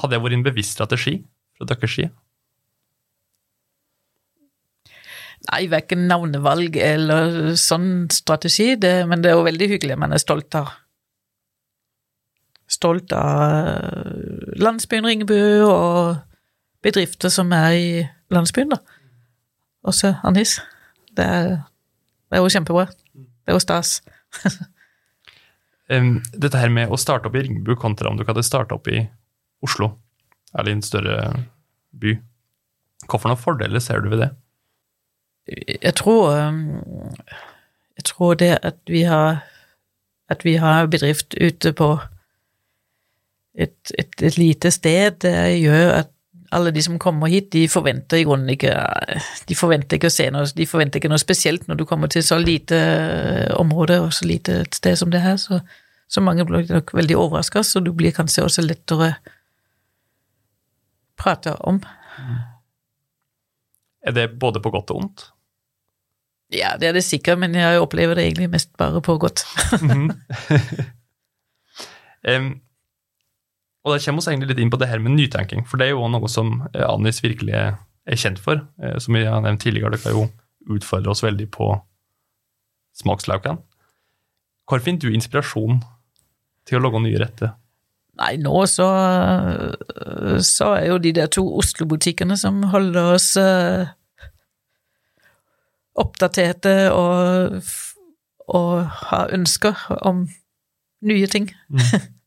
Hadde 0.00 0.16
det 0.16 0.24
vært 0.24 0.38
en 0.38 0.46
bevisst 0.46 0.76
strategi 0.78 1.20
fra 1.58 1.68
deres 1.70 1.96
side? 1.96 2.12
Nei, 5.48 5.64
verken 5.72 6.04
navnevalg 6.04 6.76
eller 6.76 7.54
sånn 7.58 8.10
strategi, 8.12 8.74
det, 8.76 9.06
men 9.08 9.22
det 9.24 9.32
er 9.32 9.38
jo 9.38 9.46
veldig 9.46 9.70
hyggelig. 9.72 9.96
Man 9.98 10.14
er 10.14 10.22
stolt 10.22 10.54
av 10.58 10.76
Stolt 12.70 13.10
av 13.10 13.66
landsbyen 14.62 15.02
Ringebu 15.02 15.34
og 15.66 16.20
bedrifter 16.82 17.32
som 17.32 17.52
er 17.52 17.76
i 17.76 18.08
landsbyen, 18.32 18.74
da. 18.74 18.80
Også 19.86 20.14
Anis. 20.24 20.58
Det 21.16 21.24
er, 21.24 21.48
det 22.30 22.38
er 22.38 22.44
jo 22.44 22.52
kjempebra. 22.52 22.86
Det 23.14 23.52
er 23.52 23.56
jo 23.56 23.62
stas. 23.62 24.00
Dette 25.90 26.60
her 26.60 26.70
med 26.70 26.92
å 26.92 26.98
starte 27.00 27.26
opp 27.28 27.36
i 27.36 27.42
Ringebu 27.42 27.74
kontra 27.80 28.10
om 28.10 28.18
du 28.18 28.24
hadde 28.28 28.46
starta 28.46 28.76
opp 28.76 28.86
i 28.92 29.02
Oslo, 29.64 29.90
eller 30.54 30.70
i 30.70 30.76
en 30.78 30.84
større 30.86 31.16
by. 31.90 32.14
Hvilke 33.10 33.36
fordeler 33.40 33.82
ser 33.82 34.04
du 34.04 34.12
ved 34.12 34.22
det? 34.22 34.30
Jeg 35.82 35.94
tror 35.98 36.36
Jeg 37.96 38.04
tror 38.04 38.34
det 38.38 38.58
at 38.62 38.76
vi 38.86 39.02
har 39.02 39.40
At 40.28 40.44
vi 40.44 40.54
har 40.62 40.86
bedrift 40.86 41.34
ute 41.34 41.72
på 41.72 41.98
et, 43.54 43.90
et, 43.98 44.22
et 44.22 44.38
lite 44.38 44.70
sted, 44.70 45.10
det 45.10 45.58
gjør 45.58 45.90
at 45.90 46.10
alle 46.50 46.72
de 46.74 46.82
som 46.82 46.98
kommer 46.98 47.30
hit, 47.30 47.50
de 47.52 47.68
forventer 47.70 48.20
i 48.20 48.24
grunnen 48.26 48.50
ikke 48.50 48.72
De 49.48 49.56
forventer 49.58 49.98
ikke 49.98 50.10
å 50.10 50.14
se 50.14 50.26
noe, 50.34 50.48
de 50.56 50.66
forventer 50.66 51.00
ikke 51.00 51.10
noe 51.12 51.22
spesielt 51.22 51.68
når 51.68 51.80
du 51.80 51.84
kommer 51.86 52.10
til 52.10 52.24
så 52.26 52.40
lite 52.42 52.76
eh, 52.76 53.52
område 53.58 54.00
og 54.02 54.12
så 54.14 54.26
lite 54.26 54.60
et 54.64 54.74
sted 54.74 54.98
som 54.98 55.12
det 55.14 55.22
her, 55.22 55.38
så, 55.40 55.60
så 56.10 56.22
mange 56.24 56.46
blir 56.48 56.66
nok 56.70 56.94
veldig 56.96 57.18
overraska, 57.18 57.62
så 57.66 57.82
du 57.84 57.92
blir 57.96 58.14
kanskje 58.16 58.46
også 58.46 58.66
lettere 58.66 59.14
prate 61.20 61.54
om. 61.68 61.82
Er 64.02 64.16
det 64.16 64.30
både 64.40 64.62
på 64.64 64.72
godt 64.72 64.90
og 64.90 65.02
vondt? 65.02 65.28
Ja, 66.50 66.74
det 66.80 66.88
er 66.88 66.96
det 66.96 67.04
sikkert, 67.06 67.38
men 67.38 67.54
jeg 67.54 67.78
opplever 67.78 68.18
det 68.18 68.24
egentlig 68.26 68.50
mest 68.50 68.72
bare 68.80 69.02
på 69.04 69.18
godt. 69.22 69.44
Em, 72.30 72.60
og 73.84 73.94
det 73.94 74.02
kommer 74.04 74.20
vi 74.20 74.32
egentlig 74.34 74.50
litt 74.52 74.64
inn 74.64 74.72
på 74.72 74.80
det 74.80 74.90
her 74.90 75.00
med 75.00 75.16
nytenking, 75.16 75.64
for 75.68 75.80
det 75.80 75.88
er 75.88 75.94
jo 75.94 76.08
noe 76.12 76.28
som 76.28 76.58
Anis 76.74 76.84
Annis 76.84 77.22
virkelig 77.24 77.54
er 77.56 78.20
kjent 78.20 78.40
for. 78.42 78.60
Eh, 78.82 78.98
som 79.00 79.16
jeg 79.16 79.30
har 79.30 79.40
nevnt 79.44 79.62
tidligere, 79.64 79.96
dere 79.96 80.16
jo 80.16 80.26
utfordret 80.76 81.14
oss 81.14 81.24
veldig 81.24 81.48
på 81.54 81.72
smakslaukene. 83.00 83.62
Hvor 84.68 84.82
finner 84.84 85.02
du 85.02 85.14
inspirasjon 85.14 85.80
til 86.68 86.78
å 86.78 86.84
lage 86.84 87.00
nye 87.02 87.22
retter? 87.22 87.56
Nei, 88.20 88.34
nå 88.42 88.52
så, 88.68 88.86
så 90.44 90.74
er 90.76 90.90
jo 90.90 90.98
de 91.00 91.14
der 91.16 91.30
to 91.32 91.42
Oslo-butikkene 91.58 92.36
som 92.38 92.60
holder 92.68 93.14
oss 93.14 93.30
uh, 93.40 93.88
oppdaterte 95.98 96.74
og, 96.92 97.56
og 98.52 98.74
har 99.08 99.32
ønsker 99.34 99.86
om 100.04 100.26
nye 101.08 101.30
ting. 101.32 101.48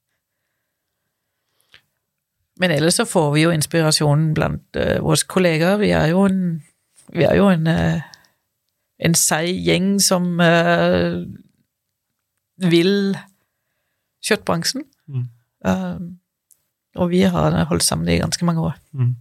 Men 2.64 2.72
ellers 2.72 2.96
så 2.96 3.04
får 3.04 3.32
vi 3.34 3.42
jo 3.44 3.52
inspirasjon 3.52 4.30
blant 4.38 4.78
uh, 4.80 5.02
våre 5.04 5.28
kollegaer. 5.28 5.82
Vi 5.82 5.90
er 5.92 6.14
jo 6.14 6.22
en, 6.30 6.44
vi 7.12 7.26
er 7.28 7.36
jo 7.36 7.50
en, 7.52 7.68
uh, 7.68 8.06
en 9.04 9.18
seig 9.20 9.58
gjeng 9.66 9.98
som 10.00 10.30
uh, 10.40 11.20
vil 12.64 12.94
kjøttbransjen. 14.24 14.86
Mm. 15.12 15.26
Og 17.00 17.10
vi 17.12 17.20
har 17.28 17.58
holdt 17.68 17.84
sammen 17.84 18.08
i 18.08 18.22
ganske 18.22 18.48
mange 18.48 18.64
år. 18.64 18.78
Mm. 18.96 19.12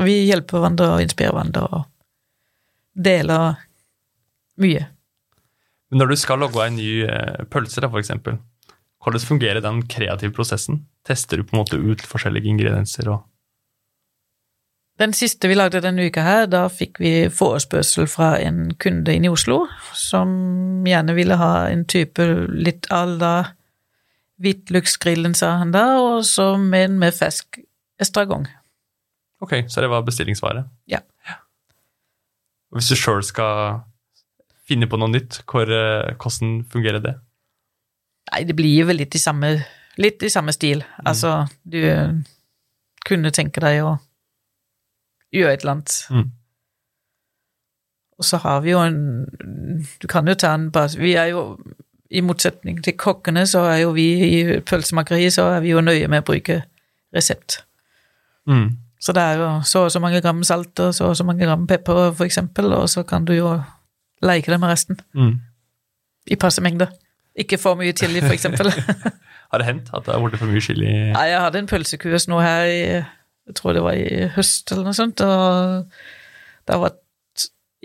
Og 0.00 0.08
vi 0.08 0.16
hjelper 0.26 0.58
hverandre 0.58 0.88
og 0.96 1.04
inspirerer 1.04 1.36
hverandre 1.36 1.62
og 1.78 1.86
deler 3.06 3.60
mye. 4.62 4.82
Men 5.90 6.02
når 6.02 6.10
du 6.10 6.16
skal 6.18 6.42
lage 6.42 6.66
en 6.66 6.78
ny 6.78 6.90
pølse, 7.52 7.82
da, 7.82 7.90
for 7.92 8.02
eksempel, 8.02 8.40
hvordan 9.06 9.22
fungerer 9.22 9.62
den 9.62 9.84
kreative 9.86 10.34
prosessen? 10.34 10.82
Tester 11.06 11.38
du 11.38 11.46
på 11.46 11.54
en 11.54 11.62
måte 11.62 11.78
ut 11.78 12.02
forskjellige 12.02 12.50
ingredienser? 12.50 13.08
og 13.08 13.22
Den 14.98 15.12
siste 15.14 15.46
vi 15.46 15.54
lagde 15.54 15.80
denne 15.84 16.08
uka 16.08 16.24
her, 16.26 16.46
da 16.50 16.64
fikk 16.72 16.98
vi 16.98 17.12
forespørsel 17.30 18.08
fra 18.10 18.34
en 18.42 18.74
kunde 18.82 19.14
inne 19.14 19.30
i 19.30 19.32
Oslo, 19.32 19.66
som 19.94 20.82
gjerne 20.88 21.14
ville 21.14 21.38
ha 21.38 21.68
en 21.70 21.84
type 21.86 22.26
litt 22.50 22.90
à 22.90 23.04
la 23.06 23.34
hvitløksgrillen, 24.42 25.36
sa 25.38 25.54
han 25.62 25.70
da, 25.72 25.86
og 26.02 26.24
så 26.26 26.56
med 26.60 26.90
en 26.90 26.98
med 27.00 27.14
fersk 27.14 27.60
estragon. 28.02 28.48
Ok, 29.40 29.62
så 29.68 29.84
det 29.84 29.92
var 29.92 30.02
bestillingsvare? 30.02 30.64
Ja. 30.90 30.98
ja. 31.28 31.38
hvis 32.74 32.90
du 32.90 32.98
sjøl 32.98 33.22
skal 33.24 33.84
finne 34.66 34.88
på 34.90 34.98
noe 34.98 35.12
nytt, 35.12 35.44
hvor, 35.46 35.70
eh, 35.70 36.16
hvordan 36.18 36.64
fungerer 36.72 37.04
det? 37.04 37.14
Nei, 38.32 38.42
det 38.44 38.56
blir 38.58 38.88
vel 38.88 39.00
litt 39.00 39.14
i 39.14 39.22
samme, 39.22 39.52
litt 40.02 40.22
i 40.22 40.32
samme 40.32 40.54
stil. 40.54 40.82
Altså, 41.04 41.44
du 41.62 41.80
kunne 43.06 43.30
tenke 43.34 43.62
deg 43.62 43.84
å 43.86 43.96
gjøre 45.34 45.54
et 45.54 45.64
eller 45.64 45.76
annet. 45.76 45.96
Mm. 46.10 46.30
Og 48.16 48.24
så 48.24 48.40
har 48.40 48.62
vi 48.64 48.72
jo 48.72 48.80
en 48.80 49.26
Du 50.00 50.06
kan 50.08 50.28
jo 50.28 50.34
ta 50.34 50.54
en 50.54 50.70
bare 50.72 50.88
Vi 50.96 51.12
er 51.20 51.34
jo 51.34 51.58
i 52.06 52.22
motsetning 52.22 52.78
til 52.84 52.94
kokkene, 52.94 53.42
så 53.50 53.64
er 53.66 53.80
jo 53.82 53.88
vi 53.96 54.04
i 54.22 54.60
pølsemakeriet 54.62 55.34
så 55.34 55.48
er 55.56 55.64
vi 55.64 55.72
jo 55.72 55.80
nøye 55.82 56.06
med 56.06 56.22
å 56.22 56.26
bruke 56.28 56.60
resept. 57.14 57.64
Mm. 58.46 58.76
Så 59.02 59.12
det 59.12 59.24
er 59.24 59.40
jo 59.40 59.48
så 59.66 59.82
og 59.88 59.90
så 59.90 59.98
mange 60.00 60.20
gram 60.22 60.44
salt 60.46 60.78
og 60.84 60.94
så 60.94 61.08
og 61.10 61.16
så 61.18 61.26
mange 61.26 61.44
gram 61.44 61.66
pepper, 61.66 62.12
for 62.14 62.24
eksempel, 62.24 62.70
og 62.78 62.86
så 62.88 63.02
kan 63.02 63.26
du 63.26 63.34
jo 63.34 63.50
leke 64.22 64.52
det 64.52 64.60
med 64.62 64.70
resten. 64.70 65.00
Mm. 65.18 65.34
I 66.30 66.38
passe 66.38 66.62
mengder. 66.62 66.94
Ikke 67.36 67.58
for 67.60 67.76
mye 67.78 67.92
chili, 67.96 68.22
eksempel. 68.32 68.70
Har 69.52 69.60
det 69.62 69.66
hendt 69.68 69.90
at 69.94 70.06
det 70.06 70.14
har 70.14 70.22
blitt 70.24 70.40
for 70.40 70.50
mye 70.50 70.62
chili? 70.64 70.88
Nei, 71.12 71.26
jeg 71.30 71.40
hadde 71.44 71.60
en 71.62 71.68
pølsekurs 71.70 72.24
nå 72.28 72.40
her 72.42 72.64
i 72.66 72.78
Jeg 73.46 73.54
tror 73.60 73.76
det 73.76 73.82
var 73.84 73.94
i 73.94 74.24
høst 74.34 74.72
eller 74.74 74.88
noe 74.88 74.96
sånt, 74.96 75.20
og 75.22 75.84
det 76.66 76.78
var 76.82 76.96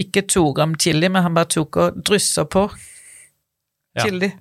ikke 0.01 0.23
to 0.25 0.47
gram 0.57 0.73
chili, 0.79 1.05
men 1.11 1.21
han 1.21 1.35
bare 1.37 1.51
tok 1.53 1.77
og 1.77 1.99
dryssa 2.07 2.47
på 2.49 2.63
Ja. 3.93 4.05
chili. 4.07 4.31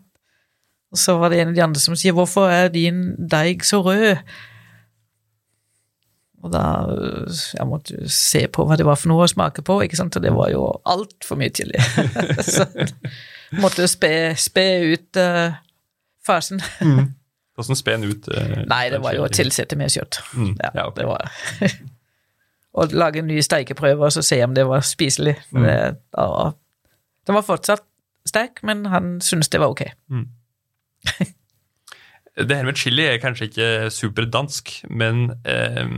Og 0.90 0.98
så 0.98 1.18
var 1.18 1.28
det 1.30 1.40
en 1.42 1.48
av 1.50 1.54
de 1.54 1.62
andre 1.62 1.80
som 1.80 1.94
sier 1.94 2.12
'Hvorfor 2.14 2.48
er 2.48 2.68
din 2.68 3.16
deig 3.28 3.64
så 3.66 3.82
rød?' 3.84 4.22
Og 6.42 6.52
da 6.52 6.62
Jeg 7.58 7.66
måtte 7.68 8.08
se 8.08 8.46
på 8.48 8.64
hva 8.64 8.76
det 8.76 8.86
var 8.86 8.96
for 8.96 9.08
noe 9.08 9.26
å 9.26 9.28
smake 9.28 9.62
på, 9.62 9.82
ikke 9.84 9.96
sant, 9.96 10.16
og 10.16 10.22
det 10.22 10.32
var 10.32 10.48
jo 10.50 10.80
altfor 10.86 11.36
mye 11.36 11.50
chili. 11.52 11.76
så 12.54 12.64
måtte 13.58 13.86
spe, 13.90 14.10
spe 14.38 14.66
ut 14.92 15.18
farsen. 16.26 16.60
fasen. 16.60 17.14
Hvordan 17.60 17.76
spe 17.76 17.90
den 17.96 18.04
ut? 18.12 18.28
Uh, 18.30 18.62
Nei, 18.70 18.84
det 18.92 19.00
var 19.02 19.12
jo 19.16 19.24
å 19.26 19.28
tilsette 19.32 19.76
mer 19.76 19.90
kjøtt. 19.92 20.20
Mm, 20.36 20.54
Ja, 20.62 20.70
ja, 20.74 20.84
okay. 20.88 21.02
det 21.02 21.08
var 21.10 21.30
Å 22.80 22.84
lage 22.94 23.22
nye 23.26 23.42
steikeprøver 23.42 24.06
og 24.06 24.12
så 24.14 24.22
se 24.22 24.38
om 24.46 24.52
det 24.54 24.62
var 24.68 24.80
spiselig. 24.86 25.34
Mm. 25.50 25.62
Det, 25.66 25.76
da 26.14 26.26
var- 26.30 26.54
den 27.26 27.34
var 27.36 27.42
fortsatt 27.44 27.82
sterk, 28.26 28.62
men 28.62 28.84
han 28.86 29.16
syntes 29.20 29.48
det 29.50 29.60
var 29.60 29.74
ok. 29.74 29.82
Det 32.40 32.56
her 32.56 32.64
med 32.64 32.78
chili 32.78 33.02
er 33.04 33.18
kanskje 33.20 33.48
ikke 33.50 33.68
superdansk, 33.92 34.70
men 34.90 35.32
eh, 35.44 35.90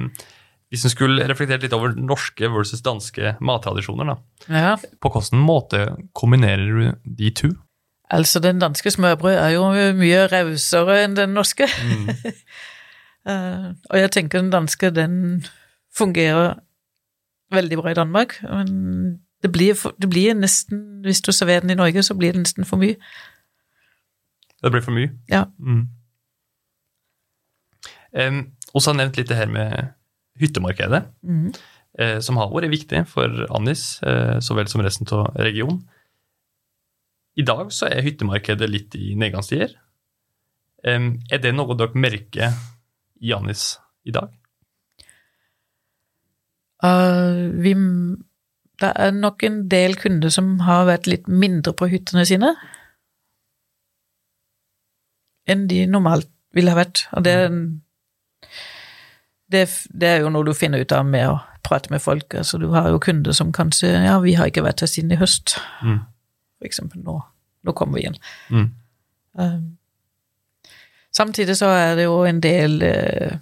hvis 0.73 0.87
en 0.89 0.93
skulle 0.95 1.27
reflektert 1.29 1.61
litt 1.67 1.75
over 1.77 1.93
norske 1.93 2.49
versus 2.49 2.81
danske 2.81 3.35
mattradisjoner, 3.45 4.09
da, 4.09 4.17
Ja. 4.49 4.77
på 4.77 5.11
hvilken 5.13 5.43
måte 5.45 5.83
kombinerer 6.17 6.65
du 6.65 6.93
de 7.05 7.31
to? 7.31 7.51
Altså, 8.11 8.41
den 8.41 8.59
danske 8.59 8.91
smørbrød 8.91 9.37
er 9.37 9.51
jo 9.53 9.67
mye 9.97 10.27
rausere 10.33 11.03
enn 11.05 11.17
den 11.17 11.35
norske. 11.35 11.69
Eh, 13.23 13.67
og 13.87 13.95
jeg 13.95 14.11
tenker 14.11 14.41
den 14.41 14.49
danske, 14.51 14.89
den 14.91 15.45
fungerer 15.95 16.57
veldig 17.55 17.77
bra 17.79 17.93
i 17.93 17.95
Danmark, 17.95 18.33
men 18.43 19.21
det 19.45 19.53
blir, 19.53 19.77
for, 19.79 19.95
det 20.03 20.09
blir 20.11 20.35
nesten 20.35 21.05
Hvis 21.07 21.21
du 21.23 21.31
serverer 21.31 21.61
den 21.61 21.71
i 21.71 21.79
Norge, 21.79 22.03
så 22.03 22.17
blir 22.19 22.33
det 22.33 22.41
nesten 22.43 22.67
for 22.67 22.83
mye. 22.83 22.97
Det 24.59 24.73
blir 24.75 24.83
for 24.83 24.91
mye. 24.91 25.13
Ja. 25.31 25.45
Mm. 25.59 25.87
Um, 28.11 28.43
også 28.75 28.91
har 28.91 28.99
jeg 28.99 29.05
nevnt 29.05 29.17
litt 29.23 29.29
det 29.31 29.37
her 29.37 29.47
med 29.55 29.93
hyttemarkedet, 30.41 31.03
mm. 31.23 31.49
eh, 31.99 32.19
som 32.25 32.39
har 32.41 32.53
vært 32.53 32.73
viktig 32.73 33.05
for 33.11 33.47
Annis, 33.53 34.01
eh, 34.07 34.39
så 34.41 34.57
vel 34.57 34.71
som 34.71 34.85
resten 34.85 35.09
av 35.13 35.33
regionen. 35.37 35.83
I 37.37 37.45
dag 37.49 37.71
så 37.73 37.89
er 37.89 38.05
hyttemarkedet 38.05 38.69
litt 38.69 38.97
i 38.99 39.15
nedgangstider. 39.17 39.73
Um, 40.83 41.15
er 41.31 41.39
det 41.41 41.55
noe 41.55 41.77
dere 41.79 41.97
merker 41.97 42.57
i 43.23 43.31
Annis 43.33 43.77
i 44.05 44.13
dag? 44.13 44.33
Uh, 46.83 47.55
vi, 47.63 47.73
det 48.83 48.91
er 48.91 49.15
nok 49.15 49.45
en 49.47 49.61
del 49.71 49.95
kunder 50.01 50.33
som 50.35 50.57
har 50.67 50.89
vært 50.91 51.07
litt 51.09 51.31
mindre 51.31 51.73
på 51.79 51.89
hyttene 51.93 52.27
sine 52.29 52.51
enn 55.49 55.65
de 55.71 55.85
normalt 55.91 56.29
ville 56.55 56.73
ha 56.75 56.79
vært. 56.79 57.07
Og 57.17 57.25
det, 57.27 57.37
det, 59.53 59.67
det 59.93 60.09
er 60.09 60.25
jo 60.25 60.31
noe 60.33 60.47
du 60.49 60.55
finner 60.57 60.83
ut 60.83 60.95
av 60.97 61.07
med 61.09 61.29
å 61.31 61.37
prate 61.67 61.93
med 61.93 62.03
folk. 62.03 62.35
Altså, 62.35 62.59
du 62.59 62.69
har 62.75 62.91
jo 62.91 63.01
kunder 63.03 63.37
som 63.37 63.53
kanskje 63.55 63.93
Ja, 63.93 64.19
vi 64.25 64.35
har 64.39 64.51
ikke 64.51 64.65
vært 64.67 64.83
her 64.83 64.91
siden 64.91 65.15
i 65.15 65.21
høst. 65.21 65.57
Mm. 65.85 66.01
For 66.59 66.69
eksempel 66.69 67.05
nå. 67.05 67.21
Nå 67.63 67.75
kommer 67.79 67.99
vi 67.99 68.07
igjen. 68.07 68.19
Mm. 68.51 68.69
Um, 69.39 69.63
samtidig 71.15 71.57
så 71.61 71.71
er 71.73 71.97
det 72.01 72.09
jo 72.09 72.23
en 72.27 72.43
del 72.43 72.83
uh, 72.83 73.39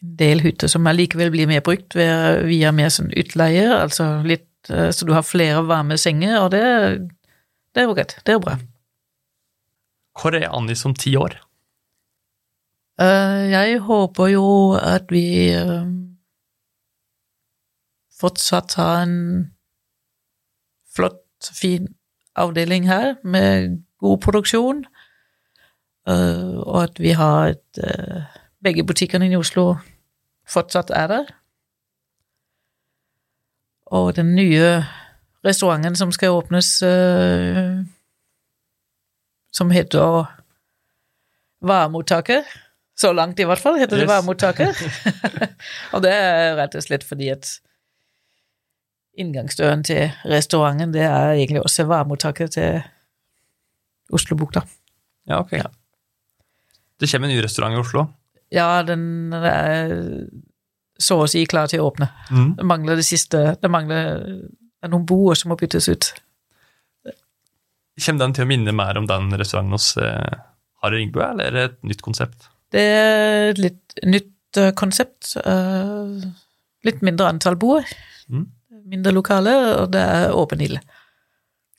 en 0.00 0.16
del 0.16 0.40
hytter 0.40 0.70
som 0.72 0.88
allikevel 0.88 1.30
blir 1.32 1.48
mer 1.48 1.62
brukt 1.64 1.94
ved, 1.96 2.46
via 2.48 2.72
mer 2.72 2.90
sånn 2.92 3.12
utleie, 3.16 3.66
altså 3.68 4.22
litt 4.26 4.72
uh, 4.72 4.88
så 4.90 5.06
du 5.06 5.12
har 5.14 5.26
flere 5.26 5.62
varme 5.68 5.98
senger, 6.00 6.38
og 6.40 6.50
det, 6.54 6.64
det 7.74 7.82
er 7.82 7.88
jo 7.88 7.96
greit. 7.96 8.16
Det 8.24 8.34
er 8.34 8.40
jo 8.40 8.44
bra. 8.48 8.56
Hvor 10.20 10.36
er 10.36 10.48
Anni 10.50 10.76
som 10.76 10.96
ti 10.96 11.14
år? 11.16 11.38
Eh, 13.00 13.50
jeg 13.50 13.78
håper 13.80 14.26
jo 14.26 14.72
at 14.76 15.08
vi 15.08 15.48
eh, 15.56 15.86
fortsatt 18.20 18.74
har 18.76 19.02
en 19.06 19.14
flott, 20.96 21.48
fin 21.60 21.88
avdeling 22.36 22.88
her 22.88 23.14
med 23.24 23.80
god 23.98 24.18
produksjon, 24.18 24.84
eh, 26.08 26.52
og 26.60 26.82
at 26.82 27.00
vi 27.00 27.16
har 27.16 27.56
et 27.56 27.84
Begge 28.60 28.84
butikkene 28.84 29.30
i 29.30 29.36
Oslo 29.36 29.78
fortsatt 30.44 30.90
er 30.92 31.06
der. 31.06 31.30
Og 33.86 34.16
den 34.16 34.34
nye 34.34 34.84
restauranten 35.44 35.96
som 35.96 36.12
skal 36.12 36.36
åpnes, 36.36 36.66
som 39.52 39.70
heter 39.70 40.28
Varemottaket. 41.64 42.44
Så 43.00 43.14
langt, 43.16 43.40
i 43.40 43.46
hvert 43.48 43.62
fall, 43.62 43.78
heter 43.80 43.96
det 43.96 44.04
Yes. 44.04 44.10
varemottaket. 44.12 44.80
og 45.94 46.02
det 46.04 46.12
er 46.12 46.56
rett 46.58 46.76
og 46.76 46.84
slett 46.84 47.06
fordi 47.06 47.30
at 47.32 47.48
inngangsdøren 49.20 49.82
til 49.86 50.10
restauranten, 50.28 50.92
det 50.94 51.06
er 51.06 51.34
egentlig 51.38 51.62
også 51.64 51.86
varemottaket 51.88 52.56
til 52.58 52.80
Oslobukta. 54.12 54.64
Ja, 55.30 55.38
ok. 55.40 55.52
Ja. 55.60 55.68
Det 57.00 57.08
kommer 57.10 57.28
en 57.28 57.34
ny 57.36 57.42
restaurant 57.44 57.76
i 57.76 57.80
Oslo. 57.80 58.08
Ja, 58.50 58.82
den 58.82 59.32
er 59.32 59.92
så 61.00 61.20
å 61.22 61.28
si 61.30 61.44
klar 61.48 61.70
til 61.70 61.80
å 61.80 61.88
åpne. 61.92 62.10
Mm. 62.28 62.50
Det 62.58 62.66
mangler 62.66 62.98
det 62.98 63.06
siste 63.08 63.54
Det 63.62 63.70
mangler 63.72 64.18
det 64.20 64.88
er 64.88 64.92
noen 64.92 65.06
boer 65.08 65.38
som 65.38 65.52
må 65.52 65.56
byttes 65.60 65.88
ut. 65.92 66.10
Kommer 68.00 68.24
den 68.24 68.34
til 68.36 68.46
å 68.46 68.48
minne 68.50 68.72
mer 68.74 68.98
om 68.98 69.06
den 69.08 69.30
restauranten 69.36 69.76
hos 69.76 69.92
eh, 70.00 70.38
Harry 70.82 71.02
Ringbø, 71.02 71.20
eller 71.22 71.50
er 71.50 71.56
det 71.56 71.64
et 71.68 71.78
nytt 71.92 72.02
konsept? 72.04 72.49
Det 72.70 72.82
er 72.82 73.50
et 73.50 73.60
litt 73.60 74.00
nytt 74.06 74.60
eh, 74.60 74.72
konsept. 74.78 75.34
eh, 75.42 76.30
litt 76.86 77.02
mindre 77.04 77.28
antall 77.28 77.58
boer. 77.60 77.86
Mm. 78.30 78.46
Mindre 78.90 79.12
lokale, 79.14 79.54
og 79.82 79.92
det 79.94 80.00
er 80.00 80.34
åpen 80.34 80.62
ild. 80.64 80.80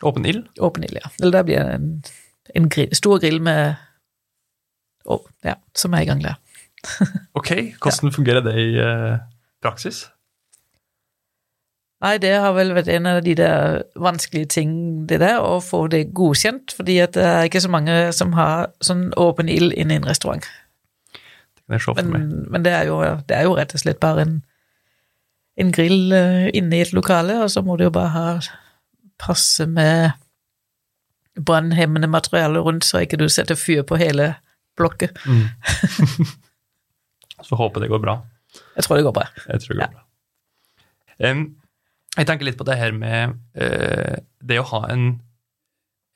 Åpen 0.02 0.26
ild? 0.26 0.48
Åpen 0.60 0.84
ild, 0.84 1.00
ja. 1.02 1.10
Eller 1.20 1.32
der 1.38 1.44
blir 1.48 1.60
det 1.64 1.74
en, 1.76 1.90
en 2.56 2.70
grill, 2.70 2.96
stor 2.96 3.20
grill 3.20 3.42
med 3.42 3.76
oh, 5.06 5.22
Ja, 5.46 5.58
som 5.76 5.94
er 5.94 6.06
i 6.06 6.10
gang 6.10 6.24
der. 6.24 6.40
Ok, 7.38 7.52
hvordan 7.82 8.12
fungerer 8.12 8.42
det 8.42 8.56
i 8.58 8.72
uh, 8.82 9.20
praksis? 9.62 10.08
Nei, 12.02 12.16
det 12.18 12.32
har 12.42 12.56
vel 12.58 12.74
vært 12.74 12.90
en 12.90 13.06
av 13.06 13.20
de 13.22 13.36
der 13.38 13.84
vanskelige 14.02 14.50
ting, 14.56 14.72
det 15.10 15.20
der, 15.22 15.38
å 15.38 15.60
få 15.62 15.84
det 15.94 16.08
godkjent, 16.18 16.74
fordi 16.74 16.98
at 17.04 17.14
det 17.14 17.26
er 17.28 17.46
ikke 17.46 17.62
så 17.62 17.70
mange 17.70 17.98
som 18.18 18.34
har 18.34 18.72
sånn 18.82 19.12
åpen 19.22 19.52
ild 19.54 19.76
inne 19.78 19.94
i 19.94 20.02
en 20.02 20.08
restaurant. 20.10 20.48
Det 21.72 22.06
Men, 22.12 22.46
men 22.52 22.66
det, 22.66 22.72
er 22.72 22.90
jo, 22.90 23.00
det 23.28 23.38
er 23.38 23.48
jo 23.48 23.56
rett 23.58 23.74
og 23.76 23.80
slett 23.84 24.00
bare 24.04 24.26
en, 24.26 24.36
en 25.58 25.72
grill 25.72 26.12
eh, 26.16 26.50
inne 26.58 26.78
i 26.78 26.84
et 26.86 26.94
lokale, 26.94 27.40
og 27.44 27.52
så 27.52 27.64
må 27.66 27.78
du 27.78 27.86
jo 27.88 27.94
bare 27.96 28.12
ha 28.16 28.26
passe 29.22 29.66
med 29.70 30.12
brannhemmende 31.40 32.10
materiale 32.12 32.60
rundt, 32.60 32.86
så 32.86 33.04
ikke 33.06 33.20
du 33.22 33.28
setter 33.32 33.56
fyr 33.56 33.84
på 33.88 34.00
hele 34.02 34.34
blokket. 34.78 35.18
Mm. 35.26 35.48
Så 37.42 37.58
håper 37.58 37.82
det 37.82 37.90
går 37.90 38.02
bra. 38.04 38.20
Jeg 38.76 38.86
tror 38.86 39.00
det 39.00 39.06
går 39.08 39.16
bra. 39.16 39.24
Jeg 39.48 39.64
tror 39.64 39.74
det 39.74 39.80
går 39.80 39.88
Ja. 39.88 39.92
bra. 39.98 41.32
Um, 41.32 41.42
jeg 42.18 42.28
tenker 42.28 42.46
litt 42.46 42.58
på 42.60 42.68
det 42.68 42.78
her 42.78 42.92
med 42.94 43.38
uh, 43.58 44.18
det 44.44 44.60
å 44.60 44.68
ha 44.74 44.82
en, 44.92 45.22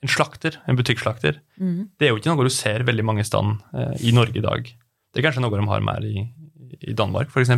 en 0.04 0.12
slakter, 0.12 0.60
en 0.68 0.78
butikkslakter. 0.78 1.40
Mm. 1.58 1.90
Det 1.98 2.08
er 2.08 2.14
jo 2.14 2.20
ikke 2.20 2.34
noe 2.34 2.46
du 2.46 2.54
ser 2.54 2.86
veldig 2.86 3.06
mange 3.06 3.26
steder 3.26 3.58
uh, 3.74 3.96
i 4.02 4.14
Norge 4.14 4.38
i 4.42 4.46
dag. 4.46 4.70
Det 5.16 5.22
er 5.22 5.30
kanskje 5.30 5.46
noe 5.46 5.56
de 5.56 5.68
har 5.70 5.84
mer 5.88 6.04
i, 6.04 6.26
i 6.84 6.94
Danmark, 6.94 7.30
f.eks. 7.32 7.54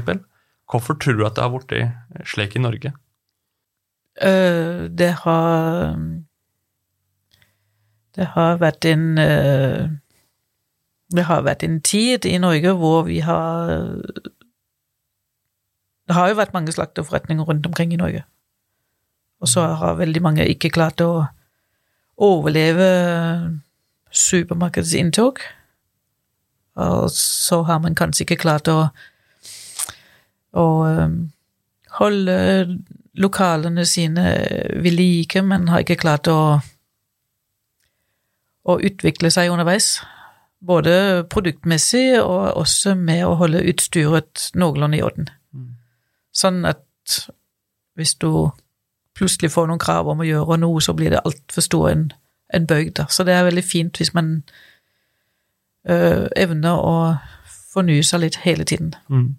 Hvorfor 0.70 0.94
tror 1.02 1.18
du 1.18 1.26
at 1.26 1.38
det 1.38 1.42
har 1.42 1.50
blitt 1.50 2.28
slik 2.30 2.56
i 2.56 2.62
Norge? 2.62 2.92
Øh, 4.22 4.90
det 4.98 5.14
har 5.24 5.98
Det 8.16 8.26
har 8.26 8.58
vært 8.58 8.86
en 8.86 9.18
øh, 9.18 9.90
Det 11.16 11.26
har 11.26 11.42
vært 11.42 11.64
en 11.64 11.82
tid 11.82 12.26
i 12.26 12.38
Norge 12.38 12.74
hvor 12.74 13.02
vi 13.02 13.20
har 13.20 13.68
Det 16.08 16.16
har 16.16 16.30
jo 16.30 16.36
vært 16.36 16.54
mange 16.54 16.72
slakterforretninger 16.72 17.44
rundt 17.44 17.66
omkring 17.66 17.94
i 17.94 17.96
Norge. 17.96 18.24
Og 19.42 19.48
så 19.48 19.62
har 19.62 19.94
veldig 19.94 20.22
mange 20.22 20.48
ikke 20.48 20.70
klart 20.70 21.02
å 21.02 21.26
overleve 22.18 23.60
supermarkedsinntog. 24.12 25.40
Og 26.78 27.12
så 27.14 27.62
har 27.66 27.82
man 27.82 27.96
kanskje 27.98 28.26
ikke 28.26 28.42
klart 28.44 28.70
å, 28.70 28.88
å 30.54 30.66
holde 31.98 32.38
lokalene 33.18 33.86
sine 33.86 34.26
ved 34.78 34.94
like, 34.94 35.42
men 35.42 35.72
har 35.72 35.82
ikke 35.82 35.98
klart 36.04 36.30
å, 36.30 36.60
å 38.68 38.78
utvikle 38.78 39.32
seg 39.34 39.50
underveis. 39.54 39.98
Både 40.68 41.26
produktmessig 41.30 42.20
og 42.22 42.62
også 42.62 42.94
med 42.98 43.26
å 43.26 43.36
holde 43.42 43.66
utstyret 43.70 44.52
noenlunde 44.58 45.00
i 45.00 45.04
orden. 45.06 45.30
Sånn 46.38 46.64
at 46.70 46.86
hvis 47.98 48.14
du 48.22 48.30
plutselig 49.18 49.50
får 49.54 49.70
noen 49.70 49.82
krav 49.82 50.10
om 50.12 50.22
å 50.22 50.28
gjøre 50.28 50.60
noe, 50.62 50.82
så 50.82 50.94
blir 50.98 51.14
det 51.14 51.24
altfor 51.26 51.66
stor 51.66 51.90
en, 51.90 52.10
en 52.54 52.68
bøyg. 52.70 52.94
Da. 53.00 53.08
Så 53.10 53.26
det 53.26 53.34
er 53.34 53.48
veldig 53.48 53.66
fint 53.66 53.98
hvis 53.98 54.14
man 54.14 54.44
øh, 55.90 56.28
evner 56.36 56.78
å 56.84 56.96
fornye 57.74 58.04
seg 58.06 58.24
litt 58.24 58.40
hele 58.46 58.66
tiden. 58.68 58.94
Mm. 59.12 59.36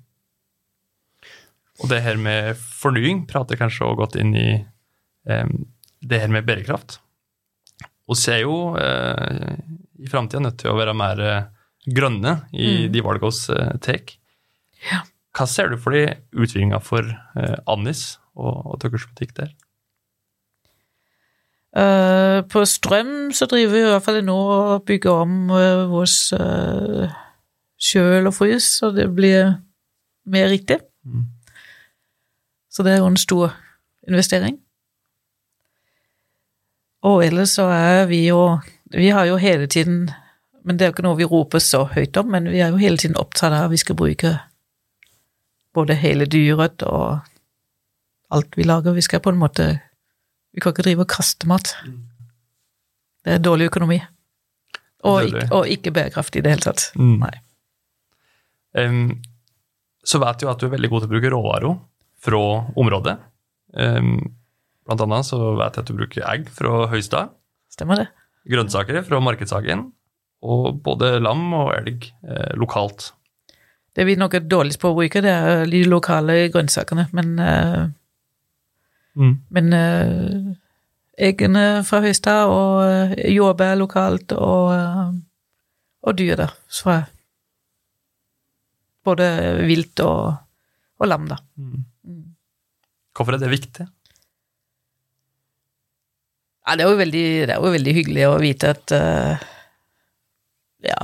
Og 1.79 1.91
det 1.93 2.01
her 2.03 2.19
med 2.19 2.57
fornying 2.59 3.25
prater 3.31 3.59
kanskje 3.61 3.87
også 3.87 3.99
godt 4.01 4.17
inn 4.19 4.33
i 4.39 4.49
eh, 5.29 5.53
det 6.03 6.21
her 6.23 6.33
med 6.33 6.47
bærekraft. 6.49 6.99
Vi 8.09 8.17
er 8.33 8.41
jo 8.43 8.75
eh, 8.81 9.59
i 10.03 10.09
framtida 10.11 10.41
nødt 10.43 10.59
til 10.63 10.73
å 10.73 10.79
være 10.79 10.95
mer 10.97 11.21
eh, 11.23 11.47
grønne 11.89 12.41
i 12.53 12.69
Mm. 12.89 12.93
de 12.93 13.03
valgene 13.05 13.31
vi 13.31 13.55
eh, 13.61 13.79
tar. 13.85 14.17
Ja. 14.91 15.01
Hva 15.39 15.47
ser 15.47 15.69
du 15.71 15.77
for 15.79 15.95
de 15.95 16.17
utviklinga 16.35 16.81
for 16.83 17.07
eh, 17.07 17.57
Annis 17.71 18.19
og, 18.35 18.65
og 18.73 18.81
deres 18.83 19.07
butikk 19.07 19.35
der? 19.39 19.53
Øh, 21.77 22.49
på 22.49 22.65
strøm 22.65 23.33
så 23.33 23.47
driver 23.47 23.73
vi 23.73 23.79
i 23.79 23.91
hvert 23.91 24.03
fall 24.03 24.23
nå 24.25 24.37
og 24.37 24.83
bygger 24.83 25.11
om 25.11 25.51
uh, 25.51 25.91
vår 25.91 26.09
uh, 26.41 27.11
kjøl 27.79 28.27
og 28.27 28.35
frys, 28.35 28.71
så 28.79 28.91
det 28.91 29.11
blir 29.15 29.59
mer 30.27 30.49
riktig. 30.49 30.79
Mm. 31.05 31.27
Så 32.71 32.83
det 32.83 32.93
er 32.93 32.99
jo 32.99 33.07
en 33.07 33.17
stor 33.17 33.55
investering. 34.09 34.59
Og 37.03 37.27
ellers 37.27 37.51
så 37.51 37.63
er 37.63 38.07
vi 38.07 38.27
jo 38.27 38.59
Vi 38.91 39.09
har 39.09 39.25
jo 39.25 39.37
hele 39.37 39.67
tiden 39.67 40.11
Men 40.65 40.79
det 40.79 40.83
er 40.83 40.87
jo 40.87 40.93
ikke 40.93 41.03
noe 41.03 41.17
vi 41.17 41.25
roper 41.25 41.59
så 41.59 41.85
høyt 41.85 42.17
om, 42.17 42.27
men 42.27 42.49
vi 42.51 42.59
er 42.59 42.69
jo 42.69 42.77
hele 42.77 42.97
tiden 42.97 43.17
opptatt 43.17 43.53
av 43.53 43.65
at 43.65 43.71
vi 43.71 43.77
skal 43.77 43.97
bruke 43.97 44.39
både 45.75 45.95
hele 45.95 46.27
dyret 46.27 46.83
og 46.83 47.19
alt 48.31 48.57
vi 48.57 48.63
lager. 48.63 48.93
Vi 48.93 49.01
skal 49.01 49.21
på 49.21 49.31
en 49.31 49.39
måte 49.39 49.79
Vi 50.55 50.63
kan 50.65 50.73
ikke 50.73 50.85
drive 50.87 51.05
og 51.05 51.11
kaste 51.13 51.49
mat. 51.51 51.75
Det 53.25 53.35
er 53.37 53.43
dårlig 53.45 53.69
økonomi. 53.71 53.99
Og, 55.07 55.21
Det 55.23 55.33
det. 55.33 55.43
ikke, 55.45 55.55
og 55.55 55.69
ikke 55.71 55.93
bærekraftig 55.95 56.41
i 56.41 56.47
det 56.47 56.55
hele 56.57 56.65
tatt. 56.65 56.87
Mm. 56.99 57.19
Nei. 57.23 57.35
Um, 58.79 59.03
så 60.05 60.19
vet 60.23 60.43
jeg 60.43 60.51
at 60.51 60.61
du 60.61 60.67
er 60.69 60.75
veldig 60.75 60.91
god 60.91 61.05
til 61.05 61.09
å 61.11 61.13
bruke 61.13 61.31
råvarer 61.35 61.77
fra 62.25 62.41
området. 62.81 63.15
Um, 63.79 64.17
blant 64.89 65.05
annet 65.05 65.29
så 65.29 65.39
vet 65.59 65.77
jeg 65.79 65.85
at 65.85 65.91
du 65.93 65.99
bruker 65.99 66.27
egg 66.33 66.49
fra 66.55 66.87
Høystad, 66.93 67.35
Stemmer 67.71 68.01
det? 68.01 68.09
grønnsaker 68.49 69.03
fra 69.05 69.21
Markedshagen, 69.21 69.91
og 70.43 70.81
både 70.83 71.19
lam 71.21 71.43
og 71.53 71.75
elg 71.77 72.07
eh, 72.25 72.55
lokalt. 72.57 73.11
Det 73.99 74.07
vi 74.09 74.15
nok 74.17 74.35
er 74.39 74.47
dårligst 74.49 74.81
på 74.81 74.93
å 74.93 74.97
bruke, 74.97 75.21
det 75.23 75.31
er 75.35 75.67
de 75.69 75.83
lokale 75.85 76.37
grønnsakene, 76.55 77.05
men, 77.13 77.35
eh, 77.43 77.89
Mm. 79.19 79.35
men 79.51 79.73
eh, 79.75 80.57
eggene 81.29 81.83
fra 81.87 82.01
Høystad 82.05 82.53
og 82.53 82.83
eh, 82.85 83.15
jordbær 83.35 83.79
lokalt 83.81 84.35
og, 84.37 84.73
eh, 84.77 85.15
og 86.07 86.19
dyr 86.19 86.39
der 86.39 86.55
fra 86.71 87.01
både 89.09 89.29
vilt 89.67 90.03
og, 90.05 90.37
og 91.01 91.09
lam, 91.09 91.29
da. 91.31 91.39
Mm. 91.57 91.87
Hvorfor 93.17 93.35
er 93.35 93.43
det 93.43 93.51
viktig? 93.51 93.87
Ja, 96.69 96.77
det 96.77 96.85
er 96.85 96.91
jo 96.93 96.99
veldig, 97.01 97.29
det 97.49 97.55
er 97.55 97.63
jo 97.65 97.73
veldig 97.73 97.95
hyggelig 97.97 98.27
å 98.29 98.35
vite 98.43 98.75
at 98.75 98.93
uh, 98.93 99.47
ja, 100.85 100.99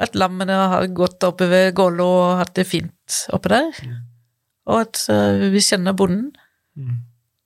at 0.00 0.16
lammene 0.16 0.56
har 0.72 0.86
gått 0.96 1.26
oppe 1.28 1.46
ved 1.50 1.74
Gålå 1.76 2.06
og 2.08 2.38
hatt 2.40 2.54
det 2.56 2.64
fint 2.66 3.18
oppe 3.36 3.52
der, 3.52 3.82
og 4.64 4.80
at 4.86 5.02
uh, 5.12 5.44
vi 5.52 5.60
kjenner 5.60 5.92
bonden. 5.98 6.30
Mm. 6.80 7.02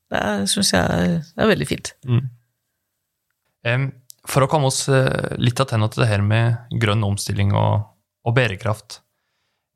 Det 0.08 0.20
syns 0.48 0.72
jeg 0.72 1.18
er 1.20 1.50
veldig 1.50 1.68
fint. 1.68 1.92
Mm. 2.08 3.90
For 4.28 4.44
å 4.44 4.48
komme 4.50 4.70
oss 4.70 4.86
eh, 4.92 5.34
litt 5.40 5.58
tilbake 5.60 5.92
til 5.94 6.04
det 6.04 6.10
her 6.10 6.24
med 6.24 6.78
grønn 6.80 7.04
omstilling 7.04 7.52
og, 7.56 7.90
og 8.24 8.36
bærekraft, 8.36 9.02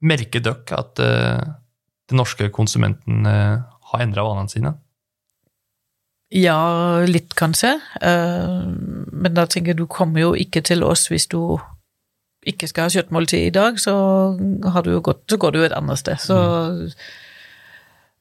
merker 0.03 0.43
dere 0.45 0.78
at 0.78 1.03
eh, 1.03 1.43
den 2.11 2.20
norske 2.20 2.49
konsumenten 2.55 3.28
eh, 3.28 3.61
har 3.93 4.05
endra 4.05 4.24
vanene 4.28 4.53
sine? 4.53 4.74
Ja, 6.33 7.05
litt 7.05 7.35
kanskje, 7.37 7.74
men 8.01 9.35
da 9.37 9.43
tenker 9.45 9.74
jeg 9.74 9.83
du 9.83 9.85
kommer 9.85 10.22
jo 10.22 10.30
ikke 10.33 10.62
til 10.64 10.80
oss 10.80 11.11
hvis 11.12 11.26
du 11.28 11.59
ikke 12.49 12.68
skal 12.70 12.89
ha 12.89 12.93
kjøttmåltid 12.93 13.49
i 13.49 13.55
dag, 13.55 13.78
så, 13.80 13.95
har 14.74 14.87
du 14.87 14.95
gått, 15.05 15.24
så 15.30 15.39
går 15.39 15.53
du 15.53 15.61
jo 15.61 15.66
et 15.68 15.76
annet 15.76 16.01
sted. 16.01 16.18
Så, 16.22 16.39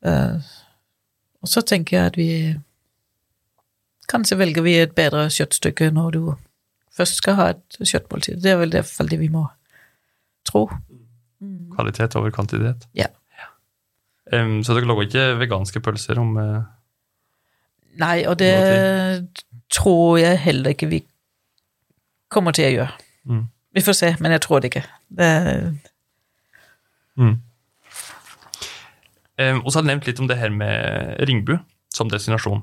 eh, 0.05 0.51
og 1.41 1.49
så 1.49 1.63
tenker 1.65 1.97
jeg 1.97 2.11
at 2.11 2.19
vi 2.19 2.31
Kanskje 4.11 4.35
velger 4.35 4.63
vi 4.65 4.73
et 4.81 4.91
bedre 4.91 5.29
kjøttstykke 5.31 5.87
når 5.95 6.15
du 6.17 6.21
først 6.91 7.21
skal 7.21 7.37
ha 7.37 7.45
et 7.53 7.77
kjøttmåltid. 7.79 8.41
Det 8.43 8.51
er 8.51 8.57
vel 8.59 8.73
i 8.73 8.75
hvert 8.75 8.89
fall 8.89 9.07
det 9.07 9.19
vi 9.21 9.29
må 9.31 9.45
tro. 10.43 10.65
Kvalitet 11.71 12.17
over 12.19 12.33
kvantitet? 12.35 12.83
Ja. 12.97 13.07
Em, 14.33 14.57
så 14.65 14.75
dere 14.75 14.89
lager 14.89 15.07
ikke 15.07 15.23
veganske 15.39 15.79
pølser 15.85 16.19
om 16.19 16.35
uh, 16.35 16.59
Nei, 18.01 18.25
og 18.27 18.35
det 18.39 18.51
tror 19.71 20.17
jeg 20.19 20.41
heller 20.43 20.75
ikke 20.75 20.89
vi 20.91 21.01
kommer 22.31 22.55
til 22.55 22.67
å 22.67 22.73
gjøre. 22.75 23.07
Mm. 23.31 23.45
Vi 23.75 23.83
får 23.85 23.97
se, 24.01 24.11
men 24.19 24.35
jeg 24.35 24.43
tror 24.43 24.59
det 24.59 24.73
ikke. 24.73 24.85
Det, 25.07 25.31
Mm. 27.19 27.41
Um, 29.41 29.61
og 29.63 29.71
så 29.71 29.79
har 29.79 29.85
jeg 29.85 29.89
nevnt 29.93 30.09
litt 30.09 30.21
om 30.21 30.29
det 30.29 30.37
her 30.37 30.53
med 30.53 31.17
Ringbu 31.29 31.55
som 31.93 32.11
destinasjon. 32.11 32.61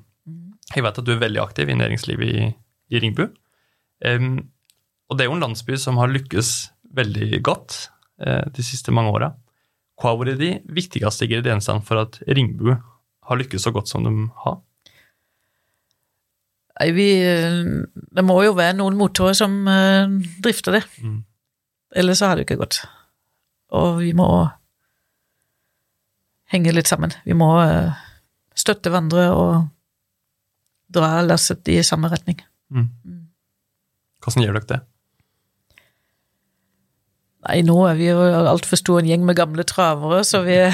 Jeg 0.75 0.85
vet 0.85 1.01
at 1.01 1.07
du 1.07 1.15
er 1.15 1.23
veldig 1.23 1.41
aktiv 1.43 1.71
i 1.71 1.77
næringslivet 1.79 2.29
i, 2.29 2.49
i 2.93 3.03
Ringbu. 3.03 3.25
Um, 4.05 4.49
og 5.09 5.17
det 5.17 5.25
er 5.25 5.31
jo 5.31 5.39
en 5.39 5.45
landsby 5.47 5.79
som 5.81 5.99
har 6.01 6.13
lykkes 6.13 6.53
veldig 6.99 7.41
godt 7.45 7.77
eh, 8.21 8.45
de 8.53 8.65
siste 8.65 8.93
mange 8.93 9.13
åra. 9.17 9.31
Hva 9.99 10.13
har 10.13 10.19
vært 10.21 10.41
de 10.41 10.51
viktigste 10.77 11.25
ingrediensene 11.25 11.85
for 11.85 12.03
at 12.05 12.21
Ringbu 12.29 12.75
har 12.75 13.41
lykkes 13.41 13.65
så 13.65 13.73
godt 13.73 13.89
som 13.89 14.05
de 14.05 14.13
har? 14.45 14.59
nei, 16.79 16.93
vi, 16.95 17.09
det 18.15 18.25
må 18.27 18.39
jo 18.47 18.55
være 18.59 18.77
noen 18.79 18.99
motorer 18.99 19.37
som 19.37 19.57
eh, 19.71 20.15
drifter 20.45 20.79
det. 20.79 20.85
Mm. 21.03 21.21
Ellers 21.99 22.21
så 22.21 22.31
har 22.31 22.39
det 22.39 22.47
ikke 22.47 22.61
gått. 22.61 22.83
Og 23.75 23.99
vi 24.03 24.13
må 24.17 24.29
henge 26.53 26.75
litt 26.75 26.91
sammen. 26.91 27.13
Vi 27.29 27.37
må 27.37 27.51
eh, 27.63 27.97
støtte 28.59 28.93
hverandre 28.93 29.29
og 29.35 29.69
dra 30.93 31.19
lasset 31.25 31.69
i 31.69 31.81
samme 31.85 32.11
retning. 32.13 32.41
Mm. 32.73 32.89
Hvordan 34.25 34.45
gjør 34.45 34.59
dere 34.59 34.71
det? 34.73 34.81
Nei, 37.49 37.61
nå 37.65 37.77
er 37.87 37.95
vi 37.97 38.09
jo 38.11 38.19
altfor 38.51 38.81
stor 38.81 39.01
en 39.01 39.09
gjeng 39.09 39.25
med 39.25 39.39
gamle 39.39 39.65
travere, 39.69 40.25
så 40.27 40.43
vi 40.47 40.59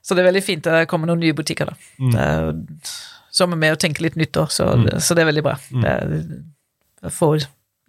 Så 0.00 0.16
det 0.16 0.24
er 0.24 0.30
veldig 0.30 0.42
fint 0.42 0.66
at 0.66 0.74
det 0.74 0.88
kommer 0.90 1.06
noen 1.06 1.20
nye 1.22 1.36
butikker, 1.36 1.68
da. 1.70 1.74
Mm. 2.00 2.14
Er, 2.18 2.48
så 3.30 3.46
er 3.46 3.52
med 3.54 3.76
å 3.76 3.78
tenke 3.78 4.02
litt 4.02 4.16
nytt 4.18 4.34
òg, 4.40 4.50
så, 4.50 4.72
så 4.98 5.14
det 5.14 5.22
er 5.22 5.28
veldig 5.28 5.44
bra. 5.46 5.52
Mm. 5.70 5.84
Det 5.84 5.90
er, 5.92 6.40
å 7.06 7.12
få 7.14 7.28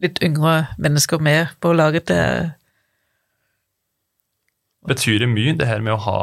litt 0.03 0.21
yngre 0.23 0.53
mennesker 0.81 1.23
med 1.23 1.55
på 1.63 1.71
laget, 1.73 2.11
det 2.11 2.19
er 2.19 2.51
Betyr 4.87 5.19
det 5.19 5.29
mye, 5.29 5.53
det 5.57 5.67
her 5.67 5.81
med 5.81 5.93
å 5.93 6.01
ha 6.01 6.19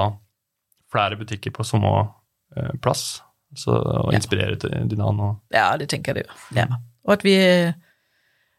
flere 0.93 1.17
butikker 1.17 1.53
på 1.55 1.67
samme 1.67 2.09
eh, 2.57 2.75
plass? 2.83 3.23
Så 3.57 3.73
Ja. 3.73 4.17
inspirere 4.17 4.57
til 4.57 4.71
din 4.71 5.01
Ja, 5.53 5.77
det 5.77 5.89
tenker 5.89 6.15
jeg 6.15 6.15
det 6.15 6.27
gjør. 6.27 6.57
Ja. 6.57 6.67
Og 7.05 7.13
at 7.13 7.25
vi, 7.25 7.37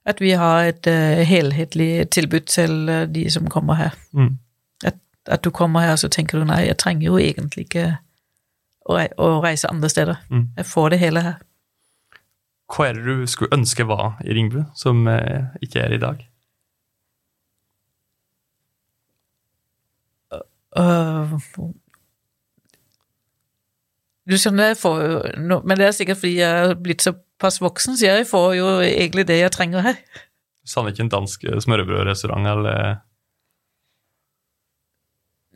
at 0.06 0.22
vi 0.22 0.32
har 0.32 0.64
et 0.64 0.88
uh, 0.88 1.24
helhetlig 1.24 2.10
tilbud 2.10 2.48
til 2.48 2.90
uh, 2.90 3.06
de 3.06 3.30
som 3.30 3.50
kommer 3.50 3.74
her. 3.74 3.92
mm. 4.14 4.38
At 5.30 5.44
du 5.44 5.52
kommer 5.52 5.80
her, 5.80 5.96
så 5.96 6.08
tenker 6.08 6.40
du 6.40 6.46
nei, 6.46 6.66
jeg 6.66 6.78
trenger 6.78 7.06
jo 7.06 7.18
egentlig 7.18 7.68
ikke 7.68 7.98
å, 8.86 8.96
rei 8.96 9.08
å 9.18 9.44
reise 9.44 9.70
andre 9.70 9.90
steder. 9.90 10.16
Mm. 10.30 10.48
Jeg 10.58 10.66
får 10.66 10.90
det 10.90 11.00
hele 11.00 11.22
her. 11.22 11.36
Hva 12.70 12.88
er 12.88 12.94
det 12.94 13.04
du 13.06 13.28
skulle 13.28 13.54
ønske 13.54 13.86
var 13.86 14.18
i 14.26 14.34
Ringbu, 14.34 14.64
som 14.74 15.08
uh, 15.08 15.54
ikke 15.62 15.84
er 15.84 15.94
i 15.94 16.02
dag? 16.02 16.26
Øh, 20.78 21.34
du 24.30 24.36
skjønner, 24.38 24.68
jeg 24.70 24.78
får 24.78 25.00
Men 25.42 25.78
det 25.80 25.88
er 25.88 25.96
sikkert 25.98 26.20
fordi 26.22 26.36
jeg 26.38 26.68
har 26.68 26.76
blitt 26.78 27.02
så 27.02 27.16
såpass 27.40 27.62
voksen, 27.62 27.98
så 27.98 28.06
jeg 28.06 28.28
får 28.28 28.54
jo 28.58 28.68
egentlig 28.84 29.28
det 29.28 29.40
jeg 29.40 29.52
trenger 29.52 29.82
her. 29.82 29.96
Savner 30.68 30.92
ikke 30.92 31.06
en 31.08 31.14
dansk 31.14 31.44
eh, 31.48 31.60
smørbrødrestaurant 31.60 32.48
eller 32.48 32.98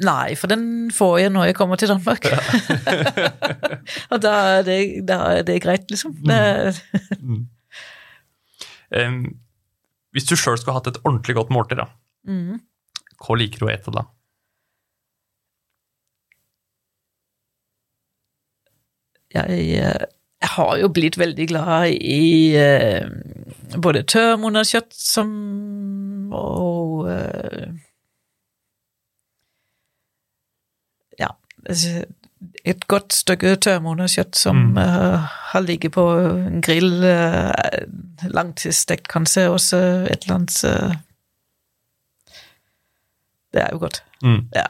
Nei, 0.04 0.34
for 0.36 0.50
den 0.50 0.90
får 0.92 1.18
jeg 1.20 1.30
når 1.30 1.46
jeg 1.46 1.56
kommer 1.56 1.76
til 1.78 1.92
Danmark. 1.92 2.26
og 4.12 4.22
da 4.24 4.32
er, 4.58 4.64
det, 4.66 4.78
da 5.08 5.20
er 5.36 5.44
det 5.46 5.62
greit, 5.62 5.86
liksom. 5.92 6.16
Mm. 6.18 7.44
um, 8.90 9.20
Hvis 10.12 10.26
du 10.26 10.34
sjøl 10.36 10.58
skulle 10.58 10.74
hatt 10.80 10.90
et 10.90 10.98
ordentlig 11.04 11.36
godt 11.38 11.54
måltid, 11.54 11.78
da, 11.78 11.86
mm. 12.26 12.58
hva 13.22 13.38
liker 13.38 13.62
du 13.62 13.68
å 13.68 13.72
ete 13.76 13.94
da? 13.94 14.08
Jeg, 19.34 19.60
eh, 19.80 20.06
jeg 20.44 20.50
har 20.58 20.78
jo 20.82 20.88
blitt 20.94 21.18
veldig 21.18 21.48
glad 21.50 21.88
i 21.96 22.56
eh, 22.60 23.08
både 23.82 24.04
tørrmonakjøtt 24.04 24.94
som 24.94 25.30
og 26.34 27.08
eh, 27.12 27.72
Ja, 31.20 31.30
et 32.66 32.88
godt 32.92 33.14
stykke 33.14 33.56
tørrmonakjøtt 33.62 34.36
som 34.36 34.58
Mm. 34.74 34.78
uh, 34.78 35.28
har 35.54 35.62
ligget 35.62 35.92
på 35.96 36.04
en 36.20 36.62
grill 36.62 37.04
uh, 37.04 37.52
langtidsstekt, 38.28 39.08
kanskje 39.08 39.46
også 39.50 39.78
et 40.12 40.24
eller 40.26 40.36
annet 40.36 40.64
uh, 40.68 40.96
Det 43.54 43.62
er 43.62 43.70
jo 43.72 43.78
godt. 43.80 44.04
Mm, 44.24 44.50
Ja. 44.56 44.66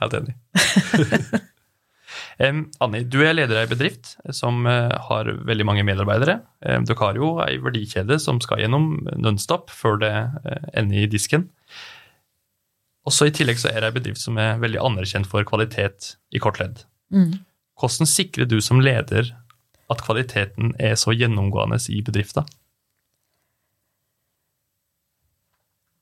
helt 0.00 0.14
enig. 0.14 0.34
Anni, 2.38 3.00
du 3.02 3.18
er 3.26 3.34
leder 3.34 3.58
av 3.58 3.64
en 3.66 3.72
bedrift 3.72 4.12
som 4.30 4.66
eh, 4.70 4.92
har 5.08 5.30
veldig 5.48 5.64
mange 5.66 5.82
medarbeidere. 5.86 6.36
Dere 6.62 6.98
har 7.00 7.18
jo 7.18 7.32
ei 7.42 7.56
verdikjede 7.58 8.20
som 8.22 8.38
skal 8.42 8.62
gjennom 8.62 8.92
nonstop 9.18 9.72
før 9.74 9.98
det 10.04 10.12
eh, 10.14 10.68
ender 10.78 11.02
i 11.02 11.08
disken. 11.10 11.48
Også 13.08 13.26
I 13.26 13.34
tillegg 13.34 13.58
så 13.58 13.72
er 13.72 13.82
det 13.82 13.90
en 13.90 13.98
bedrift 13.98 14.22
som 14.22 14.38
er 14.38 14.60
veldig 14.62 14.78
anerkjent 14.84 15.26
for 15.26 15.42
kvalitet 15.48 16.14
i 16.30 16.38
kort 16.42 16.60
ledd. 16.62 16.84
Mm. 17.10 17.40
Hvordan 17.80 18.10
sikrer 18.10 18.46
du 18.46 18.60
som 18.62 18.82
leder 18.84 19.32
at 19.90 20.04
kvaliteten 20.04 20.74
er 20.78 20.94
så 21.00 21.14
gjennomgående 21.16 21.80
i 21.90 22.02
bedriften? 22.06 22.46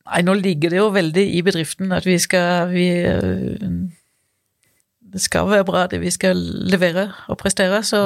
Nei, 0.06 0.22
nå 0.22 0.36
ligger 0.38 0.70
det 0.70 0.78
jo 0.78 0.90
veldig 0.94 1.24
i 1.34 1.40
bedriften 1.46 1.94
at 1.94 2.06
vi 2.06 2.18
skal 2.22 2.68
vi, 2.70 2.86
Det 5.12 5.20
skal 5.22 5.48
være 5.48 5.64
bra, 5.64 5.86
det 5.86 6.00
vi 6.02 6.10
skal 6.10 6.36
levere 6.70 7.10
og 7.28 7.38
prestere, 7.38 7.82
så 7.82 8.00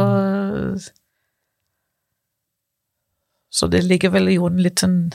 Så 3.51 3.67
det 3.67 3.83
ligger 3.85 4.11
vel 4.15 4.29
i 4.29 4.37
jorden 4.37 4.63
litt 4.63 4.79
sånn 4.79 5.11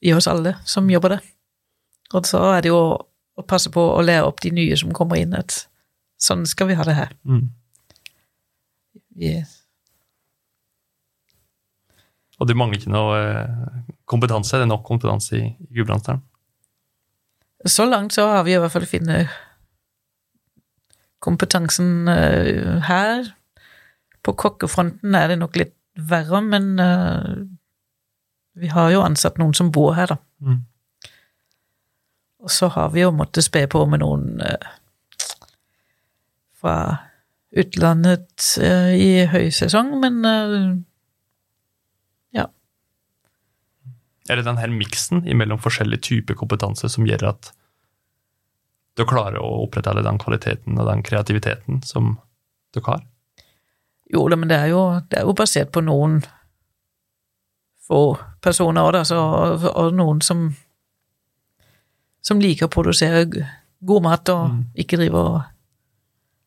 i 0.00 0.12
oss 0.16 0.26
alle 0.26 0.54
som 0.64 0.88
jobber 0.90 1.16
der. 1.16 1.26
Og 2.14 2.24
så 2.26 2.40
er 2.54 2.62
det 2.64 2.70
jo 2.70 2.78
å 3.36 3.44
passe 3.44 3.68
på 3.72 3.80
å 3.80 4.00
lære 4.00 4.24
opp 4.24 4.40
de 4.40 4.50
nye 4.50 4.76
som 4.80 4.94
kommer 4.96 5.20
inn, 5.20 5.34
at 5.36 5.66
sånn 6.16 6.46
skal 6.48 6.70
vi 6.70 6.76
ha 6.78 6.86
det 6.88 6.94
her. 6.96 7.12
Mm. 7.28 7.50
Vi, 9.16 9.34
Og 12.38 12.48
det 12.48 12.56
mangler 12.56 12.80
ikke 12.80 12.92
noe 12.92 13.16
eh, 13.16 13.76
kompetanse. 14.08 14.58
Det 14.58 14.66
er 14.66 14.72
nok 14.72 14.84
kompetanse 14.86 15.38
i, 15.38 15.44
i 15.48 15.78
Gudbrandsdalen. 15.78 16.22
Så 17.66 17.86
langt 17.88 18.12
så 18.12 18.26
har 18.28 18.44
vi 18.44 18.52
i 18.54 18.58
hvert 18.60 18.72
fall 18.72 18.86
funnet 18.88 19.32
kompetansen 21.24 22.08
eh, 22.08 22.80
her. 22.86 23.32
På 24.24 24.34
kokkefronten 24.36 25.14
er 25.14 25.32
det 25.32 25.40
nok 25.40 25.58
litt 25.58 25.74
verre, 25.96 26.42
men 26.44 26.74
eh, 26.82 27.44
vi 28.60 28.72
har 28.72 28.92
jo 28.92 29.04
ansatt 29.04 29.38
noen 29.40 29.54
som 29.56 29.72
bor 29.72 29.94
her, 29.96 30.12
da. 30.12 30.18
Mm. 30.44 30.64
Og 32.46 32.52
så 32.52 32.68
har 32.70 32.92
vi 32.94 33.02
jo 33.02 33.14
måttet 33.16 33.46
spe 33.46 33.64
på 33.70 33.82
med 33.90 34.04
noen 34.04 34.42
eh, 34.44 34.74
fra 36.56 36.76
utlandet 37.56 38.42
i 38.58 39.24
høysesong, 39.30 39.94
men 40.02 40.16
ja. 42.36 42.44
Er 44.28 44.36
det 44.36 44.44
den 44.44 44.58
her 44.60 44.72
miksen 44.74 45.22
mellom 45.38 45.60
forskjellige 45.62 46.04
typer 46.10 46.36
kompetanse 46.36 46.90
som 46.92 47.06
gjør 47.08 47.30
at 47.30 47.52
du 48.96 49.04
klarer 49.04 49.38
å 49.42 49.64
opprettholde 49.66 50.04
den 50.06 50.18
kvaliteten 50.18 50.78
og 50.80 50.88
den 50.88 51.02
kreativiteten 51.04 51.82
som 51.84 52.14
dere 52.74 52.86
har? 52.92 53.02
Jo 54.12 54.28
da, 54.30 54.36
men 54.38 54.48
det 54.48 54.56
er 54.56 54.70
jo, 54.70 54.82
det 55.10 55.18
er 55.20 55.26
jo 55.26 55.34
basert 55.36 55.72
på 55.74 55.82
noen 55.84 56.20
få 57.86 58.16
personer 58.42 58.92
da, 58.94 59.02
så, 59.06 59.18
og 59.72 59.92
noen 59.94 60.22
som 60.24 60.48
som 62.26 62.40
liker 62.42 62.66
å 62.66 62.72
produsere 62.72 63.26
god 63.86 64.02
mat 64.02 64.28
og 64.32 64.48
Mm. 64.50 64.64
ikke 64.74 64.96
drive 64.98 65.14
og 65.20 65.42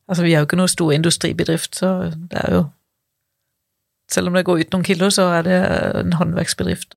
Altså, 0.10 0.24
vi 0.24 0.34
er 0.34 0.40
jo 0.42 0.48
ikke 0.48 0.58
noe 0.58 0.68
stor 0.68 0.92
industribedrift, 0.92 1.76
så 1.78 2.10
det 2.10 2.40
er 2.42 2.54
jo 2.56 2.64
Selv 4.10 4.28
om 4.28 4.34
det 4.34 4.42
går 4.46 4.60
ut 4.64 4.72
noen 4.74 4.84
kilo, 4.84 5.10
så 5.14 5.28
er 5.38 5.42
det 5.46 5.58
en 6.00 6.14
håndverksbedrift. 6.18 6.96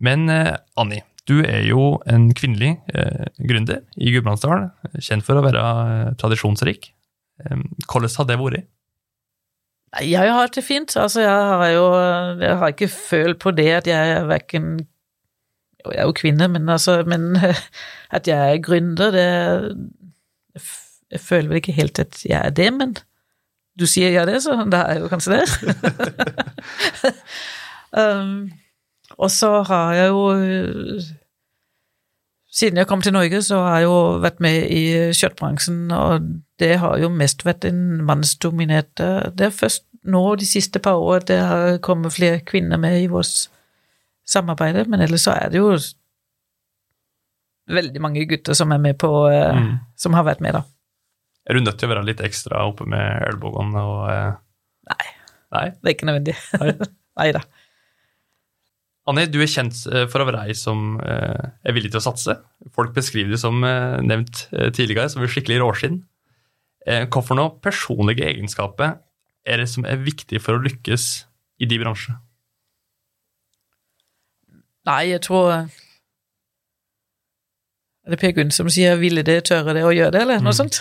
Men 0.00 0.28
eh, 0.28 0.56
Anni, 0.76 0.98
du 1.28 1.38
er 1.40 1.64
jo 1.64 1.96
en 2.10 2.28
kvinnelig 2.36 2.74
eh, 2.92 3.26
gründer 3.48 3.80
i 3.96 4.12
Gudbrandsdalen, 4.12 4.68
kjent 5.00 5.24
for 5.24 5.40
å 5.40 5.44
være 5.44 5.60
eh, 5.60 6.08
tradisjonsrik. 6.20 6.90
Eh, 7.40 7.62
hvordan 7.88 8.16
har 8.18 8.28
det 8.28 8.38
vært? 8.40 8.66
Jeg 10.04 10.26
har 10.26 10.42
hatt 10.42 10.56
det 10.58 10.64
fint. 10.66 10.96
Altså, 10.98 11.22
jeg 11.22 11.30
har 11.30 11.68
jo 11.70 11.84
Jeg 12.42 12.56
har 12.58 12.72
ikke 12.72 12.88
følt 12.90 13.38
på 13.38 13.52
det 13.54 13.68
at 13.70 13.86
jeg 13.86 14.16
er 14.16 14.24
verken 14.26 14.72
Jo, 15.84 15.92
jeg 15.92 16.00
er 16.02 16.08
jo 16.08 16.16
kvinne, 16.18 16.48
men 16.50 16.68
altså 16.68 17.04
Men 17.06 17.36
at 18.16 18.26
jeg 18.26 18.34
er 18.34 18.58
gründer, 18.58 19.14
det 19.14 19.28
Jeg 21.14 21.20
føler 21.22 21.48
vel 21.48 21.62
ikke 21.62 21.76
helt 21.78 21.98
at 22.02 22.24
jeg 22.26 22.40
er 22.40 22.50
det, 22.50 22.72
men 22.74 22.96
du 23.78 23.86
sier 23.90 24.10
jeg 24.10 24.22
er 24.22 24.26
det, 24.30 24.42
så 24.42 24.54
da 24.70 24.84
er 24.86 24.98
jeg 24.98 25.02
jo 25.02 25.08
kanskje 25.10 25.34
det. 25.34 25.46
um, 28.02 28.50
og 29.18 29.30
så 29.30 29.62
har 29.68 29.94
jeg 29.94 30.08
jo 30.08 30.24
Siden 32.54 32.78
jeg 32.78 32.86
kom 32.86 33.00
til 33.02 33.12
Norge, 33.12 33.40
så 33.42 33.56
har 33.64 33.80
jeg 33.80 33.88
jo 33.88 33.96
vært 34.22 34.36
med 34.44 34.68
i 34.70 34.82
kjøttbransjen, 35.10 35.88
og 35.90 36.28
det 36.62 36.76
har 36.78 37.00
jo 37.02 37.08
mest 37.10 37.42
vært 37.42 37.64
en 37.66 38.04
mannsdominert 38.06 38.94
Det 39.34 39.48
er 39.48 39.50
først 39.50 39.82
nå 40.06 40.22
de 40.38 40.46
siste 40.46 40.78
par 40.78 41.00
år 41.02 41.24
det 41.26 41.40
har 41.40 41.78
kommet 41.82 42.14
flere 42.14 42.44
kvinner 42.46 42.78
med 42.78 43.00
i 43.02 43.08
vårt 43.10 43.48
samarbeid, 44.28 44.84
men 44.86 45.02
ellers 45.04 45.26
så 45.26 45.34
er 45.34 45.50
det 45.50 45.58
jo 45.58 45.72
veldig 47.72 48.02
mange 48.04 48.24
gutter 48.28 48.56
som 48.56 48.72
er 48.74 48.80
med 48.82 48.98
på 49.00 49.10
eh, 49.30 49.50
Mm. 49.54 49.78
Som 49.96 50.14
har 50.14 50.24
vært 50.26 50.40
med, 50.44 50.52
da. 50.52 50.62
Er 51.46 51.54
du 51.54 51.60
nødt 51.64 51.78
til 51.78 51.88
å 51.88 51.94
være 51.94 52.04
litt 52.06 52.20
ekstra 52.24 52.64
oppe 52.68 52.86
med 52.88 53.28
elbogene 53.28 53.80
og 53.80 54.10
eh, 54.10 54.32
Nei. 54.90 55.06
Nei? 55.54 55.66
Det 55.80 55.88
er 55.88 55.94
ikke 55.94 56.08
nødvendig. 56.08 56.34
Nei 57.16 57.28
da. 57.36 57.40
Anni, 59.06 59.26
du 59.28 59.36
er 59.44 59.50
kjent 59.52 59.76
eh, 59.92 60.06
for 60.08 60.22
å 60.22 60.26
være 60.30 60.46
ei 60.48 60.54
som 60.56 60.94
eh, 61.04 61.50
er 61.68 61.74
villig 61.76 61.90
til 61.92 62.00
å 62.00 62.04
satse. 62.06 62.38
Folk 62.72 62.94
beskriver 62.96 63.34
det 63.34 63.40
som 63.42 63.58
eh, 63.68 63.98
nevnt 64.00 64.46
tidligere, 64.72 65.10
som 65.12 65.20
en 65.24 65.28
skikkelig 65.28 65.60
råskinn. 65.60 66.02
Hvorfor 66.84 67.36
noen 67.38 67.54
personlige 67.64 68.26
egenskaper 68.28 68.98
er 69.48 69.56
det 69.62 69.68
som 69.72 69.86
er 69.88 69.96
viktig 70.04 70.36
for 70.44 70.58
å 70.58 70.60
lykkes 70.66 71.04
i 71.64 71.68
de 71.68 71.78
bransjene? 71.80 72.18
Nei, 74.84 75.02
jeg 75.14 75.22
tror 75.24 75.52
Er 78.04 78.12
det 78.12 78.18
Per 78.20 78.34
Gunn 78.36 78.50
som 78.52 78.68
sier 78.68 78.98
'ville 79.00 79.22
det, 79.24 79.38
tørre 79.48 79.72
det 79.72 79.80
og 79.88 79.94
gjøre 79.96 80.12
det', 80.12 80.20
eller 80.26 80.40
noe 80.44 80.52
Mm. 80.52 80.60
sånt? 80.60 80.76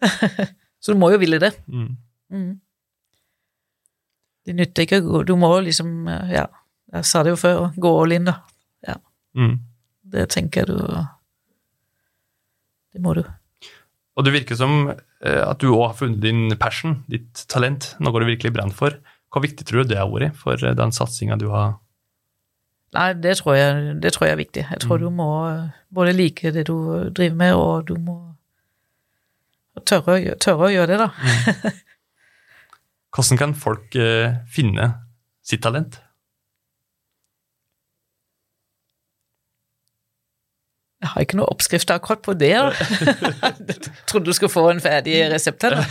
Så 0.82 0.92
du 0.94 0.98
må 0.98 1.10
jo 1.10 1.18
ville 1.18 1.38
det. 1.42 1.50
Mm. 1.66 1.96
Mm. 2.30 2.60
Det 4.46 4.54
nytter 4.54 4.82
ikke 4.86 5.00
å 5.02 5.06
gå 5.06 5.24
Du 5.26 5.34
må 5.36 5.50
liksom 5.62 6.06
Ja, 6.30 6.46
jeg 6.92 7.04
sa 7.08 7.22
det 7.24 7.32
jo 7.32 7.38
før, 7.40 7.70
gå 7.80 7.92
all 8.02 8.12
in, 8.18 8.28
da. 8.28 8.38
Mm. 9.32 9.54
Det 10.12 10.26
tenker 10.28 10.60
jeg 10.60 10.68
du 10.68 10.76
Det 12.92 13.00
må 13.00 13.14
du. 13.16 13.22
Og 14.12 14.26
det 14.26 14.34
virker 14.34 14.58
som 14.60 14.90
eh, 14.90 15.40
at 15.40 15.56
du 15.62 15.70
òg 15.72 15.86
har 15.86 15.94
funnet 15.96 16.20
din 16.20 16.52
passion, 16.60 16.98
ditt 17.08 17.46
talent, 17.48 17.94
noe 18.04 18.12
du 18.20 18.26
virkelig 18.28 18.52
brenner 18.52 18.76
for. 18.76 18.98
Hvor 19.32 19.40
viktig 19.40 19.64
tror 19.64 19.86
du 19.86 19.94
det 19.94 19.96
har 20.02 20.10
vært 20.12 20.36
for 20.36 20.60
eh, 20.60 20.74
den 20.76 20.92
satsinga 20.92 21.38
du 21.40 21.48
har 21.54 21.78
Nei, 22.92 23.14
det 23.16 23.38
tror 23.38 23.54
jeg, 23.56 23.94
det 24.04 24.10
tror 24.12 24.26
jeg 24.28 24.34
er 24.34 24.40
viktig. 24.42 24.62
Jeg 24.68 24.80
tror 24.84 24.98
Mm. 25.00 25.04
du 25.06 25.10
må 25.16 25.30
både 25.96 26.12
like 26.12 26.50
det 26.52 26.66
du 26.68 27.08
driver 27.08 27.36
med, 27.40 27.54
og 27.56 27.86
du 27.88 27.94
må 27.96 28.18
tørre, 29.88 30.34
tørre 30.36 30.66
å 30.68 30.72
gjøre 30.74 30.90
det, 30.92 30.98
da. 31.00 31.72
Hvordan 33.16 33.38
kan 33.40 33.54
folk 33.56 33.96
eh, 33.96 34.34
finne 34.44 34.90
sitt 35.40 35.62
talent? 35.64 36.02
Jeg 41.02 41.10
har 41.10 41.24
ikke 41.24 41.38
noe 41.40 41.50
oppskrift 41.50 41.90
akkurat 41.90 42.20
på 42.22 42.34
det. 42.38 42.54
trodde 44.08 44.28
du 44.28 44.36
skulle 44.36 44.52
få 44.52 44.68
en 44.70 44.82
ferdig 44.82 45.16
resept 45.32 45.64
her. 45.66 45.80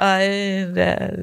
Nei, 0.00 0.28
det 0.72 0.86
er 0.86 1.16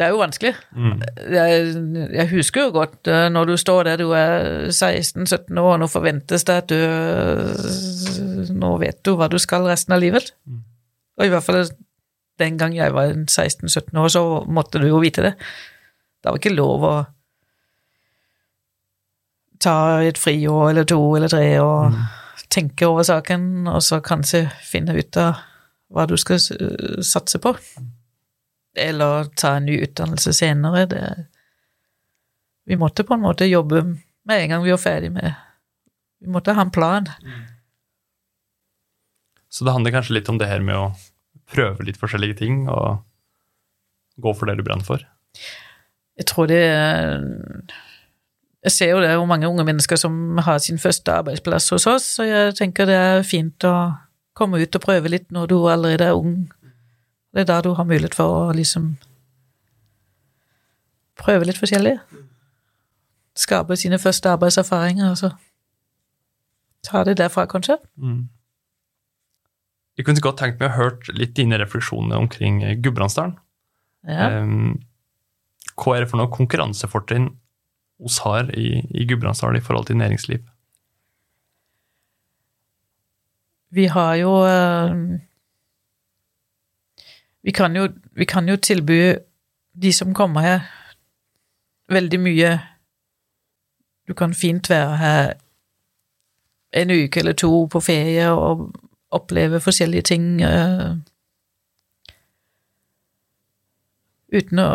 Det 0.00 0.06
er 0.06 0.10
jo 0.10 0.18
vanskelig. 0.18 0.54
Mm. 0.74 0.96
Jeg, 1.36 1.68
jeg 2.16 2.30
husker 2.32 2.66
jo 2.66 2.72
godt 2.80 3.10
eh, 3.12 3.28
når 3.30 3.52
du 3.52 3.54
står 3.60 3.90
der 3.90 4.00
du 4.00 4.08
er 4.16 4.72
16-17 4.72 5.60
år, 5.60 5.70
og 5.74 5.78
nå 5.84 5.90
forventes 5.92 6.48
det 6.48 6.56
at 6.64 6.72
du 6.72 6.80
eh, 6.80 8.50
Nå 8.50 8.72
vet 8.80 8.98
du 9.06 9.12
hva 9.14 9.28
du 9.30 9.38
skal 9.38 9.68
resten 9.70 9.94
av 9.94 10.02
livet. 10.02 10.32
Mm. 10.48 10.64
Og 11.20 11.28
i 11.28 11.30
hvert 11.30 11.46
fall 11.46 11.62
den 12.40 12.58
gang 12.58 12.74
jeg 12.74 12.96
var 12.96 13.12
16-17 13.12 13.94
år, 14.00 14.10
så 14.10 14.24
måtte 14.48 14.80
du 14.82 14.88
jo 14.88 15.02
vite 15.04 15.28
det. 15.28 15.36
Det 16.20 16.32
var 16.32 16.40
ikke 16.40 16.56
lov 16.56 16.88
å 16.88 16.94
ta 19.60 19.76
et 20.02 20.18
friår 20.18 20.70
eller 20.70 20.88
to 20.88 20.98
eller 21.16 21.30
tre 21.32 21.44
og 21.62 21.96
tenke 22.50 22.88
over 22.88 23.06
saken, 23.06 23.68
og 23.70 23.82
så 23.84 24.00
kanskje 24.02 24.46
finne 24.66 24.96
ut 24.96 25.16
av 25.20 25.38
hva 25.90 26.06
du 26.10 26.16
skal 26.18 26.40
satse 27.06 27.40
på. 27.42 27.54
Eller 28.78 29.30
ta 29.38 29.56
en 29.58 29.66
ny 29.66 29.80
utdannelse 29.84 30.32
senere. 30.34 30.86
Det, 30.90 31.04
vi 32.70 32.78
måtte 32.78 33.06
på 33.06 33.16
en 33.16 33.24
måte 33.24 33.48
jobbe 33.50 33.84
med 33.84 34.36
en 34.36 34.52
gang 34.54 34.64
vi 34.64 34.74
var 34.74 34.82
ferdig 34.82 35.10
med 35.14 35.32
Vi 36.20 36.28
måtte 36.28 36.52
ha 36.52 36.62
en 36.62 36.70
plan. 36.70 37.06
Så 39.48 39.64
det 39.64 39.72
handler 39.72 39.94
kanskje 39.94 40.18
litt 40.18 40.28
om 40.28 40.38
det 40.38 40.50
her 40.50 40.60
med 40.60 40.76
å 40.76 40.90
prøve 41.50 41.86
litt 41.86 41.98
forskjellige 41.98 42.38
ting 42.42 42.66
og 42.70 43.00
gå 44.20 44.34
for 44.36 44.46
det 44.46 44.58
du 44.58 44.62
brenner 44.66 44.86
for. 44.86 45.02
Jeg 46.20 46.28
tror 46.28 46.50
det 46.50 46.60
Jeg 48.60 48.72
ser 48.74 48.90
jo 48.92 49.00
det 49.00 49.14
jo 49.14 49.24
mange 49.28 49.48
unge 49.48 49.64
mennesker 49.64 49.96
som 49.96 50.38
har 50.44 50.58
sin 50.60 50.78
første 50.78 51.12
arbeidsplass 51.12 51.70
hos 51.72 51.86
oss, 51.88 52.08
så 52.18 52.26
jeg 52.28 52.56
tenker 52.58 52.88
det 52.88 52.96
er 52.96 53.22
fint 53.24 53.64
å 53.64 53.74
komme 54.36 54.60
ut 54.60 54.76
og 54.76 54.84
prøve 54.84 55.12
litt 55.12 55.30
når 55.32 55.48
du 55.48 55.56
allerede 55.64 56.10
er 56.10 56.16
ung. 56.16 56.50
Det 57.32 57.44
er 57.44 57.48
da 57.48 57.60
du 57.64 57.72
har 57.78 57.88
mulighet 57.88 58.16
for 58.18 58.50
å 58.50 58.56
liksom 58.56 58.92
prøve 61.20 61.48
litt 61.48 61.60
forskjellig. 61.60 61.96
Skape 63.38 63.78
sine 63.80 64.00
første 64.02 64.32
arbeidserfaringer, 64.34 65.12
og 65.12 65.18
så 65.20 65.32
ta 66.84 67.04
det 67.06 67.16
derfra, 67.20 67.46
kanskje. 67.48 67.78
Mm. 67.96 68.28
Jeg 69.96 70.06
kunne 70.08 70.24
godt 70.24 70.40
tenkt 70.40 70.60
meg 70.60 70.72
å 70.72 70.78
hørt 70.78 71.08
litt 71.12 71.36
dine 71.36 71.58
refleksjoner 71.60 72.20
omkring 72.20 72.60
Gudbrandsdalen. 72.84 73.36
Ja. 74.08 74.30
Um, 74.40 74.80
hva 75.80 75.96
er 75.96 76.04
det 76.04 76.10
for 76.12 76.20
noe 76.20 76.32
konkurransefortrinn 76.32 77.30
oss 78.04 78.18
har 78.24 78.50
i, 78.56 78.80
i 78.90 79.06
Gudbrandsdal 79.06 79.56
i 79.56 79.60
forhold 79.60 79.86
til 79.86 79.96
næringsliv? 79.96 80.38
Vi 83.70 83.84
har 83.84 84.14
jo 84.14 84.32
eh, 84.46 85.20
vi 87.42 87.50
kan 87.50 87.76
jo, 87.76 87.88
vi 88.12 88.24
kan 88.24 88.48
jo 88.48 88.56
tilby 88.56 89.14
de 89.82 89.92
som 89.92 90.14
kommer 90.14 90.40
her, 90.40 90.60
veldig 91.88 92.20
mye. 92.20 92.58
Du 94.08 94.14
kan 94.14 94.34
fint 94.34 94.70
være 94.70 94.96
her 94.96 95.32
en 96.72 96.90
uke 96.90 97.20
eller 97.20 97.32
to 97.32 97.66
på 97.66 97.80
ferie 97.80 98.30
og 98.30 98.72
oppleve 99.10 99.60
forskjellige 99.60 100.02
ting. 100.02 100.42
eh, 100.42 100.96
uten 104.32 104.58
å 104.58 104.68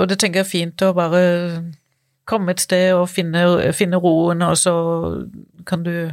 Og 0.00 0.08
det 0.08 0.18
tenker 0.18 0.40
jeg 0.40 0.46
er 0.46 0.50
fint 0.50 0.82
å 0.82 0.92
bare 0.92 1.22
komme 2.24 2.52
et 2.52 2.60
sted 2.60 2.92
og 2.94 3.08
finne, 3.08 3.72
finne 3.72 3.96
roen, 3.96 4.42
og 4.42 4.58
så 4.58 4.74
kan 5.66 5.82
du 5.82 6.12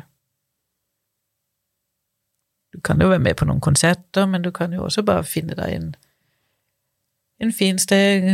Du 2.73 2.79
kan 2.85 3.01
jo 3.01 3.07
være 3.09 3.19
med 3.19 3.33
på 3.33 3.45
noen 3.49 3.61
konserter, 3.61 4.25
men 4.29 4.41
du 4.41 4.51
kan 4.51 4.73
jo 4.73 4.83
også 4.83 5.01
bare 5.01 5.23
finne 5.23 5.55
deg 5.57 5.71
en, 5.73 5.95
en 7.41 7.53
fin 7.53 7.79
sted, 7.81 8.27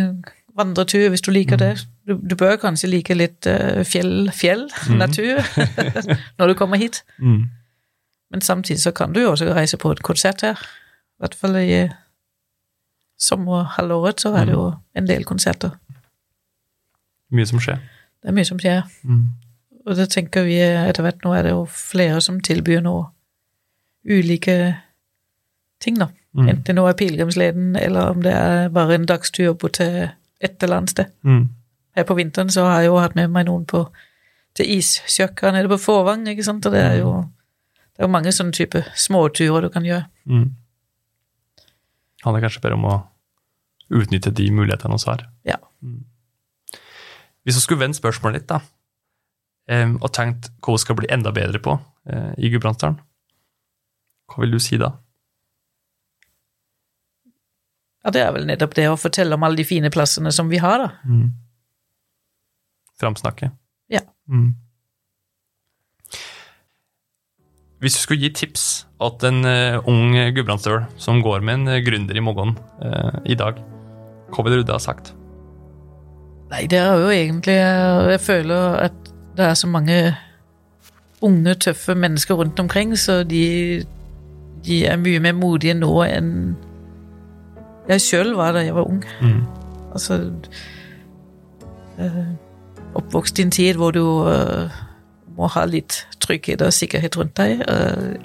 vandretur, 0.57 1.09
hvis 1.09 1.21
du 1.21 1.32
liker 1.32 1.55
det. 1.55 1.88
Du, 2.07 2.17
du 2.19 2.36
bør 2.36 2.57
kanskje 2.59 2.89
like 2.89 3.15
litt 3.15 3.47
uh, 3.47 3.80
fjell, 3.88 4.30
fjell 4.36 4.67
natur, 4.89 5.39
når 6.38 6.51
du 6.51 6.53
kommer 6.53 6.78
hit. 6.78 7.03
Mm. 7.17 7.45
Men 8.32 8.41
samtidig 8.41 8.82
så 8.82 8.91
kan 8.91 9.13
du 9.13 9.21
jo 9.21 9.32
også 9.32 9.53
reise 9.55 9.78
på 9.78 9.91
et 9.91 10.03
konsert 10.03 10.41
her. 10.41 10.59
I 11.15 11.23
hvert 11.23 11.36
fall 11.39 11.55
i 11.55 11.71
eh, 11.71 11.91
sommerhalvåret 13.21 14.19
så 14.21 14.34
er 14.36 14.49
det 14.49 14.57
jo 14.57 14.65
en 14.95 15.07
del 15.07 15.23
konserter. 15.23 15.78
Mye 17.36 17.49
som 17.49 17.61
skjer. 17.63 17.81
Det 18.21 18.31
er 18.31 18.38
mye 18.38 18.47
som 18.47 18.61
skjer. 18.61 18.86
Mm. 19.03 19.25
Og 19.86 19.99
det 19.99 20.07
tenker 20.13 20.47
vi 20.47 20.57
etter 20.63 21.05
hvert 21.05 21.21
nå 21.25 21.33
er 21.38 21.45
det 21.45 21.53
jo 21.53 21.65
flere 21.69 22.21
som 22.23 22.39
tilbyr 22.41 22.81
noe 22.86 23.09
ulike 24.05 24.55
ting, 25.81 25.99
da. 25.99 26.09
Mm. 26.36 26.47
Enten 26.49 26.63
det 26.67 26.75
nå 26.77 26.88
er 26.89 26.97
pilegrimsleden, 26.99 27.75
eller 27.79 28.15
om 28.15 28.23
det 28.25 28.33
er 28.33 28.73
bare 28.73 28.97
en 28.97 29.07
dagstur 29.09 29.53
bort 29.53 29.77
til 29.79 30.07
et 30.43 30.63
eller 30.63 30.81
annet 30.81 30.95
sted. 30.95 31.13
Mm. 31.21 31.47
Her 31.95 32.07
på 32.07 32.17
vinteren 32.17 32.51
så 32.51 32.65
har 32.67 32.81
jeg 32.81 32.91
jo 32.91 32.99
hatt 32.99 33.15
med 33.15 33.31
meg 33.31 33.47
noen 33.47 33.63
på, 33.69 33.86
til 34.57 34.73
issjøkka 34.77 35.53
nede 35.55 35.71
på 35.71 35.79
Fåvang, 35.79 36.25
ikke 36.31 36.45
sant, 36.47 36.65
og 36.65 36.75
det 36.75 36.83
er 36.83 36.99
jo 36.99 37.13
det 37.95 38.03
er 38.03 38.09
jo 38.09 38.11
mange 38.11 38.33
sånne 38.36 38.51
type 38.51 38.81
småturer 38.99 39.63
du 39.63 39.69
kan 39.71 39.86
gjøre. 39.88 40.03
Mm. 40.27 40.49
handler 42.25 42.41
kanskje 42.43 42.61
bare 42.63 42.75
om 42.75 42.88
å 42.89 42.95
utnytte 43.95 44.33
de 44.36 44.49
mulighetene 44.51 44.97
vi 44.97 45.09
har. 45.11 45.23
Ja. 45.45 45.59
Mm. 45.79 46.03
Hvis 47.46 47.60
vi 47.60 47.64
skulle 47.64 47.84
vende 47.86 47.98
spørsmålet 47.98 48.41
litt, 48.41 48.50
da, 48.50 48.62
og 50.02 50.12
tenkt 50.14 50.52
hva 50.62 50.76
vi 50.76 50.82
skal 50.82 50.98
bli 50.98 51.10
enda 51.14 51.32
bedre 51.34 51.62
på 51.62 51.76
eh, 52.10 52.34
i 52.38 52.50
Gudbrandsdalen, 52.54 53.00
hva 54.30 54.41
vil 54.41 54.56
du 54.56 54.60
si 54.62 54.80
da? 54.82 54.91
Ja, 58.06 58.14
det 58.14 58.22
er 58.22 58.34
vel 58.36 58.46
nettopp 58.46 58.76
det 58.78 58.86
å 58.89 59.00
fortelle 59.02 59.38
om 59.38 59.46
alle 59.46 59.58
de 59.58 59.66
fine 59.66 59.89
plassene 59.93 60.34
som 60.34 60.50
vi 60.52 60.60
har, 60.62 60.84
da. 60.84 60.89
Mm. 61.10 61.32
Framsnakke? 63.02 63.50
Ja. 63.91 64.04
Mm. 64.30 64.54
Hvis 67.82 67.98
du 67.98 68.02
skulle 68.02 68.24
gi 68.24 68.32
tips 68.34 68.66
til 69.20 69.28
en 69.30 69.50
eh, 69.50 69.89
ung 69.89 70.14
gudbrandsdøl 70.34 70.86
som 71.02 71.22
går 71.26 71.43
med 71.46 71.60
en 71.60 71.74
eh, 71.74 71.84
gründer 71.86 72.18
i 72.18 72.24
morgen 72.24 72.56
eh, 72.82 73.20
i 73.34 73.38
dag, 73.38 73.60
hva 74.34 74.46
ville 74.46 74.62
du 74.62 74.70
da 74.70 74.80
sagt? 74.82 75.14
Nei, 76.50 76.66
det 76.70 76.78
er 76.78 77.00
jo 77.02 77.10
egentlig 77.10 77.56
Jeg 77.56 78.20
føler 78.22 78.76
at 78.86 78.91
det 79.38 79.46
er 79.46 79.54
så 79.54 79.68
mange 79.68 80.16
unge, 81.22 81.54
tøffe 81.54 81.96
mennesker 81.96 82.36
rundt 82.36 82.60
omkring, 82.60 82.98
så 83.00 83.24
de, 83.24 83.84
de 84.66 84.86
er 84.86 84.98
mye 84.98 85.20
mer 85.20 85.34
modige 85.34 85.74
nå 85.74 85.91
enn 86.04 86.32
jeg 87.88 88.02
sjøl 88.02 88.34
var 88.38 88.56
da 88.56 88.64
jeg 88.66 88.76
var 88.76 88.88
ung. 88.89 89.04
Mm. 89.22 89.41
Altså 89.93 90.32
øh, 92.00 92.26
Oppvokst 92.96 93.39
i 93.39 93.41
en 93.46 93.52
tid 93.52 93.74
hvor 93.74 93.91
du 93.91 94.28
øh, 94.30 94.72
må 95.38 95.48
ha 95.48 95.66
litt 95.66 96.08
trygghet 96.20 96.62
og 96.62 96.74
sikkerhet 96.74 97.18
rundt 97.18 97.38
deg. 97.38 97.62
Eh, 97.62 98.16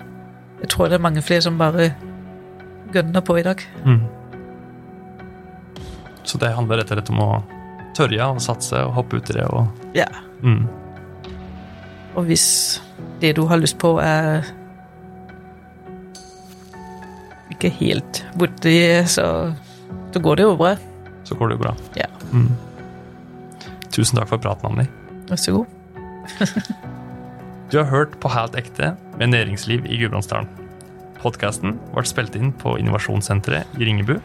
jeg 0.60 0.68
tror 0.68 0.88
det 0.88 0.94
er 0.94 1.04
mange 1.04 1.22
flere 1.22 1.42
som 1.42 1.58
bare 1.58 1.92
gønner 2.92 3.20
på 3.20 3.36
i 3.36 3.42
dag. 3.42 3.56
Mm. 3.84 4.00
Så 6.24 6.38
det 6.38 6.54
handler 6.54 6.80
rett 6.80 6.90
og 6.90 6.96
slett 6.96 7.10
om 7.10 7.22
å 7.24 7.30
tørre 7.96 8.26
å 8.34 8.40
satse 8.42 8.78
og 8.86 8.94
hoppe 8.96 9.20
uti 9.20 9.36
det 9.36 9.46
og 9.50 9.68
Ja. 9.96 10.06
mm. 10.42 10.66
Og 12.18 12.24
hvis 12.26 12.80
det 13.20 13.36
du 13.36 13.44
har 13.46 13.60
lyst 13.62 13.78
på, 13.78 13.92
er 14.02 14.42
ikke 17.54 17.70
helt 17.80 18.22
borti, 18.38 18.74
så, 19.10 19.26
så 20.14 20.22
går 20.22 20.40
det 20.40 20.46
jo 20.48 20.56
bra. 20.58 20.74
så 21.24 21.36
går 21.38 21.48
det 21.52 21.58
jo 21.58 21.62
bra. 21.62 21.74
Ja. 21.98 22.08
Mm. 22.32 22.48
Tusen 23.94 24.18
takk 24.18 24.30
for 24.32 24.38
praten, 24.42 24.70
Anni. 24.72 24.86
Vær 25.30 25.36
så 25.40 25.60
god. 25.60 25.66
Du 27.70 27.76
har 27.78 27.86
hørt 27.86 28.16
på 28.18 28.26
Helt 28.34 28.56
ekte 28.58 28.96
med 29.20 29.30
næringsliv 29.30 29.84
i 29.86 29.94
Gudbrandsdalen. 30.00 30.48
Podkasten 31.20 31.76
ble 31.94 32.02
spilt 32.08 32.34
inn 32.34 32.48
på 32.58 32.72
Innovasjonssenteret 32.80 33.76
i 33.78 33.86
Ringebu. 33.86 34.16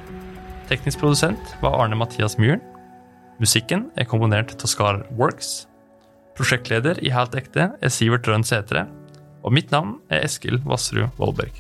Teknisk 0.66 0.98
produsent 1.04 1.52
var 1.62 1.76
Arne 1.78 1.94
Mathias 2.00 2.40
Myhren. 2.42 2.64
Musikken 3.36 3.90
er 4.00 4.08
komponert 4.08 4.54
av 4.56 4.70
Skar 4.72 5.02
Works. 5.20 5.66
Prosjektleder 6.40 7.02
i 7.04 7.10
Helt 7.12 7.34
ekte 7.36 7.66
er 7.76 7.92
Sivert 7.92 8.30
Rønn 8.32 8.48
Sætre. 8.48 8.86
Og 9.44 9.52
mitt 9.52 9.76
navn 9.76 9.98
er 10.08 10.24
Eskil 10.24 10.62
Vassrud 10.64 11.12
Vollberg. 11.20 11.52